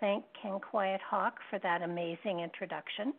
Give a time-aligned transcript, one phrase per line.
[0.00, 3.12] Thank Ken Quiet Hawk for that amazing introduction.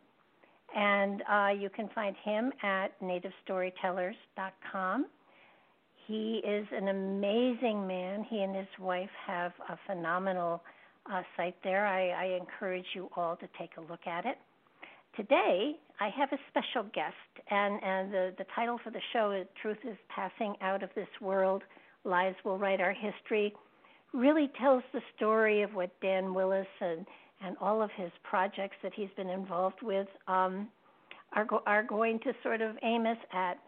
[0.74, 5.06] And uh, you can find him at nativestorytellers.com.
[6.06, 8.26] He is an amazing man.
[8.28, 10.62] He and his wife have a phenomenal
[11.10, 11.86] uh, site there.
[11.86, 14.36] I, I encourage you all to take a look at it.
[15.16, 17.14] Today, I have a special guest,
[17.50, 21.08] and, and the, the title for the show is Truth is Passing Out of This
[21.20, 21.62] World
[22.04, 23.52] Lies Will Write Our History
[24.12, 27.06] really tells the story of what Dan Willis and
[27.40, 30.68] and all of his projects that he's been involved with um,
[31.34, 33.58] are go- are going to sort of aim us at.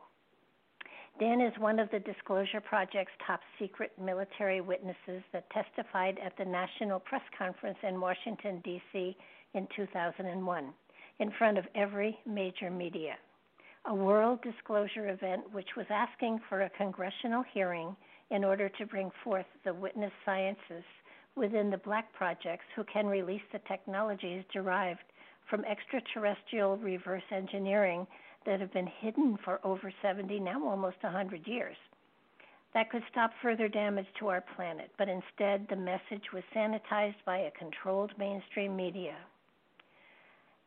[1.21, 6.45] Dan is one of the Disclosure Project's top secret military witnesses that testified at the
[6.45, 9.17] National Press Conference in Washington, D.C.
[9.55, 10.72] in 2001
[11.19, 13.15] in front of every major media.
[13.87, 17.95] A world disclosure event which was asking for a congressional hearing
[18.31, 20.85] in order to bring forth the witness sciences
[21.37, 25.03] within the black projects who can release the technologies derived
[25.49, 28.07] from extraterrestrial reverse engineering
[28.47, 31.77] that have been hidden for over 70, now almost 100 years.
[32.73, 37.39] That could stop further damage to our planet, but instead the message was sanitized by
[37.39, 39.17] a controlled mainstream media.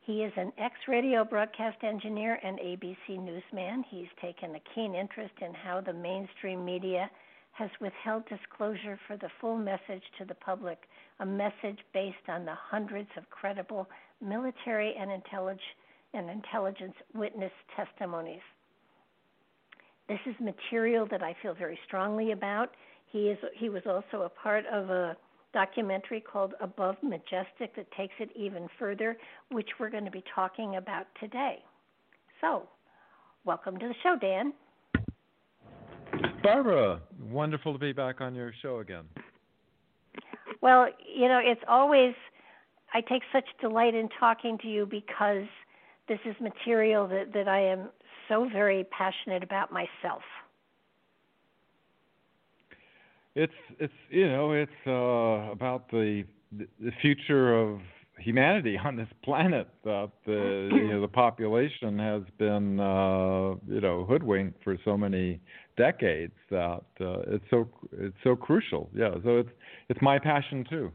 [0.01, 3.85] He is an ex radio broadcast engineer and ABC newsman.
[3.89, 7.09] He's taken a keen interest in how the mainstream media
[7.53, 10.79] has withheld disclosure for the full message to the public,
[11.19, 13.87] a message based on the hundreds of credible
[14.21, 18.41] military and, and intelligence witness testimonies.
[20.09, 22.71] This is material that I feel very strongly about.
[23.11, 25.15] He is he was also a part of a
[25.53, 29.15] documentary called Above Majestic that takes it even further,
[29.51, 31.59] which we're going to be talking about today.
[32.41, 32.67] So,
[33.45, 34.53] welcome to the show, Dan.
[36.43, 39.05] Barbara, wonderful to be back on your show again.
[40.61, 42.13] Well, you know, it's always,
[42.93, 45.47] I take such delight in talking to you because
[46.09, 47.89] this is material that, that I am
[48.27, 50.21] so very passionate about myself.
[53.35, 57.79] It's it's you know it's uh, about the the future of
[58.19, 64.05] humanity on this planet that the you know the population has been uh, you know
[64.07, 65.39] hoodwinked for so many
[65.77, 68.89] decades that uh, it's so it's so crucial.
[68.93, 69.49] Yeah, so it's
[69.89, 70.91] it's my passion too.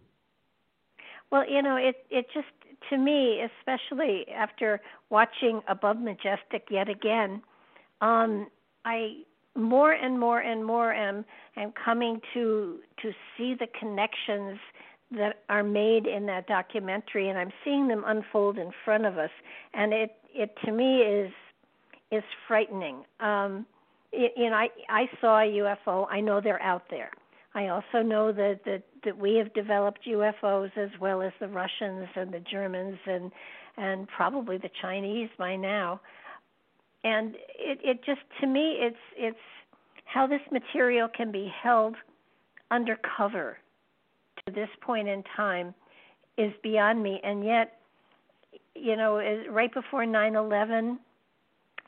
[1.30, 2.46] Well, you know, it it just
[2.90, 4.80] to me, especially after
[5.10, 7.42] watching Above Majestic yet again,
[8.00, 8.48] um,
[8.84, 9.22] I
[9.56, 11.24] more and more and more am
[11.56, 14.58] am coming to to see the connections
[15.10, 19.30] that are made in that documentary and I'm seeing them unfold in front of us
[19.74, 21.32] and it it to me is
[22.12, 23.66] is frightening um
[24.12, 27.10] you know I I saw a UFO I know they're out there.
[27.54, 32.08] I also know that that that we have developed UFOs as well as the Russians
[32.14, 33.32] and the Germans and
[33.76, 36.00] and probably the Chinese by now.
[37.04, 39.38] And it it just to me it's it's
[40.04, 41.94] how this material can be held
[42.70, 43.58] undercover
[44.46, 45.74] to this point in time
[46.36, 47.20] is beyond me.
[47.22, 47.80] And yet,
[48.74, 49.16] you know,
[49.50, 50.98] right before 9/11,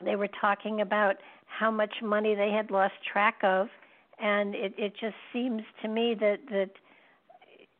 [0.05, 1.15] they were talking about
[1.45, 3.67] how much money they had lost track of,
[4.19, 6.71] and it, it just seems to me that that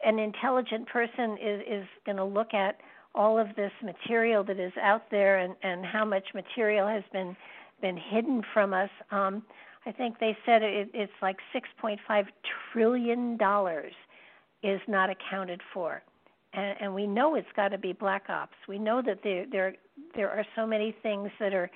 [0.04, 2.78] an intelligent person is is going to look at
[3.14, 7.36] all of this material that is out there and and how much material has been
[7.82, 8.90] been hidden from us.
[9.12, 9.44] Um
[9.86, 12.26] i think they said it, it's like 6.5
[12.72, 13.94] trillion dollars
[14.64, 16.04] is not accounted for.
[16.54, 18.56] And, and we know it's got to be black ops.
[18.68, 19.76] We know that there there
[20.16, 21.70] there are so many things that are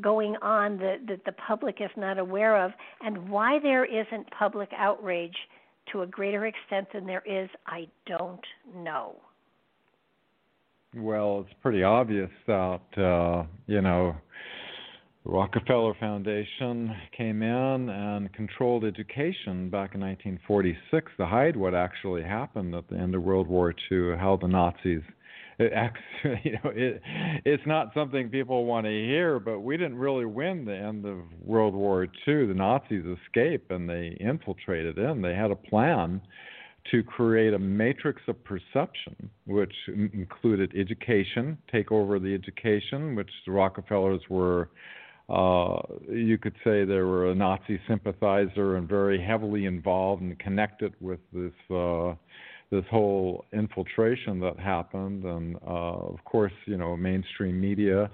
[0.00, 4.70] going on that, that the public is not aware of and why there isn't public
[4.76, 5.36] outrage
[5.92, 8.44] to a greater extent than there is i don't
[8.74, 9.16] know
[10.96, 14.14] well, it's pretty obvious that uh, you know
[15.24, 22.22] the Rockefeller Foundation came in and controlled education back in 1946 to hide what actually
[22.22, 25.02] happened at the end of World War II, how the Nazis.
[25.60, 27.00] Actually, you know, it,
[27.44, 31.18] it's not something people want to hear, but we didn't really win the end of
[31.42, 32.46] World War II.
[32.46, 35.22] The Nazis escaped and they infiltrated in.
[35.22, 36.20] They had a plan
[36.90, 43.52] to create a matrix of perception, which included education, take over the education, which the
[43.52, 44.68] Rockefellers were,
[45.30, 45.80] uh,
[46.10, 51.20] you could say they were a Nazi sympathizer and very heavily involved and connected with
[51.32, 51.52] this.
[51.74, 52.14] Uh,
[52.70, 58.10] this whole infiltration that happened, and uh, of course, you know, mainstream media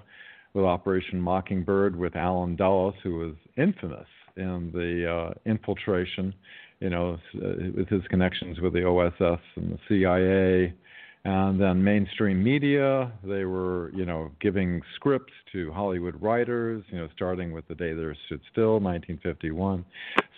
[0.53, 6.33] with Operation Mockingbird with Allen Dulles, who was infamous in the uh, infiltration
[6.81, 10.73] you know, uh, with his connections with the OSS and the CIA,
[11.23, 13.11] and then mainstream media.
[13.23, 17.93] They were, you know, giving scripts to Hollywood writers, you know, starting with The Day
[17.93, 19.85] the Earth Stood Still, 1951.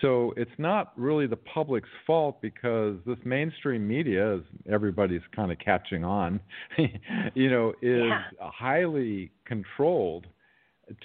[0.01, 5.59] So it's not really the public's fault because this mainstream media, as everybody's kind of
[5.59, 6.41] catching on,
[7.33, 8.23] you know, is yeah.
[8.39, 10.27] highly controlled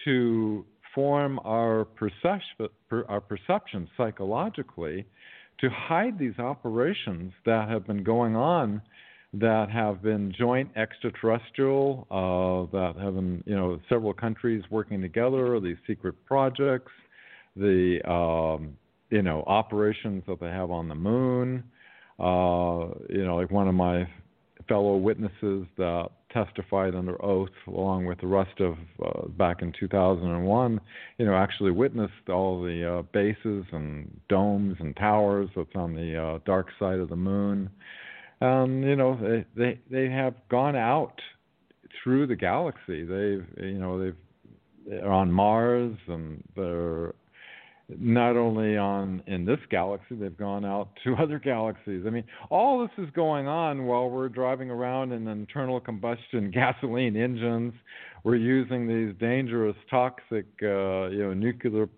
[0.04, 2.69] to form our perception,
[3.08, 5.06] our perception psychologically
[5.60, 8.80] to hide these operations that have been going on
[9.40, 15.61] that have been joint extraterrestrial, uh, that have been, you know, several countries working together,
[15.61, 16.93] these secret projects,
[17.56, 18.76] the, um,
[19.11, 21.64] you know, operations that they have on the moon.
[22.19, 24.08] Uh, you know, like one of my
[24.69, 28.75] fellow witnesses that testified under oath along with the rest of
[29.05, 30.81] uh, back in 2001
[31.17, 36.17] you know actually witnessed all the uh, bases and domes and towers that's on the
[36.17, 37.70] uh, dark side of the moon
[38.40, 41.20] and you know they they they have gone out
[42.02, 44.17] through the galaxy they've you know they've
[44.88, 47.12] they're on Mars and they're
[47.99, 52.05] not only on in this galaxy, they've gone out to other galaxies.
[52.06, 57.17] I mean, all this is going on while we're driving around in internal combustion gasoline
[57.17, 57.73] engines.
[58.25, 61.88] We're using these dangerous, toxic, uh, you know, nuclear,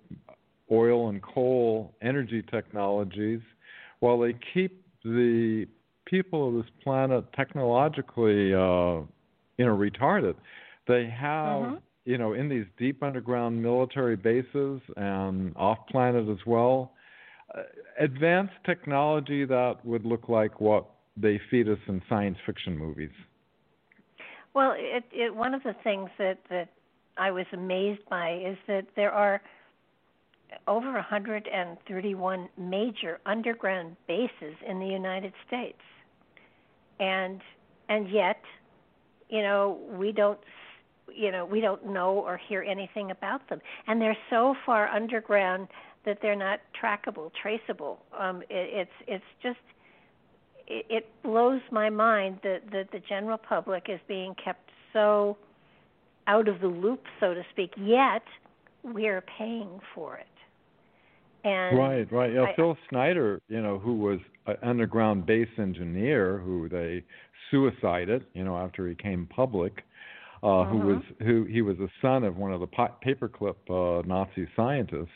[0.71, 3.41] oil and coal energy technologies,
[4.01, 5.67] while they keep the
[6.11, 9.07] people of this planet technologically, uh,
[9.57, 10.35] you know, retarded.
[10.87, 11.63] They have.
[11.63, 16.93] Mm-hmm you know, in these deep underground military bases and off planet as well,
[17.57, 17.63] uh,
[18.01, 20.87] advanced technology that would look like what
[21.17, 23.11] they feed us in science fiction movies.
[24.55, 26.71] Well, it, it, one of the things that, that
[27.17, 29.41] I was amazed by is that there are
[30.67, 35.79] over 131 major underground bases in the United States,
[37.01, 37.41] and
[37.89, 38.41] and yet,
[39.29, 40.39] you know, we don't
[41.13, 43.61] you know we don't know or hear anything about them.
[43.87, 45.69] And they're so far underground
[46.05, 47.99] that they're not trackable traceable.
[48.19, 49.59] Um it, it's it's just
[50.69, 55.37] it, it blows my mind that that the general public is being kept so
[56.27, 58.23] out of the loop so to speak yet
[58.83, 60.27] we're paying for it
[61.45, 66.39] and right right yeah I, Phil Schneider you know who was an underground base engineer
[66.39, 67.05] who they
[67.51, 69.85] suicided you know after he came public
[70.43, 70.71] uh, uh-huh.
[70.71, 75.09] who was who he was a son of one of the paperclip uh, Nazi scientists.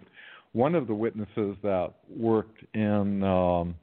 [0.51, 3.23] one of the witnesses that worked in.
[3.23, 3.75] Um,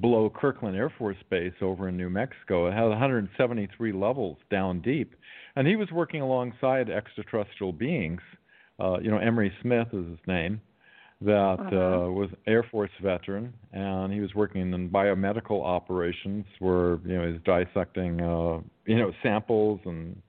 [0.00, 2.66] below Kirtland Air Force Base over in New Mexico.
[2.66, 5.14] It had 173 levels down deep,
[5.56, 8.20] and he was working alongside extraterrestrial beings.
[8.80, 10.60] Uh, you know, Emery Smith is his name.
[11.24, 11.76] That uh-huh.
[11.76, 17.30] uh, was Air Force veteran, and he was working in biomedical operations where you know
[17.30, 20.20] he's dissecting uh, you know samples and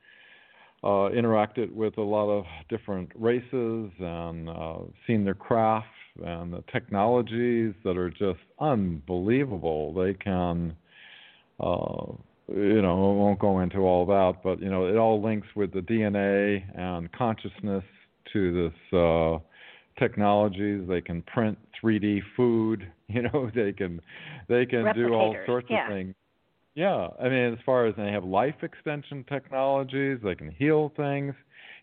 [0.83, 5.87] uh, interacted with a lot of different races and uh, seen their craft
[6.23, 9.93] and the technologies that are just unbelievable.
[9.93, 10.75] They can,
[11.59, 12.05] uh,
[12.49, 15.73] you know, I won't go into all that, but you know, it all links with
[15.73, 17.83] the DNA and consciousness
[18.33, 19.39] to this uh,
[19.97, 20.87] technologies.
[20.87, 22.91] They can print 3D food.
[23.09, 24.01] You know, they can
[24.49, 25.85] they can do all sorts yeah.
[25.85, 26.15] of things.
[26.73, 31.35] Yeah, I mean, as far as they have life extension technologies, they can heal things.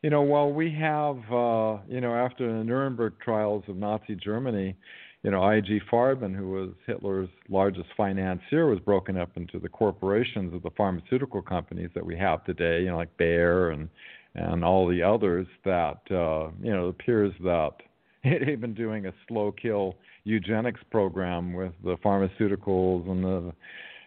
[0.03, 4.75] You know, while we have, uh, you know, after the Nuremberg trials of Nazi Germany,
[5.23, 10.55] you know, IG Farben, who was Hitler's largest financier, was broken up into the corporations
[10.55, 13.89] of the pharmaceutical companies that we have today, you know, like Bayer and
[14.35, 15.47] and all the others.
[15.65, 17.73] That uh, you know, it appears that
[18.45, 23.53] they've been doing a slow kill eugenics program with the pharmaceuticals and the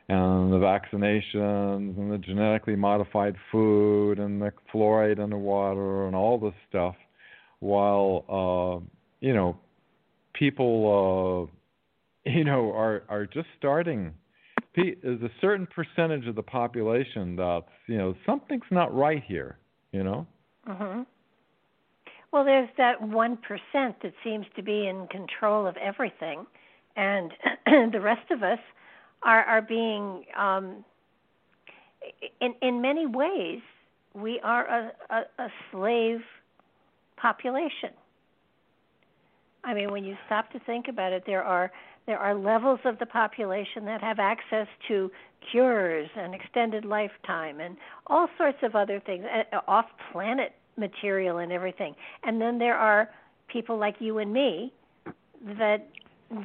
[0.10, 6.16] and the vaccinations and the genetically modified food and the fluoride in the water and
[6.16, 6.96] all this stuff
[7.60, 8.86] while uh
[9.22, 9.58] you know
[10.34, 11.50] people
[12.26, 14.14] uh you know are are just starting.
[14.76, 19.58] There's a certain percentage of the population that's you know something's not right here
[19.94, 20.28] you know?
[20.68, 21.06] Mhm
[22.34, 23.38] well there's that 1%
[23.74, 26.46] that seems to be in control of everything
[26.98, 27.32] and
[27.94, 28.60] the rest of us
[29.24, 30.84] are are being um,
[32.42, 33.62] in in many ways
[34.14, 36.22] we are a, a, a slave
[37.18, 37.92] population.
[39.64, 41.72] I mean, when you stop to think about it, there are
[42.06, 45.10] there are levels of the population that have access to
[45.52, 49.24] cures and extended lifetime and all sorts of other things,
[49.68, 51.96] off planet material and everything.
[52.24, 53.10] And then there are
[53.48, 54.74] people like you and me
[55.60, 55.88] that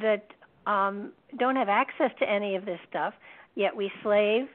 [0.01, 0.27] that
[0.67, 3.13] um, don't have access to any of this stuff,
[3.55, 4.47] yet we slave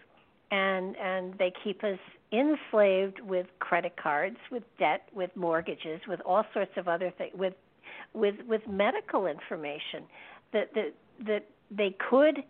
[0.50, 1.98] and and they keep us
[2.32, 7.54] enslaved with credit cards, with debt, with mortgages, with all sorts of other things, with
[8.12, 10.04] with with medical information
[10.52, 10.94] that that
[11.26, 12.42] that they could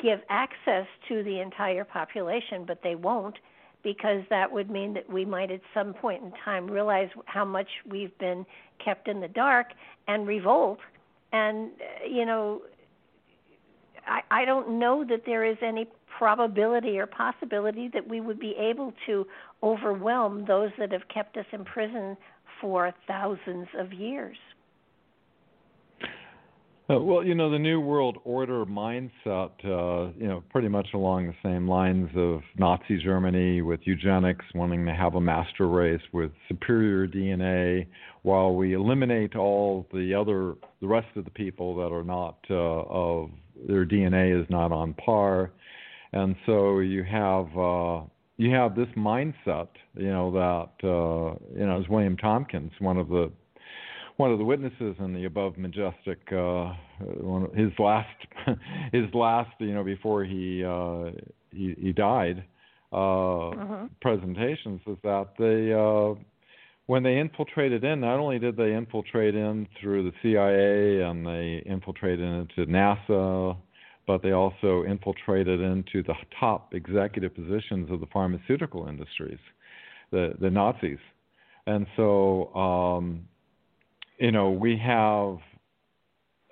[0.00, 3.36] give access to the entire population, but they won't
[3.86, 7.68] because that would mean that we might at some point in time realize how much
[7.88, 8.44] we've been
[8.84, 9.68] kept in the dark
[10.08, 10.80] and revolt
[11.32, 12.62] and uh, you know
[14.04, 15.86] I, I don't know that there is any
[16.18, 19.24] probability or possibility that we would be able to
[19.62, 22.16] overwhelm those that have kept us in prison
[22.60, 24.36] for thousands of years.
[26.88, 31.26] Uh, well, you know, the New World Order mindset, uh, you know, pretty much along
[31.26, 36.30] the same lines of Nazi Germany with eugenics, wanting to have a master race with
[36.46, 37.88] superior DNA,
[38.22, 42.54] while we eliminate all the other, the rest of the people that are not uh,
[42.54, 43.30] of
[43.66, 45.50] their DNA is not on par,
[46.12, 48.02] and so you have uh,
[48.36, 53.08] you have this mindset, you know that uh, you know as William Tompkins, one of
[53.08, 53.32] the
[54.16, 56.72] one of the witnesses in the above majestic uh,
[57.20, 58.08] one, his last
[58.92, 61.10] his last you know before he uh,
[61.50, 62.44] he, he died
[62.92, 63.86] uh, uh-huh.
[64.00, 66.20] presentations is that they uh,
[66.86, 71.62] when they infiltrated in, not only did they infiltrate in through the CIA and they
[71.66, 73.56] infiltrated into NASA,
[74.06, 79.40] but they also infiltrated into the top executive positions of the pharmaceutical industries,
[80.10, 80.98] the the Nazis,
[81.66, 83.26] and so um,
[84.18, 85.38] you know we have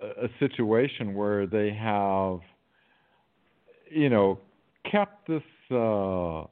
[0.02, 2.40] a, situation where they have
[3.90, 4.38] you know
[4.90, 6.44] kept this uh,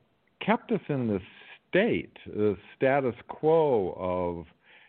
[0.44, 1.22] kept us in this
[1.68, 4.46] state, the status quo of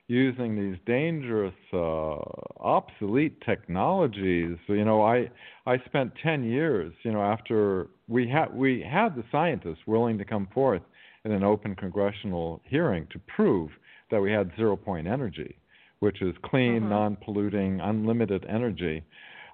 [0.08, 2.18] using these dangerous, uh,
[2.60, 4.58] obsolete technologies.
[4.68, 5.30] You know, I
[5.65, 6.94] I spent 10 years.
[7.03, 10.82] You know, after we had we had the scientists willing to come forth
[11.25, 13.70] in an open congressional hearing to prove
[14.12, 15.56] that we had zero point energy,
[16.03, 16.89] which is clean, mm-hmm.
[16.89, 19.01] non-polluting, unlimited energy,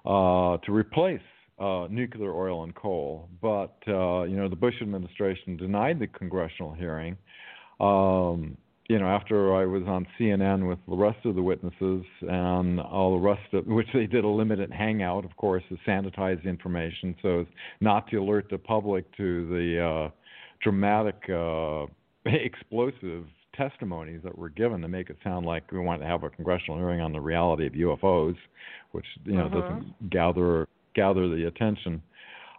[0.04, 1.20] uh, to replace
[1.60, 3.28] uh, nuclear oil and coal.
[3.40, 7.16] But uh, you know, the Bush administration denied the congressional hearing.
[7.78, 8.56] Um,
[8.88, 13.12] you know, after I was on CNN with the rest of the witnesses and all
[13.12, 17.14] the rest of which they did a limited hangout, of course, to sanitize the information
[17.22, 17.46] so as
[17.80, 20.10] not to alert the public to the uh,
[20.60, 21.86] dramatic, uh,
[22.26, 23.26] explosive
[23.60, 26.78] testimonies that were given to make it sound like we want to have a congressional
[26.78, 28.36] hearing on the reality of UFOs,
[28.92, 29.60] which you know uh-huh.
[29.60, 32.02] doesn't gather gather the attention,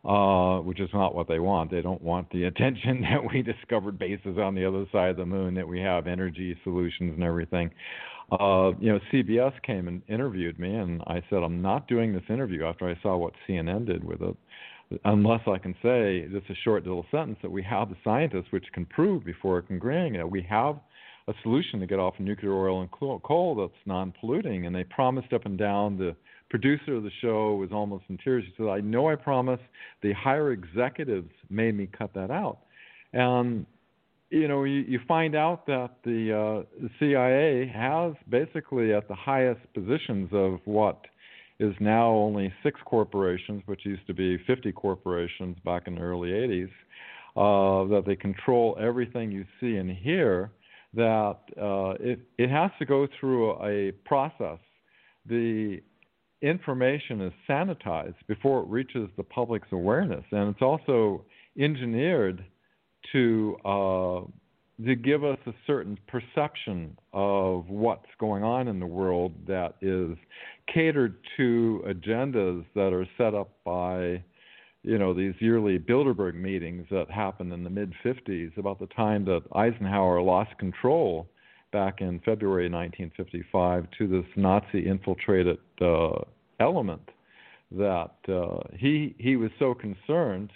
[0.06, 1.72] uh, which is not what they want.
[1.72, 5.26] They don't want the attention that we discovered bases on the other side of the
[5.26, 7.72] moon, that we have energy solutions and everything.
[8.32, 12.24] Uh, you know, CBS came and interviewed me, and I said I'm not doing this
[12.30, 14.38] interview after I saw what CNN did with it.
[15.06, 18.66] unless I can say just a short little sentence that we have the scientists which
[18.74, 20.78] can prove before Congress that we have
[21.32, 25.46] a solution to get off nuclear oil and coal that's non-polluting, and they promised up
[25.46, 25.98] and down.
[25.98, 26.16] The
[26.50, 28.44] producer of the show was almost in tears.
[28.46, 29.64] He said, "I know I promised."
[30.02, 32.60] The higher executives made me cut that out,
[33.14, 33.66] and
[34.32, 39.16] you know, you, you find out that the, uh, the CIA has basically at the
[39.16, 41.06] highest positions of what
[41.60, 46.30] is now only six corporations, which used to be 50 corporations back in the early
[46.30, 46.70] 80s,
[47.36, 50.50] uh, that they control everything you see and hear,
[50.94, 54.60] that uh, it, it has to go through a process.
[55.26, 55.82] The
[56.42, 61.26] information is sanitized before it reaches the public's awareness, and it's also
[61.58, 62.44] engineered
[63.12, 64.22] to uh,
[64.86, 70.18] to give us a certain perception of what's going on in the world that is
[70.74, 74.24] catered to agendas that are set up by
[74.84, 79.26] you know these yearly Bilderberg meetings that happened in the mid 50s about the time
[79.26, 81.28] that Eisenhower lost control
[81.72, 86.20] back in February 1955 to this Nazi infiltrated uh,
[86.60, 87.10] element
[87.72, 90.52] that uh, he he was so concerned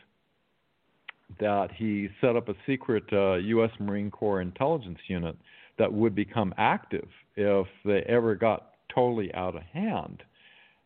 [1.39, 3.71] that he set up a secret uh, U.S.
[3.79, 5.35] Marine Corps intelligence unit
[5.77, 10.23] that would become active if they ever got totally out of hand.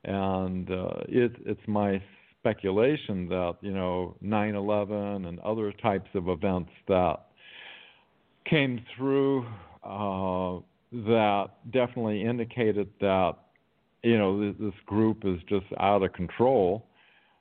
[0.05, 2.01] And uh, it, it's my
[2.49, 7.25] speculation that you know 9/11 and other types of events that
[8.49, 9.45] came through
[9.83, 10.59] uh,
[10.91, 13.33] that definitely indicated that
[14.03, 16.85] you know this group is just out of control.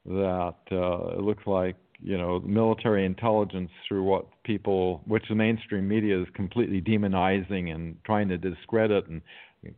[0.06, 5.88] That uh, it looks like you know military intelligence through what people which the mainstream
[5.88, 9.20] media is completely demonizing and trying to discredit and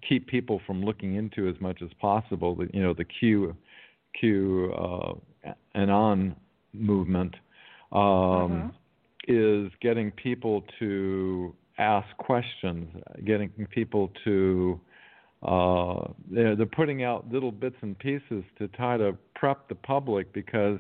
[0.07, 3.57] keep people from looking into as much as possible the you know the q
[4.19, 6.35] q uh anon
[6.73, 7.35] movement
[7.93, 8.69] um uh-huh.
[9.29, 12.89] is getting people to ask questions
[13.25, 14.81] getting people to
[15.43, 20.33] uh they're, they're putting out little bits and pieces to try to prep the public
[20.33, 20.79] because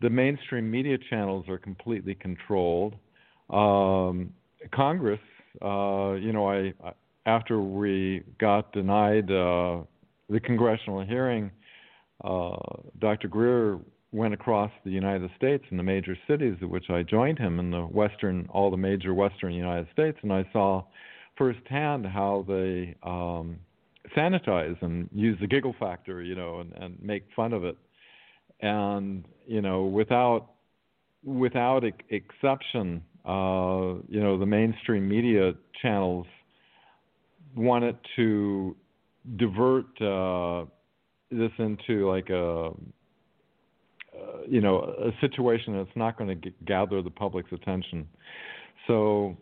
[0.00, 2.94] the mainstream media channels are completely controlled.
[3.50, 4.34] Um,
[4.72, 5.20] Congress,
[5.62, 6.72] uh, you know, I,
[7.26, 9.80] after we got denied uh,
[10.28, 11.50] the congressional hearing,
[12.24, 12.56] uh,
[12.98, 13.28] Dr.
[13.28, 13.78] Greer
[14.12, 17.70] went across the United States in the major cities, of which I joined him in
[17.70, 20.84] the western, all the major western United States, and I saw
[21.36, 23.58] firsthand how they um,
[24.16, 27.76] sanitize and use the giggle factor, you know, and, and make fun of it
[28.60, 30.50] and you know without
[31.22, 36.26] without exception, uh, you know the mainstream media channels
[37.56, 38.76] wanted to
[39.36, 40.64] divert uh,
[41.30, 42.70] this into like a
[44.14, 48.08] uh, you know a situation that's not going to gather the public's attention.
[48.86, 49.36] So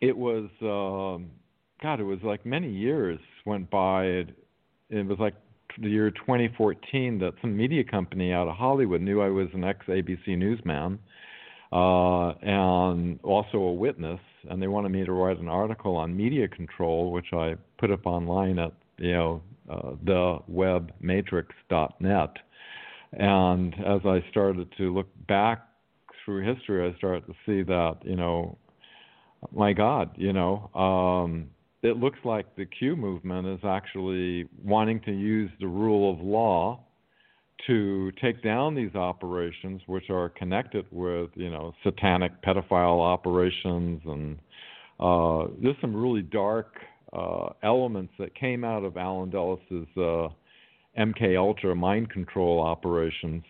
[0.00, 1.22] it was uh,
[1.82, 4.04] God, it was like many years went by.
[4.04, 4.28] It,
[4.90, 5.34] it was like
[5.80, 9.84] the year 2014 that some media company out of Hollywood knew I was an ex
[9.86, 10.98] ABC newsman
[11.72, 16.46] uh, and also a witness, and they wanted me to write an article on media
[16.46, 22.36] control, which I put up online at you know uh, thewebmatrix.net.
[23.12, 25.68] And as I started to look back
[26.24, 28.58] through history, I started to see that you know,
[29.52, 30.70] my God, you know.
[30.74, 31.50] Um,
[31.82, 36.80] it looks like the Q movement is actually wanting to use the rule of law
[37.66, 44.38] to take down these operations, which are connected with, you know, satanic pedophile operations, and
[45.00, 46.76] uh, there's some really dark
[47.14, 50.28] uh, elements that came out of Allen Dulles' uh,
[50.98, 53.44] MK Ultra mind control operations,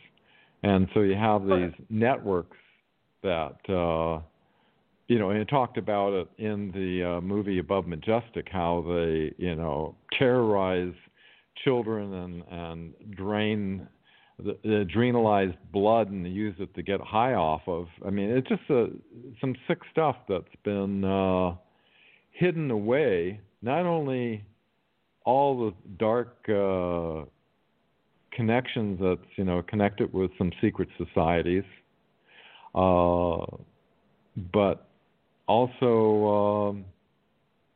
[0.62, 2.56] and so you have these networks
[3.22, 4.22] that uh,
[5.08, 9.34] you know, and it talked about it in the uh, movie Above Majestic, how they,
[9.36, 10.94] you know, terrorize
[11.62, 13.86] children and and drain
[14.38, 17.86] the, the adrenalized blood and use it to get high off of.
[18.04, 18.86] I mean, it's just a,
[19.40, 21.54] some sick stuff that's been uh,
[22.32, 23.40] hidden away.
[23.64, 24.44] Not only
[25.24, 27.24] all the dark uh,
[28.32, 31.64] connections that's you know connected with some secret societies,
[32.74, 33.46] uh,
[34.52, 34.86] but
[35.46, 36.84] also, um,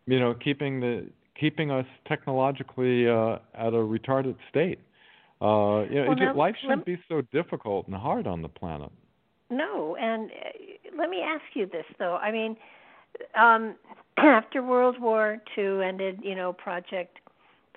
[0.07, 1.07] you know, keeping the
[1.38, 4.81] keeping us technologically uh, at a retarded state.
[5.40, 8.90] Uh, you know, well, now, life shouldn't be so difficult and hard on the planet.
[9.51, 12.16] No, and uh, let me ask you this though.
[12.16, 12.57] I mean,
[13.40, 13.77] um,
[14.25, 17.19] after World War II ended, you know, Project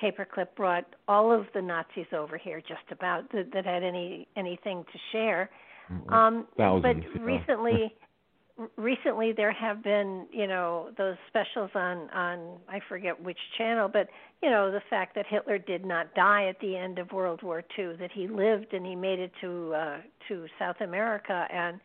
[0.01, 4.83] paperclip brought all of the Nazis over here, just about that, that had any anything
[4.91, 5.49] to share.
[5.91, 6.13] Mm-hmm.
[6.13, 7.25] Um, Thousands, but yeah.
[7.25, 7.95] recently,
[8.77, 14.07] recently there have been you know those specials on on I forget which channel, but
[14.41, 17.63] you know the fact that Hitler did not die at the end of World War
[17.77, 21.79] II, that he lived and he made it to uh, to South America, and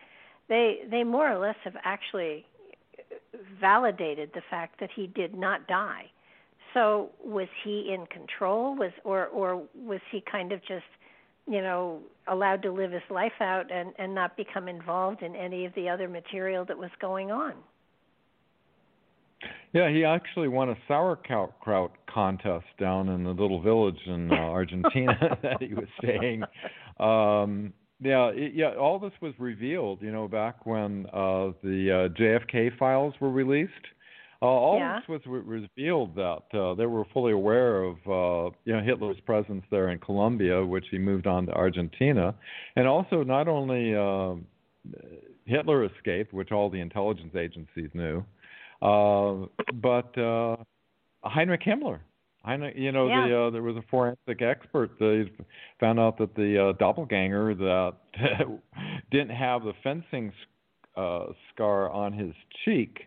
[0.48, 2.46] they they more or less have actually
[3.60, 6.10] validated the fact that he did not die.
[6.74, 8.76] So was he in control?
[8.76, 10.84] Was or or was he kind of just
[11.46, 15.64] you know allowed to live his life out and and not become involved in any
[15.64, 17.54] of the other material that was going on?
[19.72, 25.38] Yeah, he actually won a sauerkraut contest down in the little village in uh, Argentina
[25.42, 26.42] that he was staying.
[26.98, 32.18] Um, yeah, it, yeah, all this was revealed, you know, back when uh, the uh,
[32.20, 33.72] JFK files were released.
[34.42, 35.00] Uh, all yeah.
[35.00, 39.18] this was re- revealed that uh, they were fully aware of, uh, you know, Hitler's
[39.24, 42.34] presence there in Colombia, which he moved on to Argentina,
[42.76, 44.34] and also not only uh,
[45.46, 48.22] Hitler escaped, which all the intelligence agencies knew,
[48.82, 50.56] uh, but uh,
[51.24, 52.00] Heinrich Himmler.
[52.46, 53.26] Heinrich, you know, yeah.
[53.26, 55.24] the uh, there was a forensic expert They
[55.80, 57.94] found out that the uh, doppelganger that
[59.10, 60.32] didn't have the fencing
[60.96, 62.32] uh, scar on his
[62.64, 62.98] cheek.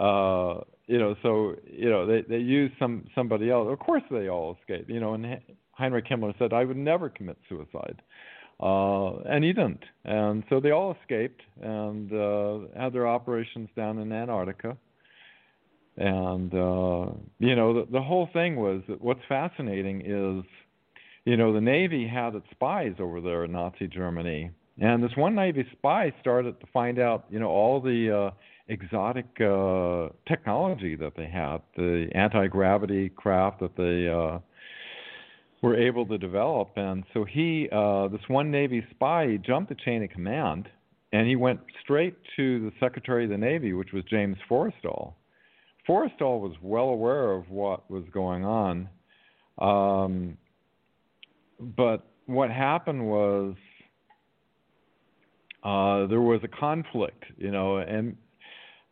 [0.00, 3.68] Uh, you know, so you know they they used some somebody else.
[3.70, 4.90] Of course, they all escaped.
[4.90, 5.40] You know, and
[5.70, 8.02] Heinrich Himmler said, "I would never commit suicide."
[8.60, 9.84] Uh, and he didn't.
[10.04, 14.76] And so they all escaped and uh, had their operations down in Antarctica
[15.96, 17.06] and uh
[17.38, 20.44] you know the, the whole thing was that what's fascinating is
[21.24, 24.50] you know the navy had its spies over there in nazi germany.
[24.80, 28.30] And this one navy spy started to find out you know all the uh
[28.68, 34.38] exotic uh technology that they had the anti-gravity craft that they uh
[35.60, 36.70] were able to develop.
[36.76, 40.70] And so he uh this one navy spy he jumped the chain of command
[41.12, 45.12] and he went straight to the secretary of the navy which was james forrestal
[45.88, 48.88] Forrestal was well aware of what was going on,
[49.58, 50.36] um,
[51.58, 53.54] but what happened was
[55.64, 58.16] uh, there was a conflict, you know, and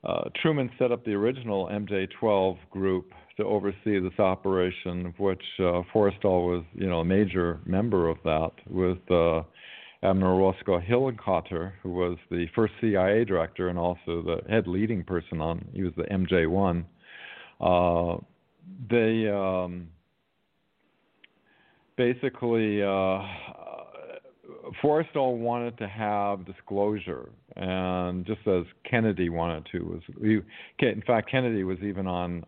[0.04, 6.46] uh, Truman set up the original MJ-12 group to oversee this operation, which uh, Forrestal
[6.46, 9.42] was, you know, a major member of that, with uh,
[10.02, 15.40] Admiral Roscoe Hillenkoetter, who was the first CIA director and also the head leading person
[15.40, 16.84] on, he was the MJ1.
[17.60, 18.16] Uh,
[18.88, 19.88] they um,
[21.96, 23.20] basically, uh,
[24.82, 30.40] Forrestal wanted to have disclosure, and just as Kennedy wanted to, was we,
[30.80, 32.44] in fact Kennedy was even on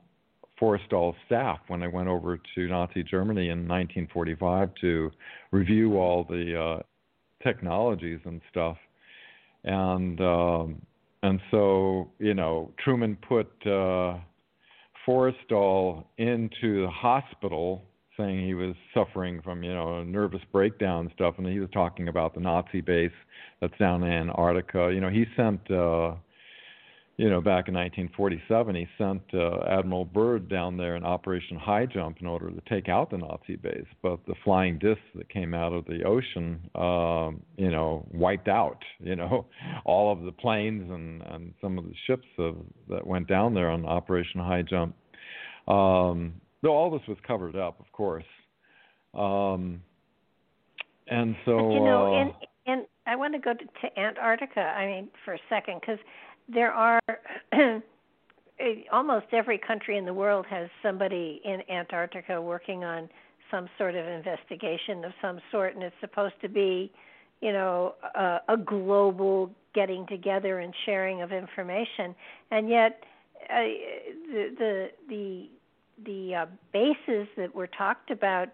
[0.58, 5.10] Forrestal's staff when they went over to Nazi Germany in 1945 to
[5.50, 6.82] review all the uh,
[7.42, 8.76] technologies and stuff.
[9.64, 10.82] And um,
[11.22, 14.18] and so you know Truman put uh,
[15.06, 17.82] Forrestal into the hospital,
[18.16, 21.70] saying he was suffering from you know a nervous breakdown and stuff, and he was
[21.72, 23.10] talking about the Nazi base
[23.60, 24.90] that's down in Antarctica.
[24.92, 25.70] You know he sent.
[25.70, 26.14] Uh,
[27.18, 31.84] you know, back in 1947, he sent uh, Admiral Byrd down there in Operation High
[31.84, 33.86] Jump in order to take out the Nazi base.
[34.02, 38.82] But the flying discs that came out of the ocean, um, you know, wiped out,
[38.98, 39.46] you know,
[39.84, 42.56] all of the planes and, and some of the ships of,
[42.88, 44.94] that went down there on Operation High Jump.
[45.68, 48.24] Um, though all this was covered up, of course.
[49.12, 49.82] Um,
[51.08, 51.58] and so.
[51.58, 52.32] But, you know, uh, and,
[52.66, 55.98] and I want to go to, to Antarctica, I mean, for a second, because
[56.52, 57.00] there are
[58.92, 63.08] almost every country in the world has somebody in Antarctica working on
[63.50, 66.90] some sort of investigation of some sort, and it's supposed to be,
[67.40, 72.14] you know, a, a global getting together and sharing of information,
[72.50, 73.02] and yet
[73.50, 73.62] uh,
[74.30, 75.48] the the the
[76.04, 78.48] the uh, bases that were talked about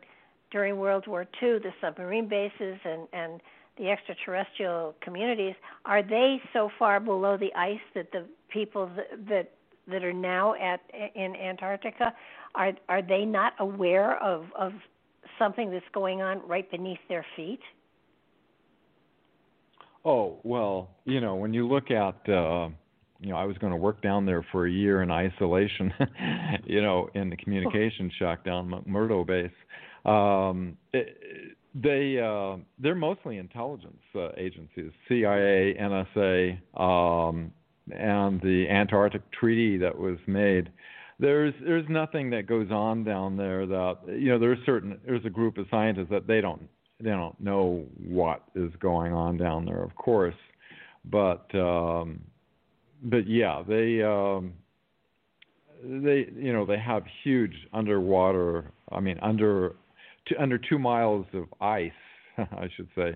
[0.51, 3.41] during World War II, the submarine bases and and
[3.79, 9.53] the extraterrestrial communities are they so far below the ice that the people that that,
[9.87, 10.81] that are now at
[11.15, 12.13] in Antarctica
[12.55, 14.73] are are they not aware of of
[15.39, 17.61] something that's going on right beneath their feet?
[20.05, 22.69] Oh well, you know when you look at uh,
[23.21, 25.93] you know I was going to work down there for a year in isolation,
[26.65, 29.51] you know in the communication shack down McMurdo base.
[30.05, 37.53] Um, it, they uh, they're mostly intelligence uh, agencies, CIA, NSA, um,
[37.91, 40.71] and the Antarctic Treaty that was made.
[41.19, 45.31] there's there's nothing that goes on down there that you know there's certain there's a
[45.31, 46.69] group of scientists that they don't
[47.01, 50.35] they don't know what is going on down there, of course,
[51.05, 52.21] but um,
[53.03, 54.53] but yeah, they um,
[55.83, 58.73] they you know they have huge underwater.
[58.91, 59.75] I mean under
[60.39, 61.93] under two miles of ice,
[62.39, 63.15] I should say.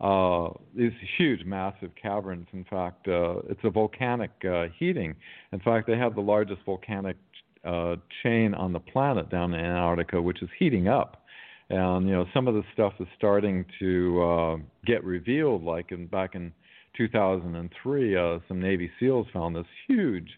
[0.00, 2.46] Uh, these huge, massive caverns.
[2.52, 5.14] In fact, uh, it's a volcanic uh, heating.
[5.52, 7.16] In fact, they have the largest volcanic
[7.64, 11.22] uh, chain on the planet down in Antarctica, which is heating up.
[11.70, 15.62] And you know, some of the stuff is starting to uh, get revealed.
[15.62, 16.52] Like in back in
[16.96, 20.28] 2003, uh, some Navy SEALs found this huge,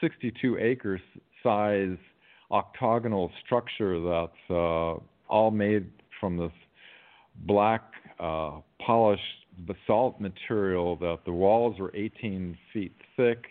[0.00, 1.00] 62 acre
[1.42, 1.96] size
[2.50, 4.94] octagonal structure that's uh,
[5.32, 5.90] all made
[6.20, 6.52] from this
[7.46, 7.82] black
[8.20, 9.22] uh, polished
[9.66, 10.96] basalt material.
[10.96, 13.46] That the walls are 18 feet thick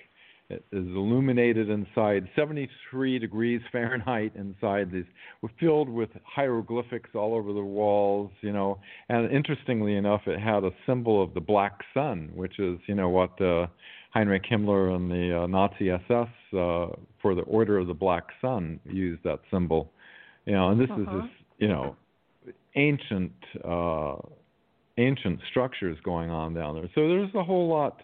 [0.52, 5.06] it is illuminated inside 73 degrees Fahrenheit inside these
[5.42, 8.78] we're filled with hieroglyphics all over the walls you know
[9.10, 13.10] and interestingly enough it had a symbol of the black sun which is you know
[13.10, 13.66] what uh,
[14.14, 16.88] Heinrich Himmler and the uh, Nazi SS uh,
[17.22, 19.92] for the Order of the Black Sun used that symbol
[20.46, 21.02] you know and this uh-huh.
[21.02, 21.96] is this you know
[22.76, 23.32] ancient
[23.64, 24.16] uh
[24.98, 26.90] ancient structures going on down there.
[26.94, 28.02] So there's a whole lot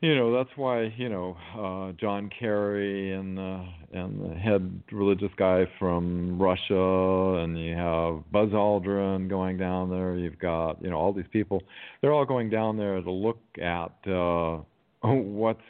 [0.00, 5.30] you know that's why you know uh John Kerry and the and the head religious
[5.36, 10.16] guy from Russia and you have Buzz Aldrin going down there.
[10.16, 11.62] You've got you know all these people.
[12.02, 14.58] They're all going down there to look at uh
[15.02, 15.62] what's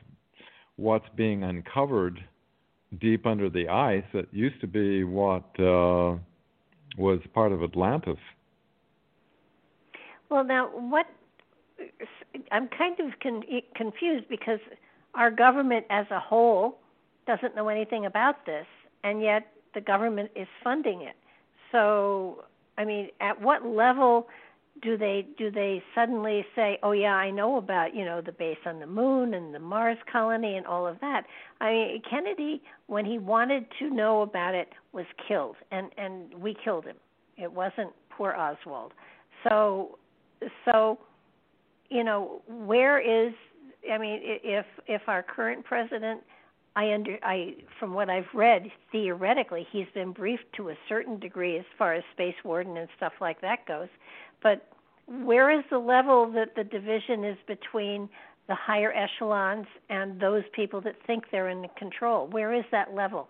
[0.77, 2.19] what's being uncovered
[2.99, 6.17] deep under the ice that used to be what uh
[6.99, 8.19] was part of Atlantis
[10.29, 11.07] well now what
[12.51, 14.61] I'm kind of con- confused because
[15.15, 16.79] our government as a whole
[17.27, 18.67] doesn't know anything about this,
[19.05, 21.17] and yet the government is funding it.
[21.73, 22.45] So,
[22.79, 24.29] I mean, at what level
[24.83, 28.59] do they do they suddenly say, "Oh yeah, I know about you know the base
[28.67, 31.25] on the moon and the Mars colony and all of that"?
[31.61, 36.57] I mean, Kennedy, when he wanted to know about it, was killed, and and we
[36.65, 36.97] killed him.
[37.37, 38.93] It wasn't poor Oswald.
[39.49, 39.99] So,
[40.65, 40.99] so
[41.89, 43.33] you know, where is
[43.93, 46.23] I mean, if if our current president,
[46.77, 51.59] I under I from what I've read, theoretically he's been briefed to a certain degree
[51.59, 53.89] as far as space warden and stuff like that goes,
[54.43, 54.69] but
[55.07, 58.09] where is the level that the division is between
[58.47, 62.27] the higher echelons and those people that think they're in control?
[62.29, 63.29] Where is that level?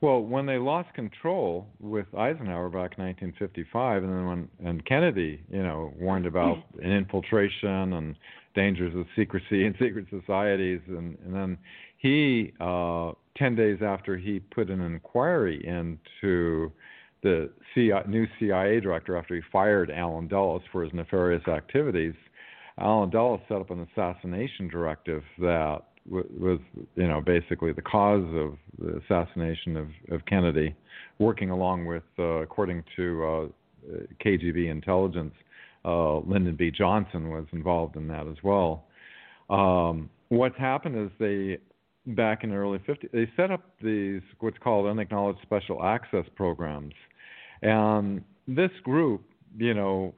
[0.00, 5.42] Well, when they lost control with Eisenhower back in 1955, and then when and Kennedy,
[5.50, 8.14] you know, warned about an infiltration and
[8.58, 11.58] dangers of secrecy in secret societies, and, and then
[11.98, 16.72] he, uh, ten days after he put an inquiry into
[17.22, 22.14] the CIA, new CIA director after he fired Allen Dulles for his nefarious activities,
[22.78, 26.58] Allen Dulles set up an assassination directive that was
[26.96, 30.74] you know basically the cause of the assassination of, of Kennedy,
[31.20, 35.34] working along with, uh, according to uh, KGB intelligence,
[35.84, 36.70] uh, Lyndon B.
[36.70, 38.86] Johnson was involved in that as well.
[39.50, 41.58] Um, what's happened is they
[42.14, 46.94] back in the early 50s they set up these what's called unacknowledged special access programs,
[47.62, 49.22] and this group,
[49.56, 50.14] you know,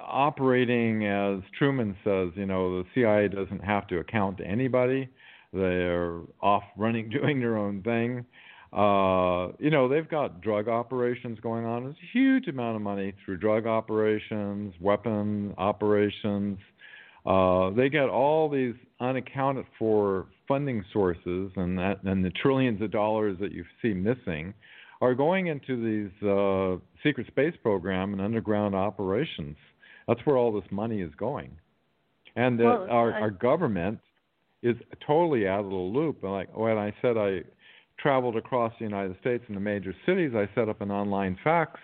[0.00, 5.08] operating as Truman says, you know, the CIA doesn't have to account to anybody.
[5.52, 8.24] They're off running, doing their own thing.
[8.72, 11.84] Uh, you know, they've got drug operations going on.
[11.84, 16.58] There's a huge amount of money through drug operations, weapon operations.
[17.26, 22.90] Uh, they get all these unaccounted for funding sources, and that, and the trillions of
[22.90, 24.54] dollars that you see missing
[25.02, 29.56] are going into these uh, secret space program and underground operations.
[30.08, 31.50] That's where all this money is going.
[32.36, 33.20] And uh, well, our, I...
[33.20, 33.98] our government
[34.62, 36.22] is totally out of the loop.
[36.22, 37.42] And like when I said I
[38.02, 41.78] traveled across the United States in the major cities, I set up an online fax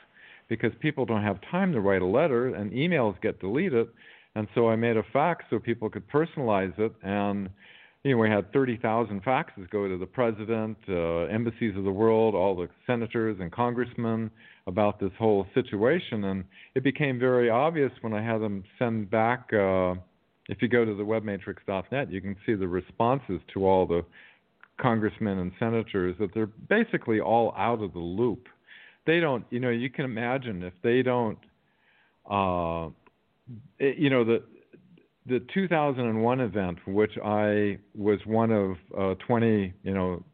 [0.48, 3.86] because people don't have time to write a letter and emails get deleted.
[4.34, 6.92] And so I made a fax so people could personalize it.
[7.02, 7.50] And
[8.04, 12.34] you know, we had 30,000 faxes go to the president, uh, embassies of the world,
[12.34, 14.30] all the senators and congressmen
[14.66, 16.24] about this whole situation.
[16.24, 19.52] And it became very obvious when I had them send back.
[19.52, 19.94] Uh,
[20.48, 24.04] if you go to the webmatrix.net, you can see the responses to all the
[24.80, 28.46] congressmen and senators that they're basically all out of the loop.
[29.06, 31.38] They don't, you know, you can imagine if they don't,
[32.30, 32.90] uh,
[33.78, 34.42] you know, the
[35.26, 40.24] the 2001 event, which I was one of uh, 20, you know,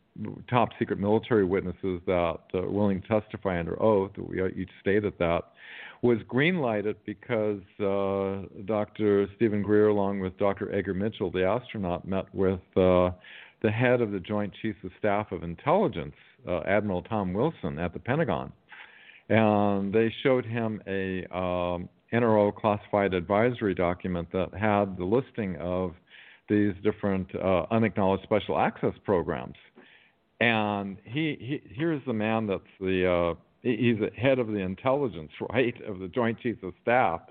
[0.48, 4.12] top secret military witnesses that uh, willing to testify under oath.
[4.16, 5.42] We each stated that
[6.02, 9.26] was greenlighted because uh, Dr.
[9.36, 10.72] Stephen Greer, along with Dr.
[10.72, 13.10] Edgar Mitchell, the astronaut, met with uh,
[13.64, 16.14] the head of the Joint Chiefs of Staff of Intelligence,
[16.46, 18.52] uh, Admiral Tom Wilson, at the Pentagon,
[19.30, 25.94] and they showed him a um, NRO classified advisory document that had the listing of
[26.50, 29.56] these different uh, unacknowledged special access programs.
[30.40, 35.74] And he, he here's the man that's the uh, he's head of the intelligence, right,
[35.88, 37.22] of the Joint Chiefs of Staff.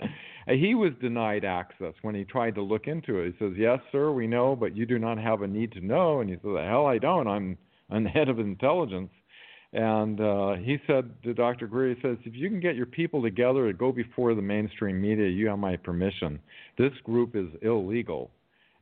[0.45, 3.33] He was denied access when he tried to look into it.
[3.33, 6.19] He says, "Yes, sir, we know, but you do not have a need to know."
[6.19, 7.27] And he said, "The hell, I don't.
[7.29, 7.57] I'm
[7.89, 9.09] I'm the head of intelligence."
[9.73, 11.65] And uh, he said to Dr.
[11.65, 15.01] Greer, he says, if you can get your people together to go before the mainstream
[15.01, 16.39] media, you have my permission.
[16.77, 18.29] This group is illegal.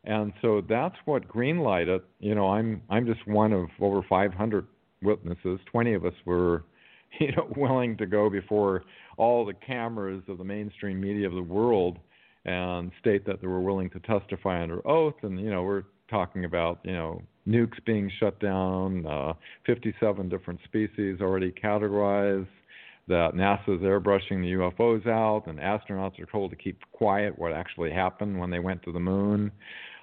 [0.04, 2.02] And so that's what greenlighted.
[2.20, 4.68] You know, I'm I'm just one of over 500
[5.02, 5.60] witnesses.
[5.72, 6.64] 20 of us were
[7.20, 8.84] you know, willing to go before
[9.18, 12.00] all the cameras of the mainstream media of the world
[12.46, 15.16] and state that they were willing to testify under oath.
[15.22, 19.34] And you know, we're talking about you know nukes being shut down, uh,
[19.66, 22.48] 57 different species already categorized.
[23.08, 27.38] That NASA's airbrushing the UFOs out, and astronauts are told to keep quiet.
[27.38, 29.52] What actually happened when they went to the moon?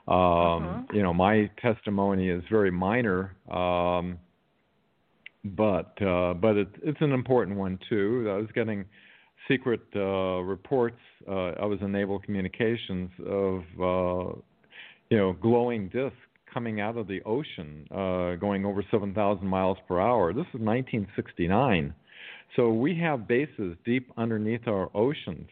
[0.08, 0.82] Um, uh-huh.
[0.92, 3.36] You know, my testimony is very minor.
[3.50, 4.18] Um,
[5.44, 8.28] but uh, but it, it's an important one too.
[8.30, 8.84] I was getting
[9.48, 10.98] secret uh, reports.
[11.28, 14.32] Uh, I was in Naval Communications of uh,
[15.10, 16.16] you know glowing discs
[16.52, 20.32] coming out of the ocean, uh, going over 7,000 miles per hour.
[20.32, 21.94] This is 1969,
[22.56, 25.48] so we have bases deep underneath our oceans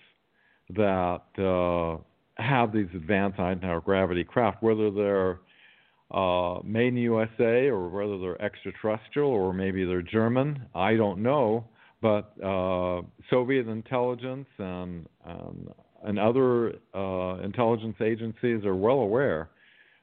[0.70, 2.02] that uh,
[2.42, 5.40] have these advanced anti gravity craft, whether they're
[6.10, 10.62] uh, made in USA or whether they're extraterrestrial or maybe they're German.
[10.74, 11.64] I don't know,
[12.00, 15.68] but uh, Soviet intelligence and and,
[16.04, 19.50] and other uh, intelligence agencies are well aware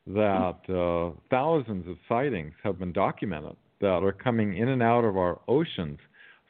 [0.07, 5.15] that uh, thousands of sightings have been documented that are coming in and out of
[5.15, 5.99] our oceans,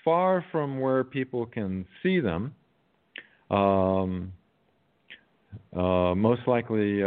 [0.03, 2.55] far from where people can see them.
[3.51, 4.33] Um,
[5.75, 7.03] uh, most likely.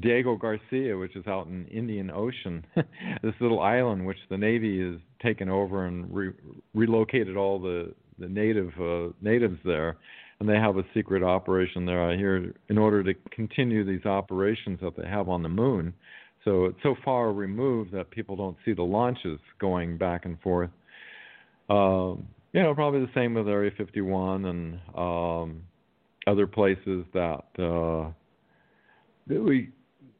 [0.00, 2.64] Diego Garcia, which is out in Indian Ocean,
[3.22, 6.32] this little island which the Navy has taken over and re-
[6.74, 9.96] relocated all the the native uh, natives there,
[10.38, 12.08] and they have a secret operation there.
[12.08, 15.92] I hear in order to continue these operations that they have on the moon.
[16.44, 20.70] So it's so far removed that people don't see the launches going back and forth.
[21.70, 25.62] Um, you know, probably the same with Area 51 and um,
[26.26, 28.12] other places that uh,
[29.26, 29.70] that we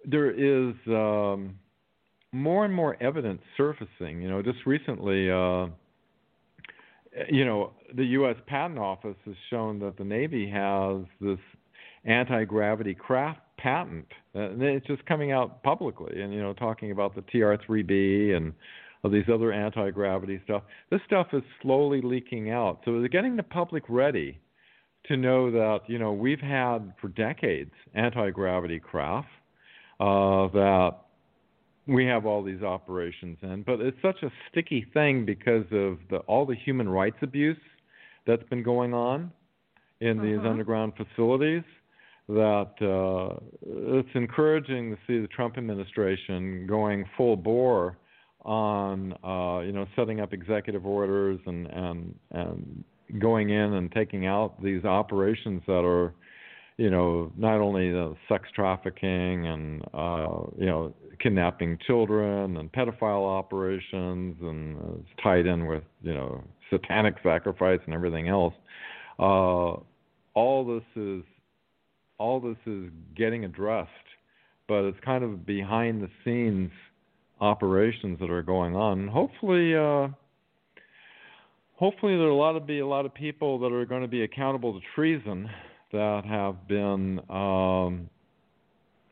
[0.04, 1.58] there is um,
[2.32, 4.20] more and more evidence surfacing.
[4.20, 5.66] You know, just recently, uh,
[7.30, 8.36] you know, the U.S.
[8.46, 11.38] Patent Office has shown that the Navy has this
[12.04, 16.20] anti-gravity craft patent, and it's just coming out publicly.
[16.20, 18.52] And you know, talking about the TR-3B and
[19.02, 20.62] all these other anti-gravity stuff.
[20.90, 24.40] This stuff is slowly leaking out, so they're getting the public ready
[25.06, 29.28] to know that you know we've had for decades anti-gravity craft
[30.04, 30.96] uh, that
[31.86, 33.62] we have all these operations in.
[33.62, 37.56] But it's such a sticky thing because of the, all the human rights abuse
[38.26, 39.32] that's been going on
[40.00, 40.50] in these uh-huh.
[40.50, 41.62] underground facilities
[42.28, 47.96] that uh, it's encouraging to see the Trump administration going full bore
[48.42, 52.84] on uh, you know setting up executive orders and and and
[53.18, 56.14] going in and taking out these operations that are
[56.76, 63.26] you know, not only the sex trafficking and uh, you know, kidnapping children and pedophile
[63.26, 68.54] operations, and uh, it's tied in with you know, satanic sacrifice and everything else.
[69.18, 69.76] Uh,
[70.34, 71.22] all this is
[72.18, 73.90] all this is getting addressed,
[74.66, 76.70] but it's kind of behind the scenes
[77.40, 79.07] operations that are going on.
[79.09, 80.09] hopefully, uh,
[81.76, 84.09] hopefully there are a lot of be a lot of people that are going to
[84.09, 85.49] be accountable to treason
[85.95, 88.11] that have been um,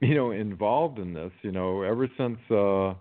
[0.01, 1.33] you know involved in this.
[1.43, 2.95] You know, ever since uh,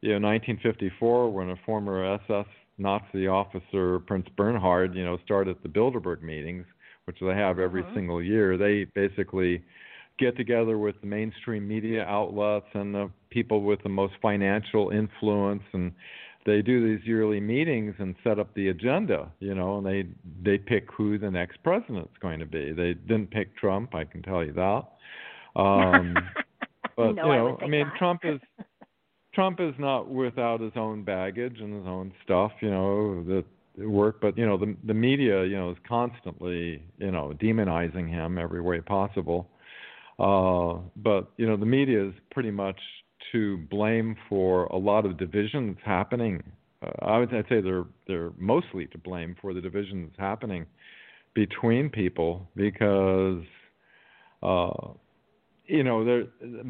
[0.00, 2.46] you know 1954, when a former SS
[2.78, 6.64] Nazi officer, Prince Bernhard, you know, started the Bilderberg meetings,
[7.04, 7.94] which they have every uh-huh.
[7.94, 8.56] single year.
[8.56, 9.62] They basically
[10.18, 15.62] get together with the mainstream media outlets and the people with the most financial influence
[15.72, 15.92] and
[16.44, 20.06] they do these yearly meetings and set up the agenda, you know, and they
[20.42, 22.72] they pick who the next president's going to be.
[22.72, 24.82] They didn't pick Trump, I can tell you that.
[25.54, 26.14] Um,
[26.96, 27.96] but no, you know, I, I mean, not.
[27.96, 28.40] Trump is
[29.34, 33.44] Trump is not without his own baggage and his own stuff, you know, that
[33.78, 38.38] work, but you know, the the media, you know, is constantly, you know, demonizing him
[38.38, 39.48] every way possible.
[40.18, 42.78] Uh, but you know, the media is pretty much
[43.30, 46.42] to blame for a lot of division that's happening.
[46.82, 50.66] Uh, I would I'd say they're they're mostly to blame for the division that's happening
[51.34, 53.42] between people because
[54.42, 54.92] uh,
[55.66, 56.24] you know there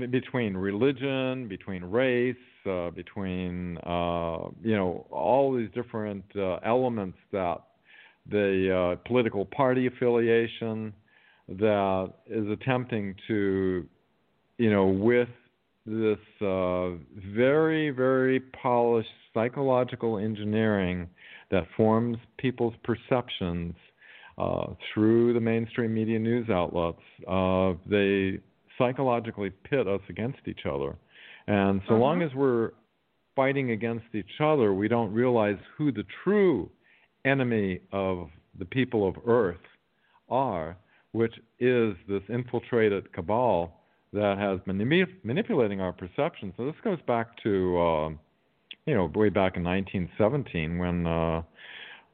[0.09, 2.37] between religion, between race,
[2.67, 7.63] uh, between uh, you know all these different uh, elements that
[8.31, 10.93] the uh, political party affiliation
[11.49, 13.87] that is attempting to
[14.59, 15.29] you know with
[15.87, 16.91] this uh,
[17.35, 21.09] very very polished psychological engineering
[21.51, 23.75] that forms people's perceptions
[24.39, 27.03] uh, through the mainstream media news outlets.
[27.29, 28.39] Uh, they
[28.79, 30.97] psychologically pit us against each other.
[31.47, 32.03] And so uh-huh.
[32.03, 32.71] long as we're
[33.37, 36.71] fighting against each other, we don't realize who the true
[37.25, 38.29] enemy of
[38.59, 39.57] the people of Earth
[40.29, 40.77] are,
[41.13, 43.82] which is this infiltrated cabal
[44.13, 44.79] that has been
[45.23, 46.53] manipulating our perception.
[46.57, 48.09] So this goes back to, uh,
[48.87, 51.43] you know, way back in 1917 when uh,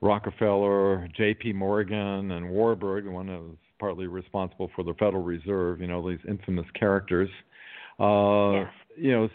[0.00, 1.54] Rockefeller, J.P.
[1.54, 6.08] Morgan, and Warburg, the one that was partly responsible for the Federal Reserve, you know,
[6.08, 7.30] these infamous characters,
[7.98, 8.64] uh,
[8.96, 9.28] you know,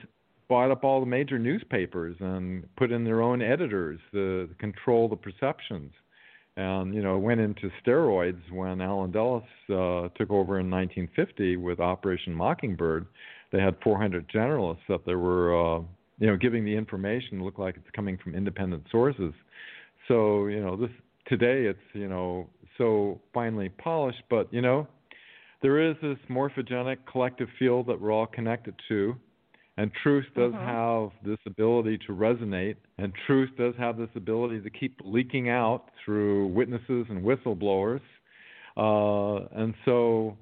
[0.48, 5.16] bought up all the major newspapers and put in their own editors to control the
[5.16, 5.92] perceptions.
[6.56, 11.80] And you know, went into steroids when Allen Dulles uh, took over in 1950 with
[11.80, 13.08] Operation Mockingbird.
[13.52, 15.82] They had 400 journalists that they were, uh,
[16.20, 19.34] you know, giving the information look like it's coming from independent sources.
[20.08, 20.92] So you know, this
[21.28, 24.88] today it's you know so finely polished, but you know,
[25.62, 29.16] there is this morphogenic collective field that we're all connected to,
[29.78, 30.66] and truth does mm-hmm.
[30.66, 35.86] have this ability to resonate, and truth does have this ability to keep leaking out
[36.04, 38.02] through witnesses and whistleblowers.
[38.76, 40.38] Uh, and so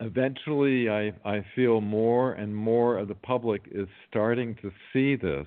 [0.00, 5.46] eventually, I, I feel more and more of the public is starting to see this.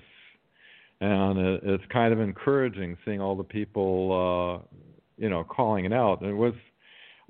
[1.00, 4.76] And it, it's kind of encouraging seeing all the people uh,
[5.16, 6.20] you know, calling it out.
[6.20, 6.54] And it was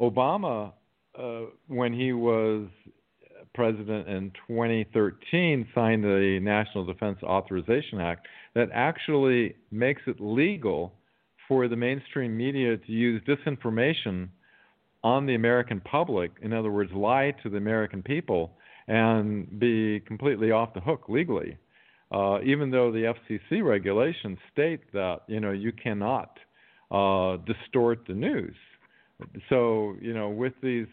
[0.01, 0.73] Obama
[1.19, 2.67] uh, when he was
[3.55, 10.93] president in 2013 signed the National Defense Authorization Act that actually makes it legal
[11.49, 14.29] for the mainstream media to use disinformation
[15.03, 18.53] on the American public, in other words, lie to the American people
[18.89, 21.57] and be completely off the hook legally.
[22.11, 26.39] Uh, even though the FCC regulations state that you know you cannot
[26.91, 28.55] uh, distort the news.
[29.49, 30.87] So you know, with these,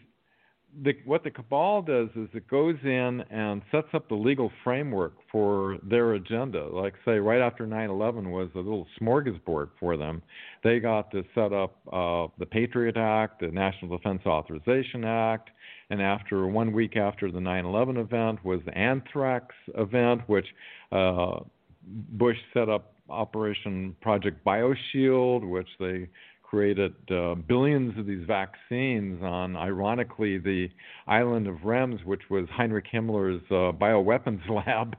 [0.80, 5.14] the, what the cabal does is it goes in and sets up the legal framework
[5.30, 6.66] for their agenda.
[6.66, 10.22] Like say, right after 9/11 was a little smorgasbord for them.
[10.64, 15.50] They got to set up uh, the Patriot Act, the National Defense Authorization Act,
[15.90, 20.46] and after one week after the 9/11 event was the anthrax event, which
[20.90, 21.40] uh,
[21.84, 26.08] Bush set up Operation Project BioShield, which they
[26.52, 30.68] created uh, billions of these vaccines on, ironically, the
[31.06, 34.94] island of Riems, which was Heinrich Himmler's uh, bioweapons lab.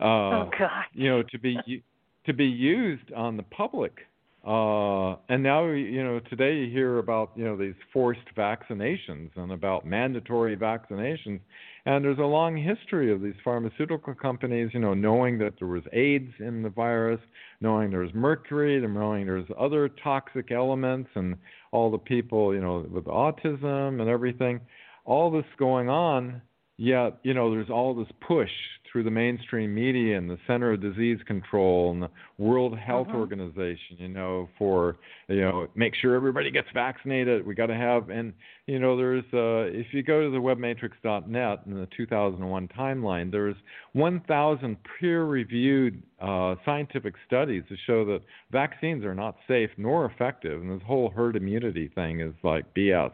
[0.00, 0.84] Uh, oh God!
[0.92, 1.84] You know, to be
[2.26, 3.98] to be used on the public.
[4.44, 9.52] Uh, and now, you know, today you hear about, you know, these forced vaccinations and
[9.52, 11.40] about mandatory vaccinations.
[11.86, 15.84] And there's a long history of these pharmaceutical companies, you know, knowing that there was
[15.92, 17.20] AIDS in the virus,
[17.60, 21.36] knowing there was mercury, knowing there's other toxic elements, and
[21.70, 24.60] all the people, you know, with autism and everything.
[25.04, 26.42] All this going on,
[26.76, 28.50] yet, you know, there's all this push
[28.96, 33.18] through the mainstream media and the Center of Disease Control and the World Health uh-huh.
[33.18, 34.96] Organization, you know, for
[35.28, 37.46] you know, make sure everybody gets vaccinated.
[37.46, 38.32] We got to have, and
[38.64, 43.56] you know, there's uh, if you go to the webmatrix.net in the 2001 timeline, there's
[43.92, 50.70] 1,000 peer-reviewed uh, scientific studies to show that vaccines are not safe nor effective, and
[50.70, 53.12] this whole herd immunity thing is like BS.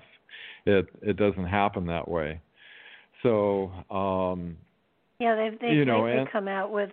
[0.64, 2.40] It it doesn't happen that way.
[3.24, 4.56] So um,
[5.22, 6.90] yeah, they've they've, you know, and, come out with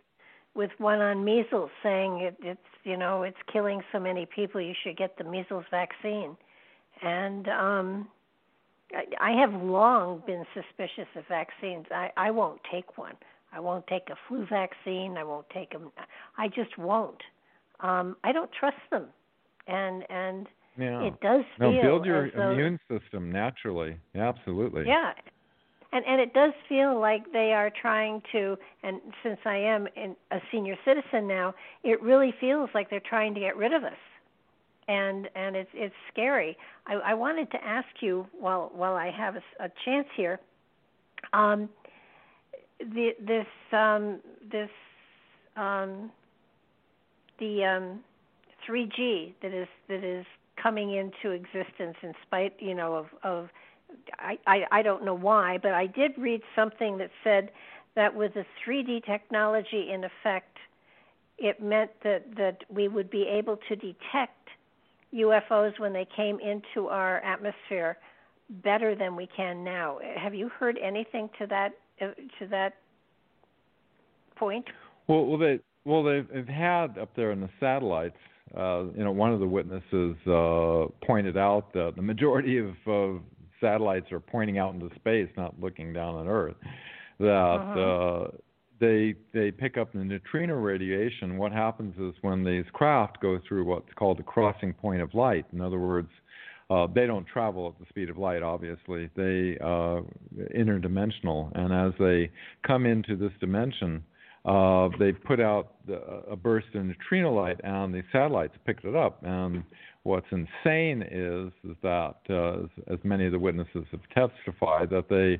[0.56, 4.62] with one on measles, saying it, it's you know it's killing so many people.
[4.62, 6.38] You should get the measles vaccine,
[7.02, 8.08] and um,
[8.94, 11.88] I, I have long been suspicious of vaccines.
[11.92, 13.16] I I won't take one.
[13.52, 15.18] I won't take a flu vaccine.
[15.18, 15.92] I won't take them.
[16.38, 17.22] I just won't.
[17.80, 19.08] Um, I don't trust them,
[19.68, 21.02] and and yeah.
[21.02, 23.98] it does feel no, build your though, immune system naturally.
[24.14, 24.84] Yeah, absolutely.
[24.86, 25.14] Yeah,
[25.92, 28.58] and and it does feel like they are trying to.
[28.84, 33.34] And since I am in, a senior citizen now, it really feels like they're trying
[33.34, 33.98] to get rid of us
[34.90, 36.58] and and it's it's scary.
[36.88, 40.40] I, I wanted to ask you while while I have a, a chance here,
[41.32, 41.70] um,
[42.80, 44.20] the this um,
[44.52, 44.70] this
[45.56, 46.12] um,
[47.40, 48.00] the um,
[48.68, 50.26] 3G that is that is
[50.62, 53.50] coming into existence in spite you know of of
[54.46, 57.52] I, I don't know why, but I did read something that said
[57.96, 60.58] that with the 3D technology in effect,
[61.38, 64.50] it meant that that we would be able to detect
[65.14, 67.98] UFOs when they came into our atmosphere
[68.64, 70.00] better than we can now.
[70.18, 71.70] Have you heard anything to that
[72.02, 72.08] uh,
[72.40, 72.76] to that
[74.36, 74.66] point?
[75.08, 78.18] Well, well, they well they've had up there in the satellites.
[78.56, 83.20] Uh, you know, one of the witnesses uh, pointed out that the majority of uh,
[83.62, 86.56] satellites are pointing out into space, not looking down on Earth.
[87.20, 87.80] That uh-huh.
[87.80, 88.32] uh,
[88.80, 91.38] they they pick up the neutrino radiation.
[91.38, 95.46] What happens is when these craft go through what's called the crossing point of light.
[95.52, 96.10] In other words,
[96.70, 98.44] uh, they don't travel at the speed of light.
[98.44, 100.02] Obviously, they uh,
[100.56, 102.32] interdimensional, and as they
[102.66, 104.04] come into this dimension,
[104.46, 105.96] uh, they put out the,
[106.30, 109.22] a burst of neutrino light, and the satellites picked it up.
[109.24, 109.64] And
[110.04, 115.10] what's insane is is that, uh, as, as many of the witnesses have testified, that
[115.10, 115.40] they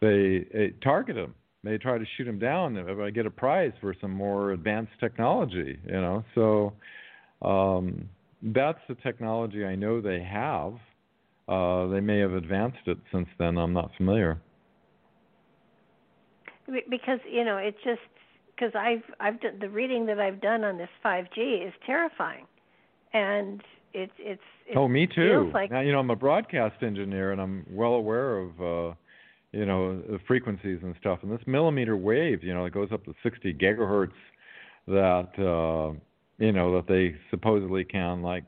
[0.00, 3.72] they, they target them They try to shoot him down if I get a prize
[3.80, 5.78] for some more advanced technology.
[5.86, 6.72] You know, so
[7.42, 8.08] um,
[8.42, 10.74] that's the technology I know they have.
[11.48, 13.58] Uh, they may have advanced it since then.
[13.58, 14.40] I'm not familiar.
[16.88, 18.00] Because you know, it just
[18.54, 22.46] because I've I've done the reading that I've done on this 5G is terrifying,
[23.12, 23.62] and
[23.94, 24.42] it's it's.
[24.66, 25.50] It oh, me too.
[25.54, 28.60] Like, now you know I'm a broadcast engineer, and I'm well aware of.
[28.60, 28.94] Uh,
[29.52, 31.20] you know, the frequencies and stuff.
[31.22, 34.10] And this millimeter wave, you know, it goes up to 60 gigahertz
[34.88, 35.96] that, uh,
[36.38, 38.42] you know, that they supposedly can like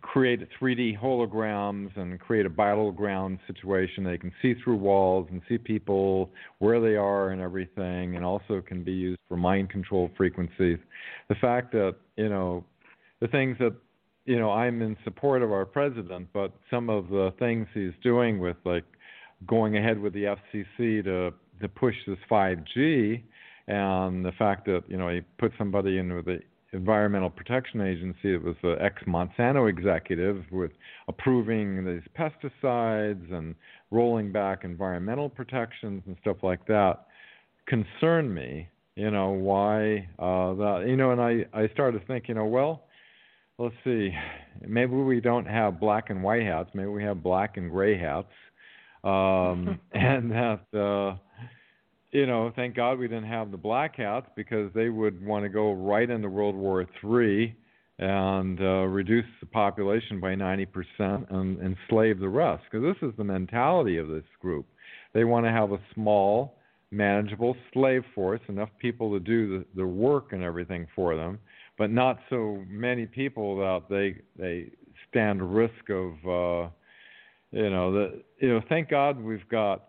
[0.00, 4.04] create 3D holograms and create a battleground situation.
[4.04, 8.62] They can see through walls and see people where they are and everything, and also
[8.66, 10.78] can be used for mind control frequencies.
[11.28, 12.64] The fact that you know
[13.20, 13.74] the things that
[14.24, 18.38] you know I'm in support of our president, but some of the things he's doing
[18.38, 18.84] with like
[19.46, 23.22] going ahead with the FCC to to push this 5G,
[23.68, 26.40] and the fact that you know he put somebody in with the
[26.72, 30.72] Environmental Protection Agency that was the ex Monsanto executive with
[31.06, 33.54] approving these pesticides and
[33.90, 37.06] rolling back environmental protections and stuff like that
[37.66, 38.68] concern me.
[38.96, 40.84] You know why uh, that?
[40.86, 42.84] You know, and I I started thinking, you know, well,
[43.58, 44.10] let's see,
[44.66, 48.28] maybe we don't have black and white hats, maybe we have black and gray hats
[49.04, 51.16] um, and that uh,
[52.14, 55.48] you know, thank God we didn't have the black hats because they would want to
[55.48, 57.56] go right into World War III
[57.98, 60.66] and uh, reduce the population by 90%
[61.32, 62.62] and enslave the rest.
[62.70, 64.64] Because this is the mentality of this group.
[65.12, 66.58] They want to have a small,
[66.92, 71.40] manageable slave force, enough people to do the, the work and everything for them,
[71.78, 74.70] but not so many people that they they
[75.08, 76.68] stand risk of uh,
[77.50, 79.88] you know the you know thank God we've got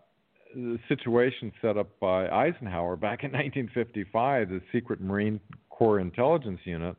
[0.54, 6.96] the situation set up by Eisenhower back in 1955, the Secret Marine Corps Intelligence Unit,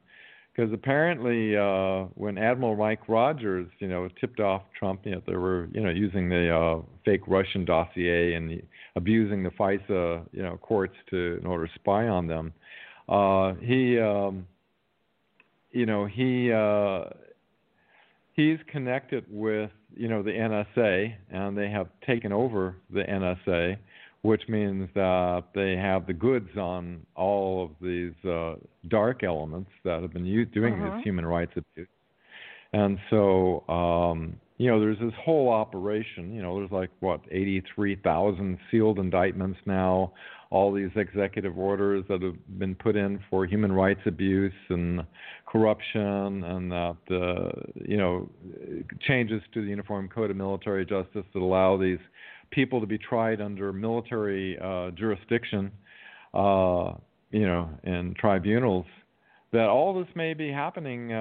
[0.55, 5.35] because apparently uh, when Admiral Mike Rogers, you know, tipped off Trump, you know, they
[5.35, 8.61] were, you know, using the uh, fake Russian dossier and
[8.95, 12.53] abusing the FISA, you know, courts to in order to spy on them.
[13.09, 14.45] Uh, he, um,
[15.71, 17.05] you know, he uh,
[18.33, 23.77] he's connected with you know the NSA, and they have taken over the NSA,
[24.21, 28.55] which means that they have the goods on all of these uh,
[28.87, 30.95] dark elements that have been used, doing uh-huh.
[30.95, 31.87] this human rights abuse.
[32.73, 36.33] And so, um, you know, there's this whole operation.
[36.33, 40.13] You know, there's like what 83,000 sealed indictments now
[40.49, 45.05] all these executive orders that have been put in for human rights abuse and
[45.45, 48.29] corruption, and that uh, you know
[49.01, 51.99] changes to the Uniform Code of Military Justice that allow these
[52.51, 55.71] people to be tried under military uh, jurisdiction,
[56.33, 56.93] uh,
[57.31, 58.85] you know, in tribunals.
[59.53, 61.11] That all this may be happening.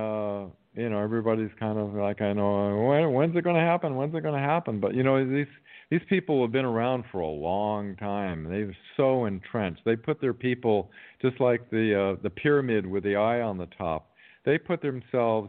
[0.76, 3.96] You know, everybody's kind of like, I know, when, when's it going to happen?
[3.96, 4.78] When's it going to happen?
[4.78, 5.46] But you know, these
[5.90, 8.44] these people have been around for a long time.
[8.44, 9.82] They've so entrenched.
[9.86, 10.90] They put their people
[11.22, 14.10] just like the uh, the pyramid with the eye on the top.
[14.44, 15.48] They put themselves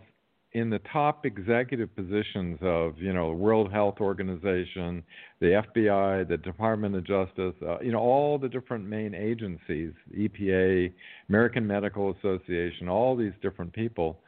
[0.54, 5.04] in the top executive positions of you know the World Health Organization,
[5.42, 10.94] the FBI, the Department of Justice, uh, you know all the different main agencies, EPA,
[11.28, 14.20] American Medical Association, all these different people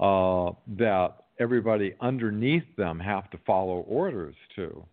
[0.00, 4.84] uh, that everybody underneath them have to follow orders to.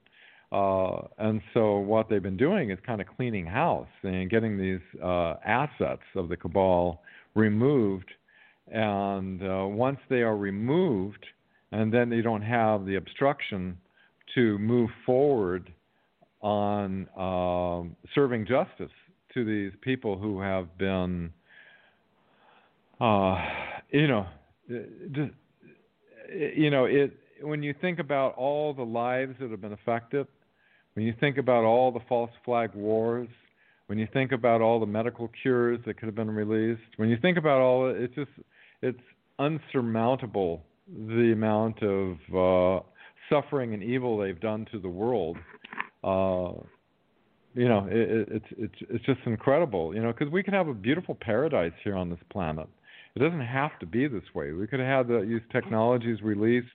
[0.52, 4.82] Uh, and so what they've been doing is kind of cleaning house and getting these
[5.02, 7.02] uh, assets of the cabal
[7.36, 8.12] removed
[8.72, 11.26] and uh, once they are removed,
[11.72, 13.78] and then they don't have the obstruction
[14.36, 15.72] to move forward
[16.41, 18.91] on um, serving justice
[19.34, 21.32] to these people who have been,
[22.99, 23.38] uh,
[23.91, 24.26] you know,
[25.12, 25.32] just,
[26.56, 27.18] you know, it.
[27.42, 30.28] When you think about all the lives that have been affected,
[30.94, 33.28] when you think about all the false flag wars,
[33.88, 37.18] when you think about all the medical cures that could have been released, when you
[37.20, 38.32] think about all it, it's just
[38.82, 39.00] it's
[39.40, 42.84] unsurmountable the amount of uh,
[43.30, 45.38] suffering and evil they've done to the world.
[46.04, 46.54] Uh,
[47.54, 49.94] you know, it, it's it's it's just incredible.
[49.94, 52.68] You know, because we could have a beautiful paradise here on this planet.
[53.16, 54.51] It doesn't have to be this way.
[54.53, 56.68] We could have had these technologies released.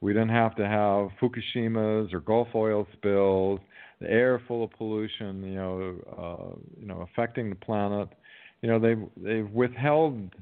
[0.00, 3.60] We didn't have to have Fukushimas or Gulf oil spills,
[4.00, 5.42] the air full of pollution.
[5.42, 8.08] You know, uh, you know, affecting the planet.
[8.62, 10.34] You know, they've they've withheld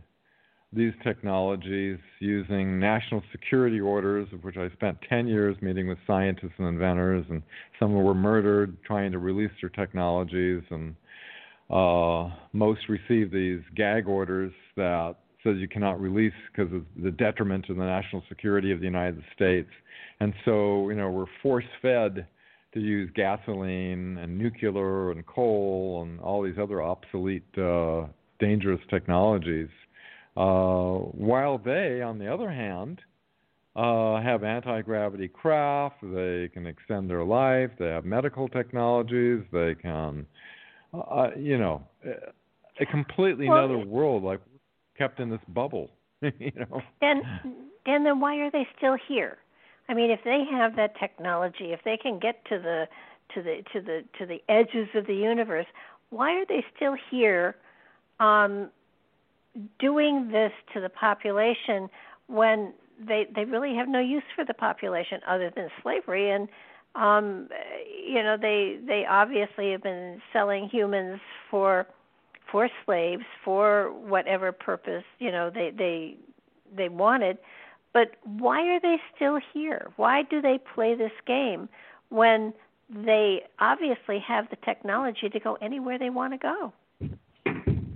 [0.72, 6.52] these technologies using national security orders, of which I spent 10 years meeting with scientists
[6.58, 7.42] and inventors, and
[7.78, 10.94] some were murdered trying to release their technologies, and
[11.70, 15.16] uh, most received these gag orders that
[15.48, 19.22] says you cannot release because of the detriment to the national security of the United
[19.34, 19.70] States.
[20.20, 22.26] And so, you know, we're force fed
[22.74, 28.06] to use gasoline and nuclear and coal and all these other obsolete, uh,
[28.38, 29.68] dangerous technologies
[30.38, 33.00] uh, while they, on the other hand,
[33.74, 39.74] uh, have anti gravity craft, they can extend their life, they have medical technologies, they
[39.74, 40.24] can,
[40.94, 41.82] uh, uh you know,
[42.80, 44.40] a completely well, another world, like
[44.98, 45.90] kept in this bubble.
[46.20, 46.82] you know.
[47.00, 47.22] Then,
[47.86, 49.38] then, then why are they still here?
[49.88, 52.86] I mean, if they have that technology, if they can get to the
[53.34, 55.66] to the to the to the edges of the universe,
[56.10, 57.56] why are they still here
[58.20, 58.70] um,
[59.78, 61.88] doing this to the population
[62.26, 62.72] when
[63.06, 66.48] they they really have no use for the population other than slavery and
[66.94, 67.48] um
[68.06, 71.20] you know they they obviously have been selling humans
[71.50, 71.86] for
[72.50, 76.16] for slaves for whatever purpose you know they they
[76.76, 77.38] they wanted.
[77.92, 79.90] But why are they still here?
[79.96, 81.68] Why do they play this game
[82.10, 82.52] when
[82.90, 86.72] they obviously have the technology to go anywhere they want to go?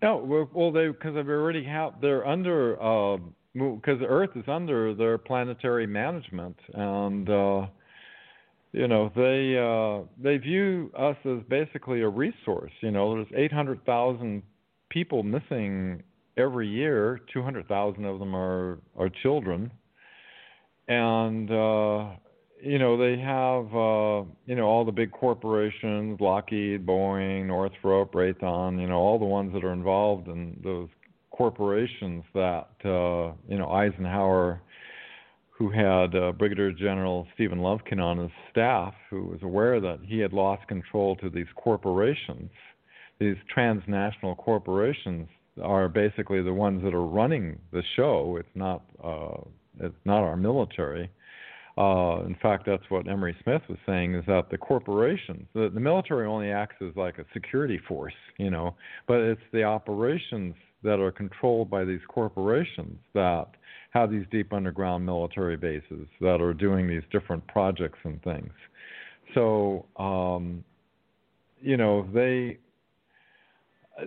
[0.00, 2.76] No, well, they because they already have they're under
[3.52, 7.66] because uh, Earth is under their planetary management, and uh,
[8.72, 12.72] you know they uh, they view us as basically a resource.
[12.80, 14.42] You know, there's 800,000
[14.90, 16.02] people missing
[16.36, 17.20] every year.
[17.32, 19.70] 200,000 of them are are children,
[20.88, 22.10] and uh,
[22.62, 28.80] you know they have uh you know all the big corporations lockheed boeing northrop raytheon
[28.80, 30.88] you know all the ones that are involved in those
[31.30, 34.60] corporations that uh you know eisenhower
[35.58, 40.18] who had uh, brigadier general stephen lovekin on his staff who was aware that he
[40.18, 42.50] had lost control to these corporations.
[43.18, 45.28] These transnational corporations
[45.62, 48.36] are basically the ones that are running the show.
[48.38, 49.40] It's not uh
[49.80, 51.10] it's not our military.
[51.76, 55.78] Uh, in fact, that's what Emery Smith was saying is that the corporations, the, the
[55.78, 58.74] military only acts as like a security force, you know,
[59.06, 63.46] but it's the operations that are controlled by these corporations that
[63.90, 68.52] have these deep underground military bases that are doing these different projects and things.
[69.34, 70.64] So, um,
[71.60, 72.58] you know, they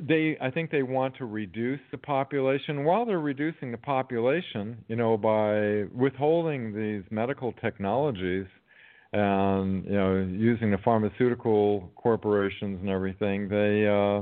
[0.07, 2.83] they I think they want to reduce the population.
[2.85, 8.47] While they're reducing the population, you know, by withholding these medical technologies
[9.13, 14.21] and you know using the pharmaceutical corporations and everything, they uh,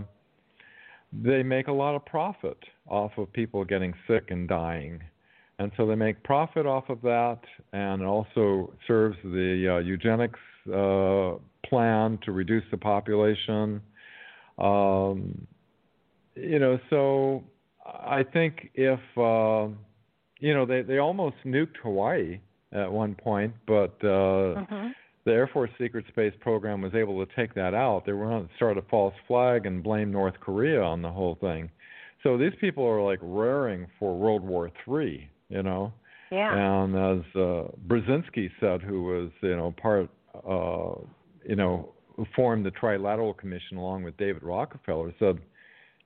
[1.13, 2.57] they make a lot of profit
[2.87, 4.99] off of people getting sick and dying.
[5.59, 7.39] And so they make profit off of that,
[7.73, 10.39] and also serves the uh, eugenics
[10.73, 11.33] uh,
[11.67, 13.81] plan to reduce the population.
[14.57, 15.45] Um,
[16.35, 17.43] you know, so
[17.85, 19.67] I think if uh,
[20.39, 22.39] you know they they almost nuked Hawaii
[22.71, 24.87] at one point, but uh, mm-hmm.
[25.25, 28.05] the Air Force Secret Space Program was able to take that out.
[28.05, 31.35] They were going to start a false flag and blame North Korea on the whole
[31.41, 31.69] thing.
[32.23, 35.29] So these people are like raring for World War Three.
[35.49, 35.93] You know.
[36.31, 36.53] Yeah.
[36.53, 41.01] And as uh, Brzezinski said, who was you know part, uh,
[41.47, 41.93] you know,
[42.35, 45.39] formed the Trilateral Commission along with David Rockefeller, said,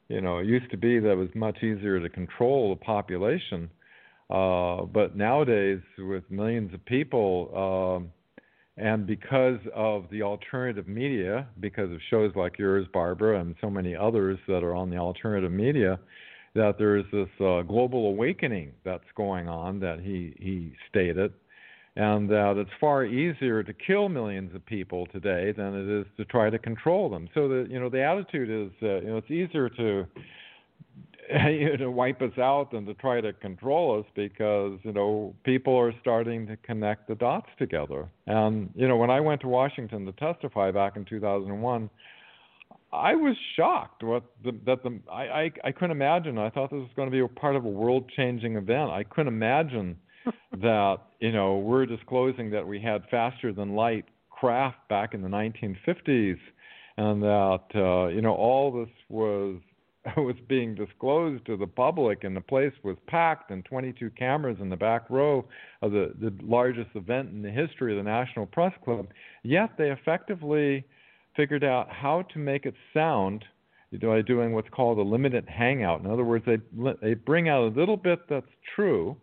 [0.09, 3.69] you know, it used to be that it was much easier to control the population,
[4.29, 7.97] uh, but nowadays with millions of people.
[7.99, 8.11] Um,
[8.75, 13.95] and because of the alternative media, because of shows like yours, Barbara, and so many
[13.95, 15.99] others that are on the alternative media,
[16.55, 21.33] that there's this uh, global awakening that's going on that he he stated,
[21.95, 26.25] and that it's far easier to kill millions of people today than it is to
[26.25, 27.27] try to control them.
[27.33, 30.05] So the you know the attitude is uh, you know it's easier to
[31.49, 35.75] you know, wipe us out than to try to control us because you know people
[35.75, 38.07] are starting to connect the dots together.
[38.27, 41.89] And you know, when I went to Washington to testify back in 2001,
[42.93, 46.37] I was shocked what the, that the I, I I couldn't imagine.
[46.37, 48.91] I thought this was going to be a part of a world-changing event.
[48.91, 49.97] I couldn't imagine
[50.61, 55.27] that you know we're disclosing that we had faster than light craft back in the
[55.27, 56.37] 1950s,
[56.97, 59.59] and that uh, you know all this was
[60.17, 64.69] was being disclosed to the public, and the place was packed, and 22 cameras in
[64.69, 65.45] the back row
[65.81, 69.07] of the, the largest event in the history of the National Press Club.
[69.43, 70.85] Yet they effectively
[71.35, 73.45] figured out how to make it sound
[74.01, 76.01] by doing what's called a limited hangout.
[76.01, 76.57] In other words, they
[77.01, 79.15] they bring out a little bit that's true,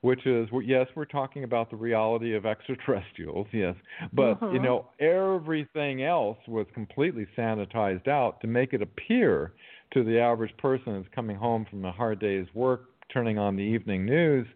[0.00, 3.74] which is yes, we're talking about the reality of extraterrestrials, yes,
[4.12, 4.50] but uh-huh.
[4.50, 9.52] you know everything else was completely sanitized out to make it appear
[9.92, 13.62] to the average person who's coming home from a hard day's work, turning on the
[13.62, 14.46] evening news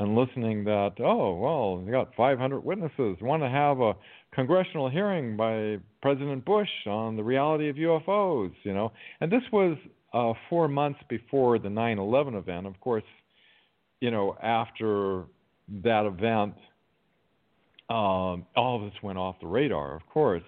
[0.00, 3.94] and listening that, oh, well, you got 500 witnesses, want to have a
[4.32, 8.92] congressional hearing by President Bush on the reality of UFOs, you know.
[9.20, 9.76] And this was
[10.12, 12.66] uh, four months before the 9 11 event.
[12.66, 13.04] Of course,
[14.00, 15.24] you know, after
[15.82, 16.54] that event,
[17.90, 20.42] um, all of this went off the radar, of course.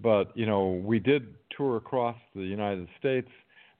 [0.00, 3.28] But, you know, we did tour across the United States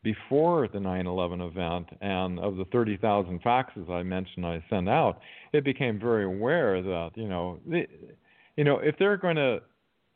[0.03, 5.21] before the 9/11 event, and of the 30,000 faxes I mentioned I sent out,
[5.53, 7.59] it became very aware that you know,
[8.57, 9.61] you know, if they're going to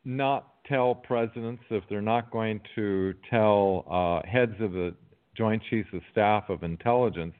[0.05, 4.95] not tell presidents, if they're not going to tell uh, heads of the
[5.37, 7.35] Joint Chiefs of Staff of Intelligence,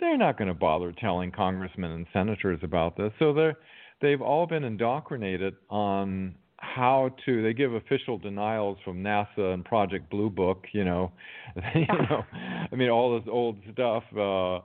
[0.00, 3.12] they're not going to bother telling congressmen and senators about this.
[3.18, 3.56] So they're
[4.00, 10.10] they've all been indoctrinated on how to they give official denials from NASA and Project
[10.10, 11.12] Blue Book, you know,
[11.74, 12.24] you know,
[12.72, 14.60] I mean all this old stuff, uh,